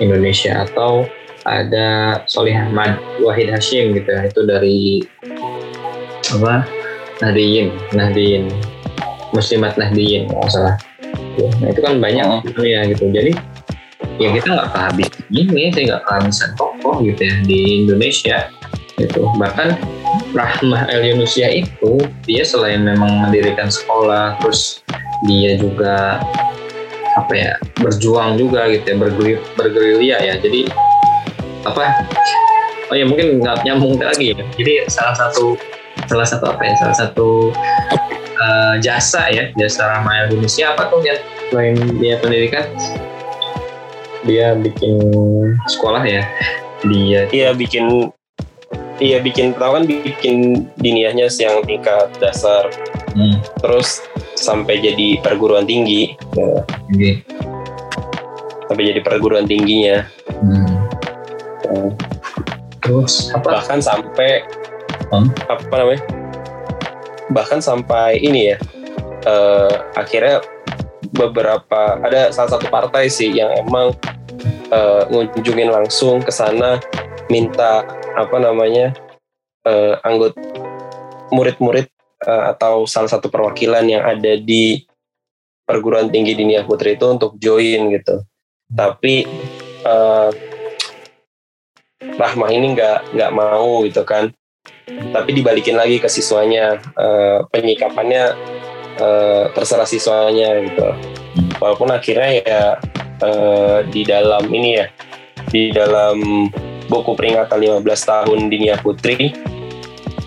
Indonesia. 0.01 0.69
Atau 0.69 1.09
ada 1.49 2.21
Solih 2.29 2.53
Ahmad 2.53 3.01
Wahid 3.25 3.49
Hashim 3.49 3.97
gitu 3.97 4.09
ya. 4.13 4.29
Itu 4.29 4.45
dari 4.45 5.01
apa? 6.37 6.69
Nahdiyin. 7.25 7.73
Nahdiyin. 7.97 8.53
Muslimat 9.33 9.81
Nahdiyin 9.81 10.29
kalau 10.29 10.49
salah. 10.53 10.77
Nah 11.65 11.69
itu 11.73 11.81
kan 11.81 11.97
banyak 11.97 12.25
oh. 12.29 12.41
ya 12.61 12.85
gitu. 12.93 13.09
Jadi 13.09 13.33
ya 14.21 14.29
kita 14.37 14.53
nggak 14.53 14.69
kehabis 14.77 15.09
ini 15.33 15.73
saya 15.73 15.85
nggak 15.97 16.03
kehabisan 16.05 16.51
tokoh 16.81 17.05
gitu 17.05 17.21
ya 17.21 17.37
di 17.45 17.85
Indonesia 17.85 18.49
gitu. 18.97 19.29
Bahkan 19.37 19.77
Rahmah 20.33 20.89
El 20.89 21.13
Yunusia 21.13 21.53
itu 21.53 22.01
dia 22.25 22.43
selain 22.43 22.81
memang 22.81 23.29
mendirikan 23.29 23.69
sekolah 23.69 24.41
terus 24.41 24.81
dia 25.29 25.61
juga 25.61 26.25
apa 27.21 27.33
ya 27.37 27.53
berjuang 27.77 28.41
juga 28.41 28.65
gitu 28.73 28.97
ya 28.97 28.97
bergerilya 29.61 30.17
ya. 30.25 30.35
Jadi 30.41 30.73
apa 31.69 32.09
oh 32.89 32.97
ya 32.97 33.05
mungkin 33.05 33.45
nggak 33.45 33.69
nyambung 33.69 34.01
lagi 34.01 34.33
ya. 34.33 34.41
Jadi 34.57 34.89
salah 34.89 35.17
satu 35.21 35.61
salah 36.09 36.25
satu 36.25 36.45
apa 36.49 36.63
ya 36.65 36.75
salah 36.81 36.97
satu 36.97 37.29
uh, 38.41 38.75
jasa 38.81 39.29
ya 39.29 39.53
jasa 39.61 39.85
Rahmah 39.85 40.33
Yunusia 40.33 40.73
apa 40.73 40.89
tuh 40.89 41.05
yang 41.05 41.21
selain 41.53 41.77
dia 42.01 42.17
pendidikan? 42.17 42.65
Dia 44.21 44.53
bikin 44.53 45.01
sekolah 45.65 46.05
ya 46.05 46.21
dia 46.87 47.29
iya 47.33 47.51
bikin 47.53 48.13
iya 49.01 49.19
bikin 49.21 49.57
pertama 49.57 49.81
kan 49.81 49.85
bikin 49.89 50.69
diniahnya 50.77 51.29
yang 51.41 51.65
tingkat 51.65 52.09
dasar 52.21 52.69
hmm. 53.17 53.41
terus 53.61 54.05
sampai 54.37 54.81
jadi 54.81 55.21
perguruan 55.21 55.69
tinggi 55.69 56.17
ya. 56.37 56.65
okay. 56.65 57.15
sampai 58.69 58.85
jadi 58.95 59.01
perguruan 59.05 59.49
tingginya 59.49 60.07
hmm. 60.29 60.77
terus 62.81 63.33
apa? 63.33 63.61
bahkan 63.61 63.81
sampai 63.81 64.45
hmm? 65.13 65.29
apa 65.49 65.75
namanya 65.75 66.03
bahkan 67.31 67.61
sampai 67.63 68.21
ini 68.21 68.55
ya 68.55 68.57
uh, 69.27 69.75
akhirnya 69.97 70.43
beberapa 71.11 71.99
ada 72.05 72.31
salah 72.31 72.57
satu 72.59 72.71
partai 72.71 73.11
sih 73.11 73.33
yang 73.35 73.51
emang 73.57 73.97
uh, 74.71 75.03
ngunjungin 75.11 75.71
langsung 75.71 76.23
ke 76.23 76.33
sana 76.33 76.81
minta 77.31 77.87
apa 78.19 78.37
namanya 78.43 78.95
uh, 79.67 79.99
anggota 80.03 80.39
murid-murid 81.31 81.87
uh, 82.27 82.51
atau 82.55 82.85
salah 82.91 83.11
satu 83.11 83.31
perwakilan 83.31 83.87
yang 83.87 84.03
ada 84.03 84.35
di 84.39 84.83
perguruan 85.63 86.11
tinggi 86.11 86.35
Dinia 86.35 86.67
Putri 86.67 86.99
itu 86.99 87.07
untuk 87.07 87.39
join 87.39 87.95
gitu. 87.95 88.27
Tapi 88.67 89.27
uh, 89.87 90.31
Rahmah 92.01 92.51
ini 92.51 92.75
nggak 92.75 93.15
nggak 93.15 93.33
mau 93.33 93.87
gitu 93.87 94.03
kan. 94.03 94.35
Tapi 94.91 95.31
dibalikin 95.31 95.79
lagi 95.79 96.03
ke 96.03 96.11
siswanya 96.11 96.83
uh, 96.99 97.47
penyikapannya 97.55 98.35
uh, 98.99 99.45
terserah 99.55 99.87
siswanya 99.87 100.59
gitu. 100.67 100.89
Walaupun 101.63 101.95
akhirnya 101.95 102.31
ya 102.43 102.63
uh, 103.23 103.85
di 103.89 104.03
dalam 104.05 104.49
ini 104.51 104.71
ya 104.77 104.87
di 105.51 105.73
dalam 105.73 106.49
buku 106.91 107.15
peringatan 107.15 107.59
15 107.59 107.85
tahun 107.85 108.39
Dinia 108.51 108.77
Putri 108.83 109.33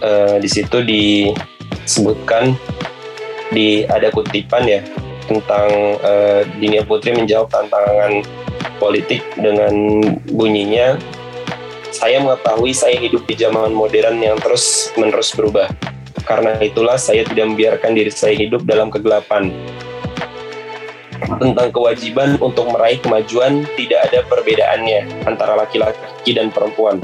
uh, 0.01 0.37
di 0.39 0.49
situ 0.49 0.81
disebutkan 0.81 2.55
di 3.53 3.85
ada 3.85 4.09
kutipan 4.09 4.65
ya 4.65 4.81
tentang 5.29 5.69
uh, 6.01 6.41
Dinia 6.57 6.83
Putri 6.83 7.13
menjawab 7.13 7.51
tantangan 7.51 8.25
politik 8.81 9.21
dengan 9.39 10.01
bunyinya 10.33 10.97
saya 11.93 12.17
mengetahui 12.19 12.73
saya 12.73 12.97
hidup 12.97 13.23
di 13.29 13.37
zaman 13.37 13.69
modern 13.69 14.17
yang 14.17 14.35
terus 14.41 14.89
menerus 14.97 15.29
berubah. 15.31 15.69
Karena 16.25 16.57
itulah 16.59 16.97
saya 16.97 17.21
tidak 17.21 17.53
membiarkan 17.53 17.93
diri 17.93 18.09
saya 18.09 18.33
hidup 18.33 18.65
dalam 18.65 18.89
kegelapan 18.89 19.53
tentang 21.39 21.69
kewajiban 21.71 22.35
untuk 22.39 22.69
meraih 22.71 22.99
kemajuan 22.99 23.63
tidak 23.75 24.11
ada 24.11 24.19
perbedaannya 24.27 25.27
antara 25.27 25.57
laki-laki 25.57 26.31
dan 26.35 26.49
perempuan. 26.51 26.99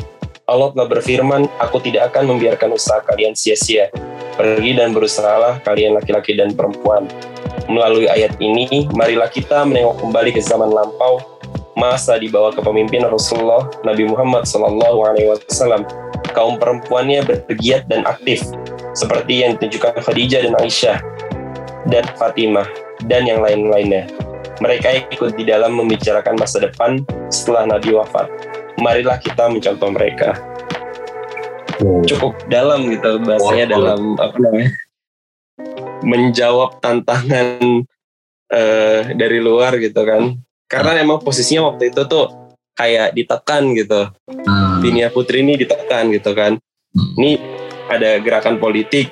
Allah 0.49 0.73
telah 0.73 0.89
berfirman, 0.89 1.45
aku 1.61 1.77
tidak 1.77 2.09
akan 2.09 2.33
membiarkan 2.33 2.73
usaha 2.73 3.05
kalian 3.05 3.37
sia-sia. 3.37 3.93
Pergi 4.33 4.73
dan 4.73 4.97
berusahalah 4.97 5.61
kalian 5.61 5.93
laki-laki 5.93 6.33
dan 6.33 6.57
perempuan. 6.57 7.05
Melalui 7.69 8.09
ayat 8.09 8.33
ini, 8.41 8.89
marilah 8.97 9.29
kita 9.29 9.61
menengok 9.61 10.01
kembali 10.01 10.33
ke 10.33 10.41
zaman 10.41 10.73
lampau, 10.73 11.21
masa 11.77 12.17
di 12.17 12.33
bawah 12.33 12.49
kepemimpinan 12.49 13.13
Rasulullah 13.13 13.69
Nabi 13.85 14.09
Muhammad 14.09 14.49
SAW. 14.49 15.85
Kaum 16.33 16.57
perempuannya 16.57 17.25
bergiat 17.25 17.85
dan 17.85 18.09
aktif, 18.09 18.41
seperti 18.97 19.45
yang 19.45 19.53
ditunjukkan 19.57 20.01
Khadijah 20.01 20.49
dan 20.49 20.53
Aisyah, 20.57 20.97
dan 21.93 22.05
Fatimah, 22.17 22.65
dan 23.09 23.25
yang 23.25 23.41
lain-lainnya. 23.41 24.05
Mereka 24.61 25.09
ikut 25.17 25.33
di 25.33 25.43
dalam 25.49 25.73
membicarakan 25.75 26.37
masa 26.37 26.61
depan 26.61 27.01
setelah 27.33 27.65
Nabi 27.65 27.97
wafat. 27.97 28.29
Marilah 28.77 29.17
kita 29.17 29.49
mencontoh 29.49 29.89
mereka. 29.89 30.37
Cukup 32.05 32.37
dalam 32.47 32.87
gitu 32.91 33.17
bahasanya 33.23 33.65
Wow. 33.65 33.73
dalam 33.73 34.01
apa 34.21 34.37
namanya? 34.37 34.71
menjawab 35.99 36.79
tantangan 36.79 37.83
eh, 38.47 39.01
dari 39.15 39.39
luar 39.43 39.75
gitu 39.81 39.99
kan. 40.07 40.39
Karena 40.69 41.01
emang 41.01 41.19
posisinya 41.19 41.73
waktu 41.73 41.91
itu 41.91 42.07
tuh 42.07 42.55
kayak 42.77 43.11
ditekan 43.11 43.75
gitu. 43.75 44.07
Hmm. 44.29 44.79
Dinia 44.79 45.11
Putri 45.11 45.43
ini 45.43 45.59
ditekan 45.59 46.07
gitu 46.15 46.31
kan. 46.31 46.55
Hmm. 46.95 47.11
Ini 47.19 47.31
ada 47.91 48.21
gerakan 48.23 48.61
politik 48.61 49.11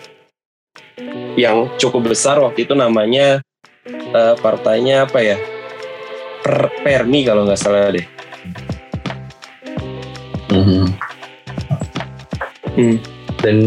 yang 1.36 1.70
cukup 1.76 2.16
besar 2.16 2.40
waktu 2.40 2.66
itu 2.66 2.74
namanya 2.74 3.44
eh, 4.10 4.36
partainya 4.38 5.04
apa 5.04 5.20
ya? 5.20 5.38
Per- 6.42 6.72
Permi 6.80 7.24
kalau 7.24 7.44
nggak 7.44 7.60
salah 7.60 7.92
deh. 7.92 8.06
Mhm. 10.48 10.86
Hmm. 12.78 12.96
Dan 13.42 13.58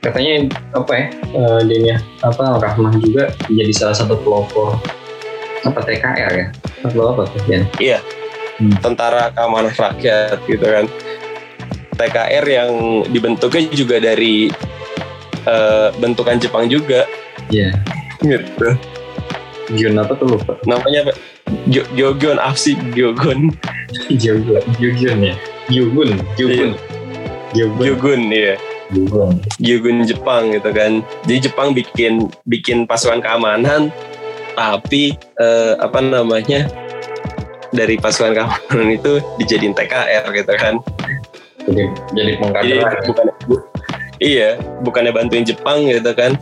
katanya 0.00 0.46
apa 0.72 0.92
ya? 0.94 1.06
eh, 1.32 1.60
Dinia 1.64 1.96
apa 2.20 2.60
Rahmah 2.60 2.94
juga 3.00 3.32
jadi 3.48 3.72
salah 3.72 3.96
satu 3.96 4.14
pelopor 4.20 4.78
apa 5.64 5.80
TKR 5.80 6.32
ya? 6.32 6.46
Atau 6.84 7.08
apa 7.08 7.24
tuh? 7.26 7.40
Dian? 7.48 7.64
Tentara 8.78 9.34
Keamanan 9.34 9.74
Rakyat 9.74 10.38
gitu 10.46 10.62
kan. 10.62 10.86
TKR 11.94 12.44
yang 12.44 12.70
dibentuknya 13.08 13.62
juga 13.70 13.96
dari 13.98 14.50
eh, 15.44 15.88
bentukan 15.98 16.38
Jepang 16.38 16.66
juga 16.66 17.06
Iya. 17.50 17.74
gitu. 18.20 18.68
Gyun 19.70 19.96
apa 19.96 20.12
tuh 20.14 20.28
lupa? 20.28 20.60
Namanya 20.64 21.08
apa? 21.08 21.12
Jo- 21.66 21.88
Gyogon 21.94 22.36
apa 22.36 22.52
sih 22.54 22.76
Gyogon? 22.92 23.48
Gyogun. 24.12 24.60
Gyogun 24.76 25.18
ya. 25.22 25.34
Gyogun. 25.66 26.10
Gyogun. 26.36 26.70
Gyogun 27.54 28.20
iya. 28.28 28.54
Gyogun. 28.90 29.40
Gyogun 29.56 29.96
Jepang 30.04 30.52
gitu 30.52 30.68
kan. 30.68 31.00
Jadi 31.24 31.38
Jepang 31.42 31.72
bikin 31.72 32.12
bikin 32.44 32.84
pasukan 32.84 33.20
keamanan 33.20 33.88
tapi 34.54 35.16
eh, 35.36 35.74
apa 35.76 35.98
namanya 35.98 36.68
dari 37.70 37.96
pasukan 37.96 38.36
keamanan 38.36 38.88
itu 38.92 39.18
dijadiin 39.40 39.72
TKR 39.72 40.24
gitu 40.30 40.52
kan. 40.54 40.74
Jadi 41.64 41.82
jadi 42.12 42.30
Jadi 42.30 42.32
pengkaderan. 42.38 43.02
bukan 43.08 43.26
bu- 43.48 43.66
iya, 44.20 44.60
bukannya 44.84 45.10
bantuin 45.10 45.42
Jepang 45.42 45.88
gitu 45.88 46.12
kan. 46.12 46.36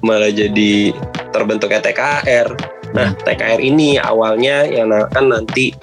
Malah 0.00 0.30
jadi 0.30 0.96
terbentuknya 1.36 1.84
TKR. 1.84 2.48
Nah, 2.96 3.12
TKR 3.20 3.60
ini 3.60 4.00
awalnya 4.00 4.64
yang 4.64 4.88
akan 4.88 5.36
nanti 5.36 5.76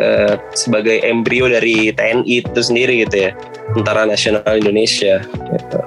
eh, 0.00 0.34
sebagai 0.56 1.04
embrio 1.04 1.52
dari 1.52 1.92
TNI 1.92 2.40
itu 2.40 2.60
sendiri 2.64 3.04
gitu 3.04 3.28
ya. 3.28 3.36
Tentara 3.76 4.08
Nasional 4.08 4.56
Indonesia. 4.56 5.20
Gitu. 5.24 5.80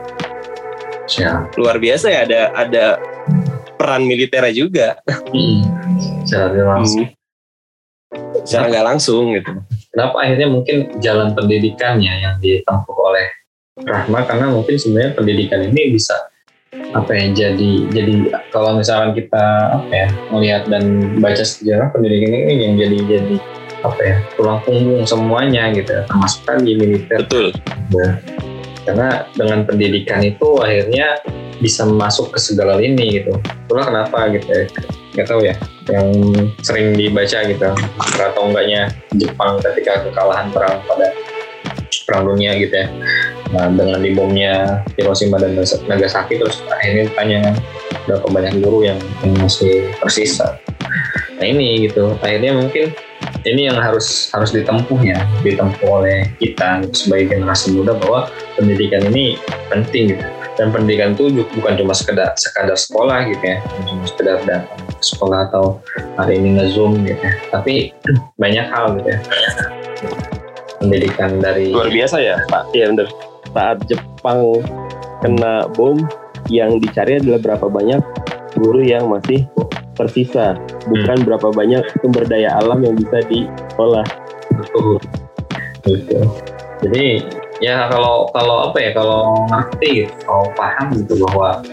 Luar 1.58 1.78
biasa 1.82 2.10
ya 2.10 2.20
ada 2.26 2.42
ada 2.54 2.86
peran 3.78 4.06
militernya 4.06 4.54
juga. 4.54 4.88
Hmm. 5.10 5.62
Secara 6.26 6.54
tidak 6.54 6.68
langsung. 6.70 7.06
Hmm. 7.06 8.42
Secara 8.46 8.66
nggak 8.70 8.86
langsung 8.86 9.24
gitu. 9.34 9.52
Kenapa 9.96 10.16
akhirnya 10.28 10.48
mungkin 10.52 10.76
jalan 11.00 11.32
pendidikannya 11.34 12.14
yang 12.20 12.36
ditempuh 12.44 12.98
oleh 13.00 13.28
Rahma 13.76 14.24
karena 14.24 14.48
mungkin 14.52 14.80
sebenarnya 14.80 15.20
pendidikan 15.20 15.60
ini 15.60 15.92
bisa 15.92 16.16
apa 16.96 17.12
ya 17.12 17.26
jadi 17.36 17.72
jadi 17.92 18.14
kalau 18.56 18.80
misalkan 18.80 19.12
kita 19.16 19.46
apa 19.76 19.92
ya 19.92 20.08
melihat 20.32 20.64
dan 20.72 21.16
baca 21.20 21.44
sejarah 21.44 21.92
pendidikan 21.92 22.32
ini 22.32 22.54
yang 22.64 22.74
jadi 22.80 22.98
jadi 23.20 23.36
apa 23.86 24.02
ya 24.02 24.18
tulang 24.34 24.60
punggung 24.66 25.04
semuanya 25.06 25.70
gitu 25.76 25.92
ya, 25.92 26.04
termasuk 26.10 26.42
tadi 26.48 26.72
militer 26.74 27.20
Betul. 27.28 27.54
Ya. 27.94 28.10
Karena 28.86 29.10
dengan 29.34 29.66
pendidikan 29.66 30.22
itu 30.22 30.62
akhirnya 30.62 31.18
bisa 31.58 31.88
masuk 31.90 32.36
ke 32.36 32.40
segala 32.42 32.78
lini 32.78 33.22
gitu. 33.22 33.34
Itulah 33.66 33.86
kenapa 33.90 34.30
gitu 34.30 34.46
ya. 34.46 34.66
Gak 35.18 35.28
tahu 35.32 35.42
ya. 35.42 35.56
Yang 35.90 36.08
sering 36.62 36.94
dibaca 36.94 37.40
gitu. 37.50 37.70
Atau 38.22 38.44
enggaknya 38.46 38.94
Jepang 39.18 39.58
ketika 39.58 40.06
kekalahan 40.06 40.54
perang 40.54 40.86
pada 40.86 41.10
perang 42.06 42.30
dunia 42.30 42.54
gitu 42.62 42.76
ya. 42.78 42.88
Nah 43.56 43.72
dengan 43.72 44.04
dibomnya 44.04 44.84
Hiroshima 45.00 45.40
dan 45.40 45.56
Nagasaki 45.88 46.36
terus 46.36 46.60
akhirnya 46.68 47.08
ditanya 47.08 47.38
kan 47.48 47.56
berapa 48.04 48.28
banyak 48.28 48.54
guru 48.60 48.84
yang, 48.84 49.00
masih 49.40 49.96
tersisa. 50.04 50.60
Nah 51.40 51.46
ini 51.48 51.88
gitu. 51.88 52.20
Akhirnya 52.20 52.60
mungkin 52.60 52.92
ini 53.48 53.72
yang 53.72 53.80
harus 53.80 54.28
harus 54.36 54.52
ditempuh 54.52 55.00
ya 55.06 55.24
ditempuh 55.46 55.88
oleh 55.88 56.28
kita 56.42 56.84
sebagai 56.92 57.38
generasi 57.38 57.78
muda 57.78 57.96
bahwa 57.96 58.28
pendidikan 58.60 59.06
ini 59.08 59.40
penting 59.72 60.18
gitu 60.18 60.26
dan 60.56 60.72
pendidikan 60.72 61.14
itu 61.14 61.46
bukan 61.54 61.78
cuma 61.78 61.94
sekedar 61.94 62.34
sekadar 62.40 62.74
sekolah 62.74 63.28
gitu 63.30 63.44
ya 63.44 63.58
cuma 63.86 64.04
sekedar 64.08 64.38
datang 64.50 64.82
ke 64.82 65.04
sekolah 65.04 65.52
atau 65.52 65.78
hari 66.18 66.42
ini 66.42 66.58
nge-zoom 66.58 67.06
gitu 67.06 67.22
ya 67.22 67.34
tapi 67.54 67.94
banyak 68.42 68.66
hal 68.66 68.98
gitu 68.98 69.10
ya 69.14 69.20
pendidikan 70.86 71.42
dari 71.42 71.74
Luar 71.74 71.90
biasa 71.90 72.22
ya, 72.22 72.38
Pak. 72.46 72.70
Iya 72.78 72.94
bener. 72.94 73.08
Saat 73.56 73.88
Jepang 73.88 74.60
kena 75.24 75.72
bom, 75.80 75.96
yang 76.52 76.78
dicari 76.78 77.24
adalah 77.24 77.40
berapa 77.40 77.72
banyak 77.72 78.02
guru 78.60 78.84
yang 78.84 79.08
masih 79.08 79.48
tersisa, 79.96 80.60
bukan 80.92 81.24
berapa 81.24 81.50
banyak 81.56 81.82
sumber 82.04 82.28
daya 82.28 82.52
alam 82.60 82.84
yang 82.84 83.00
bisa 83.00 83.24
diolah. 83.32 84.04
Betul. 85.88 86.28
Jadi 86.84 87.24
ya 87.64 87.88
kalau 87.88 88.28
kalau 88.36 88.70
apa 88.70 88.78
ya 88.84 88.92
kalau 88.92 89.48
ngerti 89.48 90.12
kalau 90.28 90.52
paham 90.60 90.92
gitu 91.00 91.16
bahwa 91.24 91.64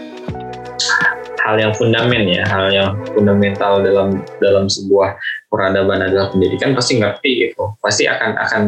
hal 1.43 1.59
yang 1.59 1.75
fundamen 1.75 2.23
ya, 2.31 2.47
hal 2.47 2.71
yang 2.71 2.95
fundamental 3.11 3.83
dalam 3.83 4.23
dalam 4.39 4.71
sebuah 4.71 5.19
peradaban 5.51 5.99
adalah 5.99 6.31
pendidikan 6.31 6.71
pasti 6.71 7.03
ngerti 7.03 7.51
gitu. 7.51 7.75
Pasti 7.83 8.07
akan 8.07 8.39
akan 8.39 8.63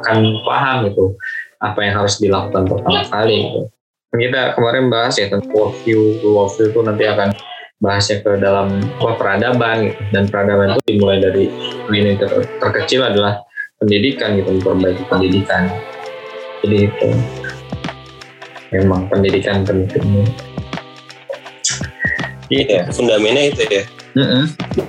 akan 0.00 0.16
paham 0.48 0.88
gitu 0.88 1.12
apa 1.64 1.80
yang 1.80 2.04
harus 2.04 2.20
dilakukan 2.20 2.68
pertama 2.68 3.02
kali 3.08 3.48
gitu. 3.48 3.60
Kita 4.14 4.54
kemarin 4.54 4.92
bahas 4.92 5.18
ya 5.18 5.26
tentang 5.26 5.50
worldview, 5.50 6.22
worldview 6.22 6.70
itu 6.70 6.80
nanti 6.86 7.04
akan 7.08 7.34
bahasnya 7.82 8.22
ke 8.22 8.32
dalam 8.38 8.80
apa, 9.02 9.12
peradaban 9.18 9.90
gitu. 9.90 10.00
dan 10.14 10.24
peradaban 10.30 10.78
itu 10.78 10.82
dimulai 10.94 11.18
dari 11.18 11.50
lini 11.90 12.14
ter- 12.16 12.46
terkecil 12.62 13.02
adalah 13.04 13.42
pendidikan 13.82 14.38
gitu 14.38 14.56
memperbaiki 14.56 15.04
pendidikan 15.10 15.68
jadi 16.64 16.88
itu 16.88 17.08
memang 18.72 19.10
pendidikan 19.12 19.66
penting 19.66 20.24
Iya, 22.52 22.92
fundamennya 22.92 23.56
itu 23.56 23.64
ya. 23.72 23.84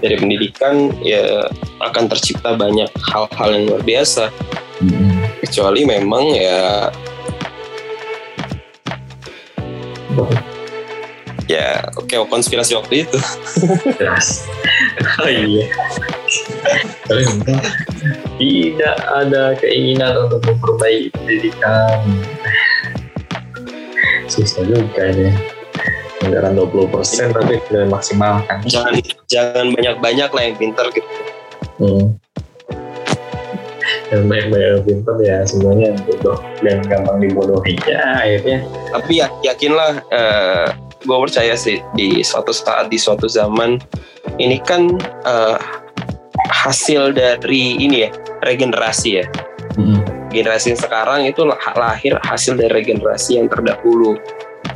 Dari 0.03 0.15
pendidikan 0.19 0.91
ya 1.01 1.47
akan 1.81 2.11
tercipta 2.11 2.53
banyak 2.59 2.91
hal-hal 3.09 3.49
yang 3.55 3.63
luar 3.71 3.81
biasa. 3.81 4.27
Kecuali 5.43 5.81
memang 5.83 6.23
ya 6.31 6.91
ya 11.45 11.85
oke 11.93 12.15
konspirasi 12.29 12.73
waktu 12.73 13.05
itu. 13.05 13.19
jelas 13.99 14.47
oh 15.21 15.29
iya 15.29 15.65
tidak 18.35 18.97
ada 19.07 19.53
keinginan 19.61 20.27
untuk 20.27 20.41
memperbaiki 20.43 21.13
pendidikan 21.13 22.01
susah 24.25 24.65
juga 24.65 25.13
ini 25.13 25.31
anggaran 26.25 26.57
20% 26.57 26.89
tapi 27.37 27.61
tidak 27.69 27.87
maksimalkan 27.93 28.57
Jangan 28.65 28.93
jangan 29.29 29.65
banyak-banyak 29.77 30.29
lah 30.33 30.43
yang 30.43 30.55
pintar 30.57 30.89
gitu. 30.89 31.21
Hmm. 31.77 32.17
Dan 34.13 34.29
banyak-banyak 34.29 34.69
yang 34.69 34.83
pintar 34.85 35.17
ya 35.21 35.37
semuanya 35.45 35.97
bodoh 36.05 36.37
dan 36.61 36.81
gampang 36.85 37.17
dibodohi. 37.25 37.75
Ya 37.89 38.21
akhirnya. 38.21 38.59
Tapi 38.93 39.11
ya, 39.17 39.27
yakinlah 39.41 39.91
eh, 40.13 40.67
gue 41.05 41.17
percaya 41.17 41.53
sih 41.57 41.81
di 41.97 42.21
suatu 42.21 42.53
saat 42.53 42.89
di 42.93 42.97
suatu 43.01 43.25
zaman 43.25 43.81
ini 44.37 44.61
kan 44.61 44.93
eh, 45.25 45.57
hasil 46.53 47.13
dari 47.17 47.77
ini 47.81 48.05
ya 48.05 48.09
regenerasi 48.45 49.09
ya. 49.21 49.25
generasi 50.35 50.75
yang 50.75 50.81
sekarang 50.83 51.21
itu 51.27 51.47
lah- 51.47 51.75
lahir 51.79 52.19
hasil 52.23 52.59
dari 52.59 52.83
regenerasi 52.83 53.39
yang 53.39 53.47
terdahulu. 53.47 54.19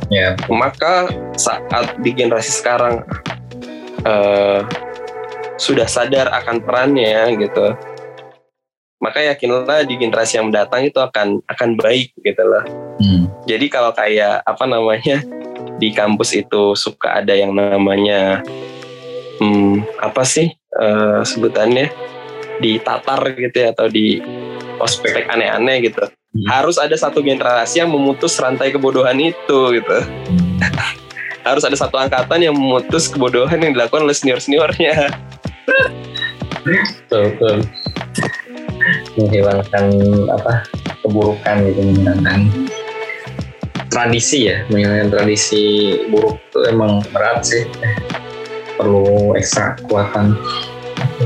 Ya. 0.08 0.34
Maka 0.48 1.12
saat 1.36 2.00
di 2.00 2.16
generasi 2.16 2.50
sekarang 2.50 3.04
uh, 4.08 4.64
sudah 5.60 5.84
sadar 5.84 6.32
akan 6.32 6.64
perannya 6.64 7.36
gitu, 7.36 7.76
maka 9.00 9.24
yakinlah 9.24 9.88
di 9.88 9.96
generasi 9.96 10.36
yang 10.36 10.52
mendatang 10.52 10.84
itu 10.84 11.00
akan 11.00 11.40
akan 11.48 11.68
baik 11.80 12.12
gitu 12.20 12.42
loh. 12.44 12.64
Hmm. 13.00 13.32
Jadi 13.48 13.66
kalau 13.72 13.96
kayak 13.96 14.44
apa 14.44 14.64
namanya 14.68 15.24
di 15.80 15.88
kampus 15.96 16.36
itu 16.36 16.76
suka 16.76 17.24
ada 17.24 17.32
yang 17.32 17.56
namanya 17.56 18.44
hmm, 19.40 19.88
apa 20.04 20.22
sih 20.28 20.52
uh, 20.76 21.24
sebutannya 21.24 21.88
di 22.60 22.76
tatar 22.84 23.24
gitu 23.32 23.56
ya 23.56 23.72
atau 23.72 23.88
di 23.88 24.20
ospek 24.76 25.32
aneh-aneh 25.32 25.88
gitu. 25.88 26.04
Hmm. 26.04 26.46
Harus 26.52 26.76
ada 26.76 26.92
satu 26.92 27.24
generasi 27.24 27.80
yang 27.80 27.88
memutus 27.88 28.36
rantai 28.36 28.68
kebodohan 28.68 29.16
itu 29.16 29.80
gitu. 29.80 29.98
Hmm. 30.04 30.60
Harus 31.48 31.64
ada 31.64 31.72
satu 31.72 31.96
angkatan 31.96 32.44
yang 32.44 32.52
memutus 32.52 33.08
kebodohan 33.08 33.64
yang 33.64 33.72
dilakukan 33.72 34.04
oleh 34.04 34.12
senior-seniornya. 34.12 35.08
betul, 37.08 37.32
betul. 37.32 37.64
Menghilangkan 39.18 39.86
apa 40.30 40.62
keburukan 41.02 41.56
gitu 41.66 41.80
menghilangkan 41.82 42.40
tradisi 43.90 44.46
ya. 44.46 44.62
Menghilangkan 44.70 45.10
tradisi 45.10 45.64
buruk 46.08 46.38
itu 46.50 46.58
emang 46.70 47.02
berat 47.10 47.42
sih. 47.42 47.66
Perlu 48.78 49.34
ekstra 49.34 49.76
kekuatan 49.82 50.38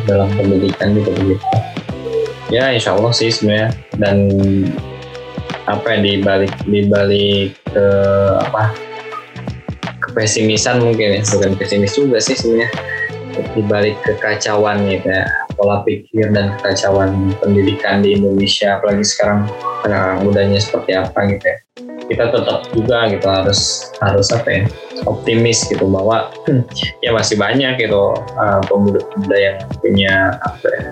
dalam 0.09 0.33
pendidikan 0.35 0.97
juga 0.97 1.13
begitu. 1.21 1.47
Ya 2.49 2.73
insya 2.73 2.97
Allah 2.97 3.13
sih 3.13 3.29
sebenarnya. 3.29 3.71
Dan 4.01 4.17
apa 5.65 5.97
ya 5.97 5.99
di 6.01 6.13
balik 6.21 6.53
di 6.69 6.81
balik 6.89 7.57
ke 7.69 7.87
apa 8.49 8.73
kepesimisan 10.01 10.81
mungkin 10.81 11.21
ya. 11.21 11.23
Bukan 11.29 11.53
pesimis 11.61 11.93
juga 11.93 12.17
sih 12.19 12.35
sebenarnya. 12.35 12.73
Di 13.35 13.63
balik 13.67 13.99
kekacauan 14.07 14.89
gitu 14.89 15.11
ya 15.11 15.44
pola 15.55 15.83
pikir 15.87 16.31
dan 16.35 16.55
kekacauan 16.59 17.35
pendidikan 17.41 18.03
di 18.03 18.19
Indonesia 18.19 18.79
apalagi 18.79 19.05
sekarang 19.07 19.49
anak 19.87 20.23
mudanya 20.27 20.59
seperti 20.61 20.93
apa 20.95 21.19
gitu 21.31 21.47
ya. 21.47 21.59
Kita 22.05 22.25
tetap 22.29 22.69
juga 22.77 23.09
gitu 23.09 23.25
harus 23.25 23.89
harus 24.05 24.29
apa 24.29 24.49
ya 24.53 24.63
optimis 25.09 25.65
gitu 25.67 25.89
bahwa 25.89 26.31
hmm, 26.47 26.63
ya 27.01 27.11
masih 27.17 27.41
banyak 27.41 27.81
gitu 27.81 28.13
uh, 28.37 28.61
pemuda-pemuda 28.69 29.37
yang 29.37 29.57
punya 29.81 30.37
apa 30.45 30.67
ya 30.69 30.85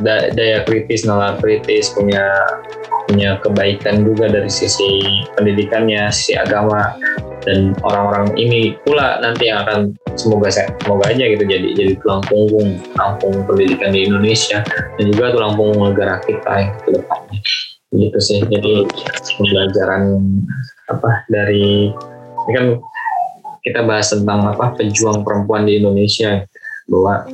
da 0.00 0.32
daya 0.32 0.64
kritis 0.64 1.04
nalar 1.04 1.36
kritis 1.38 1.92
punya 1.92 2.24
punya 3.04 3.36
kebaikan 3.44 4.00
juga 4.00 4.32
dari 4.32 4.48
sisi 4.48 5.04
pendidikannya 5.36 6.08
sisi 6.08 6.40
agama 6.40 6.96
dan 7.44 7.76
orang-orang 7.84 8.32
ini 8.40 8.74
pula 8.82 9.20
nanti 9.20 9.52
yang 9.52 9.64
akan 9.68 9.92
semoga 10.16 10.48
semoga 10.50 11.12
aja 11.12 11.24
gitu 11.28 11.44
jadi 11.44 11.68
jadi 11.76 11.92
tulang 12.00 12.24
punggung 12.24 12.80
tulang 12.96 13.14
punggung 13.20 13.44
pendidikan 13.44 13.92
di 13.92 14.08
Indonesia 14.08 14.64
dan 14.96 15.04
juga 15.12 15.36
tulang 15.36 15.54
punggung 15.54 15.92
negara 15.92 16.18
kita 16.24 16.52
yang 16.56 16.72
ke 16.80 16.90
depannya. 16.96 17.40
Gitu 17.94 18.18
sih. 18.18 18.38
Jadi 18.42 18.90
pembelajaran 19.38 20.02
apa 20.90 21.10
dari 21.30 21.94
ini 22.44 22.52
kan 22.52 22.66
kita 23.64 23.80
bahas 23.86 24.10
tentang 24.12 24.50
apa 24.50 24.74
pejuang 24.74 25.22
perempuan 25.22 25.68
di 25.68 25.78
Indonesia. 25.78 26.42
Bahwa 26.84 27.24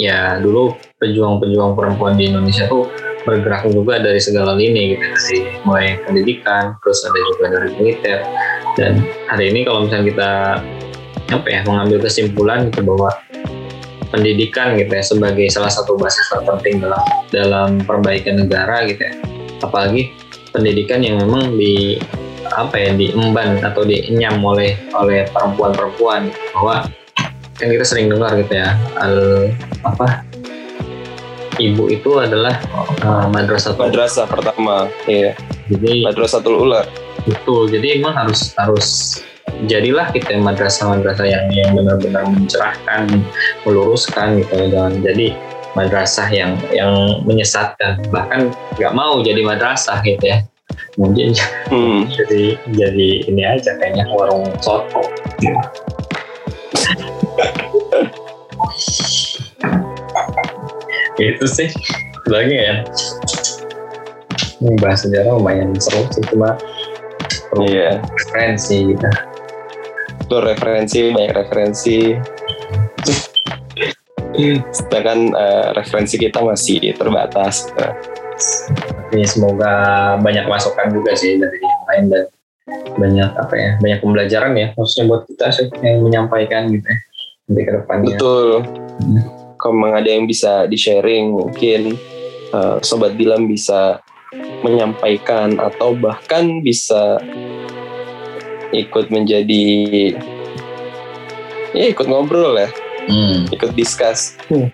ya 0.00 0.40
dulu 0.42 0.74
pejuang-pejuang 0.98 1.78
perempuan 1.78 2.18
di 2.18 2.32
Indonesia 2.32 2.66
tuh 2.66 2.90
bergerak 3.22 3.66
juga 3.70 4.02
dari 4.02 4.20
segala 4.20 4.54
lini 4.54 4.96
gitu. 4.96 5.04
Dari 5.04 5.38
mulai 5.66 5.98
pendidikan 6.02 6.76
terus 6.82 7.02
ada 7.06 7.18
juga 7.34 7.44
dari 7.58 7.68
militer. 7.78 8.18
Dan 8.78 9.04
hari 9.28 9.52
ini 9.52 9.68
kalau 9.68 9.84
misalnya 9.86 10.06
kita 10.10 10.30
apa 11.32 11.46
ya 11.48 11.60
mengambil 11.64 12.04
kesimpulan 12.04 12.68
gitu 12.68 12.84
bahwa 12.84 13.08
pendidikan 14.12 14.76
gitu 14.76 14.92
ya 14.92 15.04
sebagai 15.04 15.48
salah 15.48 15.72
satu 15.72 15.96
basis 15.96 16.28
terpenting 16.28 16.84
dalam 16.84 17.02
dalam 17.32 17.70
perbaikan 17.84 18.40
negara 18.40 18.84
gitu 18.84 19.00
ya. 19.00 19.14
Apalagi 19.64 20.12
pendidikan 20.52 21.00
yang 21.00 21.22
memang 21.22 21.56
di 21.56 21.96
apa 22.52 22.76
ya 22.76 22.92
diemban 22.92 23.64
atau 23.64 23.88
dienyam 23.88 24.42
oleh 24.44 24.76
oleh 24.92 25.24
perempuan-perempuan. 25.32 26.28
Bahwa 26.52 26.84
kan 27.56 27.68
kita 27.70 27.84
sering 27.86 28.10
dengar 28.10 28.34
gitu 28.36 28.58
ya 28.58 28.74
al 28.98 29.48
apa 29.86 30.26
ibu 31.60 31.90
itu 31.90 32.20
adalah 32.20 32.56
uh, 33.04 33.26
madrasah. 33.28 33.76
Madrasah 33.76 34.24
pertama 34.28 34.88
iya. 35.04 35.36
Jadi 35.68 36.06
madrasatul 36.06 36.68
ular. 36.68 36.88
Betul 37.28 37.70
jadi 37.70 38.00
emang 38.00 38.16
harus 38.16 38.56
harus 38.56 39.20
jadilah 39.68 40.08
kita 40.10 40.40
madrasah-madrasah 40.40 41.28
yang 41.28 41.46
yang 41.52 41.70
benar-benar 41.76 42.24
mencerahkan 42.24 43.04
meluruskan 43.68 44.40
gitu 44.40 44.72
jangan 44.72 44.96
jadi 45.04 45.36
madrasah 45.76 46.28
yang 46.32 46.56
yang 46.72 46.92
menyesatkan. 47.24 48.00
Bahkan 48.08 48.52
nggak 48.80 48.94
mau 48.94 49.20
jadi 49.20 49.44
madrasah 49.44 50.00
gitu 50.04 50.24
ya. 50.24 50.38
Mungkin 50.96 51.36
hmm. 51.72 52.08
jadi 52.12 52.44
jadi 52.72 53.08
ini 53.28 53.42
aja 53.44 53.76
kayaknya 53.80 54.08
warung 54.12 54.48
soto 54.60 55.04
itu 61.20 61.44
sih. 61.48 61.68
Lagi 62.30 62.54
ya. 62.54 62.74
Ini 64.62 64.78
bahas 64.78 65.02
sejarah 65.02 65.36
lumayan 65.36 65.74
seru 65.74 66.06
sih 66.14 66.22
cuma 66.30 66.54
iya. 67.66 67.98
referensi 67.98 68.94
gitu. 68.94 69.08
Itu 70.22 70.36
referensi 70.38 70.98
banyak 71.10 71.34
referensi. 71.34 71.98
Sedangkan 74.70 75.34
uh, 75.34 75.68
referensi 75.74 76.16
kita 76.16 76.40
masih 76.40 76.94
terbatas. 76.94 77.68
Ini 79.12 79.26
semoga 79.28 79.74
banyak 80.22 80.46
masukan 80.48 80.94
juga 80.94 81.12
sih 81.18 81.36
dari 81.36 81.58
yang 81.58 81.82
lain 81.90 82.04
dan 82.08 82.24
banyak 82.96 83.30
apa 83.34 83.54
ya 83.58 83.70
banyak 83.82 83.98
pembelajaran 83.98 84.52
ya 84.54 84.70
khususnya 84.78 85.10
buat 85.10 85.26
kita 85.26 85.50
sih 85.50 85.66
yang 85.82 86.06
menyampaikan 86.06 86.70
gitu 86.70 86.86
ya 86.86 86.98
nanti 87.50 87.60
ke 87.66 87.72
depannya. 87.74 88.16
Betul. 88.16 88.48
Hmm. 89.02 89.41
Kalau 89.62 89.78
memang 89.78 90.02
ada 90.02 90.10
yang 90.10 90.26
bisa 90.26 90.66
di 90.66 90.74
sharing 90.74 91.30
mungkin 91.30 91.94
uh, 92.50 92.82
sobat 92.82 93.14
bilang 93.14 93.46
bisa 93.46 94.02
menyampaikan 94.66 95.54
atau 95.62 95.94
bahkan 95.94 96.58
bisa 96.66 97.22
ikut 98.74 99.06
menjadi 99.14 99.64
ya 101.70 101.84
ikut 101.94 102.06
ngobrol 102.10 102.58
ya 102.58 102.68
hmm. 103.06 103.54
ikut 103.54 103.70
discuss 103.78 104.34
hmm. 104.50 104.66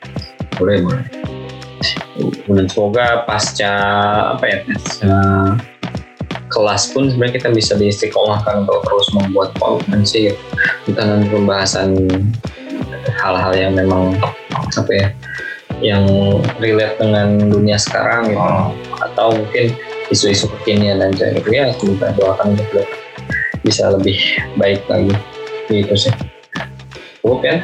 boleh 0.57 0.81
boleh 0.81 1.07
dan 2.49 2.67
semoga 2.67 3.23
pasca 3.29 3.73
apa 4.35 4.45
ya 4.49 4.59
pasca 4.67 5.15
kelas 6.49 6.91
pun 6.97 7.13
sebenarnya 7.13 7.45
kita 7.45 7.49
bisa 7.53 7.73
diistiqomahkan 7.77 8.65
untuk 8.65 8.81
terus 8.83 9.09
membuat 9.15 9.53
konten 9.61 10.01
sih 10.03 10.33
tentang 10.89 11.29
pembahasan 11.29 12.09
hal-hal 13.21 13.53
yang 13.55 13.73
memang 13.77 14.17
apa 14.77 14.93
ya 14.93 15.09
yang 15.79 16.05
relate 16.59 16.99
dengan 16.99 17.39
dunia 17.49 17.79
sekarang 17.79 18.35
gitu 18.35 18.43
oh. 18.43 18.75
atau 18.99 19.31
mungkin 19.33 19.73
isu-isu 20.11 20.51
kekinian 20.61 20.99
dan 20.99 21.13
gitu 21.15 21.49
ya 21.53 21.71
semoga 21.79 22.11
doakan 22.19 22.59
untuk 22.59 22.89
bisa 23.63 23.93
lebih 23.95 24.19
baik 24.59 24.83
lagi 24.91 25.15
gitu 25.71 25.95
sih 25.95 26.15
cukup 27.23 27.41
ya 27.45 27.57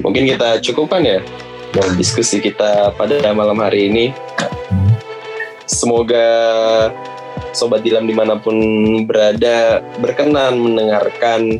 mungkin 0.00 0.24
kita 0.30 0.62
cukupkan 0.64 1.02
ya 1.04 1.20
diskusi 1.98 2.38
kita 2.38 2.94
pada 2.94 3.18
malam 3.34 3.58
hari 3.58 3.90
ini. 3.90 4.04
Semoga 5.66 6.28
sobat 7.50 7.82
dilam 7.82 8.06
di 8.06 8.14
mana 8.14 8.38
pun 8.38 8.54
berada 9.08 9.82
berkenan 9.98 10.54
mendengarkan 10.54 11.58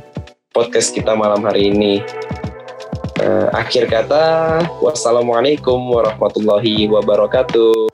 podcast 0.55 0.95
kita 0.95 1.19
malam 1.19 1.43
hari 1.43 1.75
ini. 1.75 2.05
Uh, 3.25 3.49
akhir 3.57 3.89
kata, 3.89 4.61
wassalamualaikum 4.85 5.81
warahmatullahi 5.89 6.85
wabarakatuh. 6.93 7.94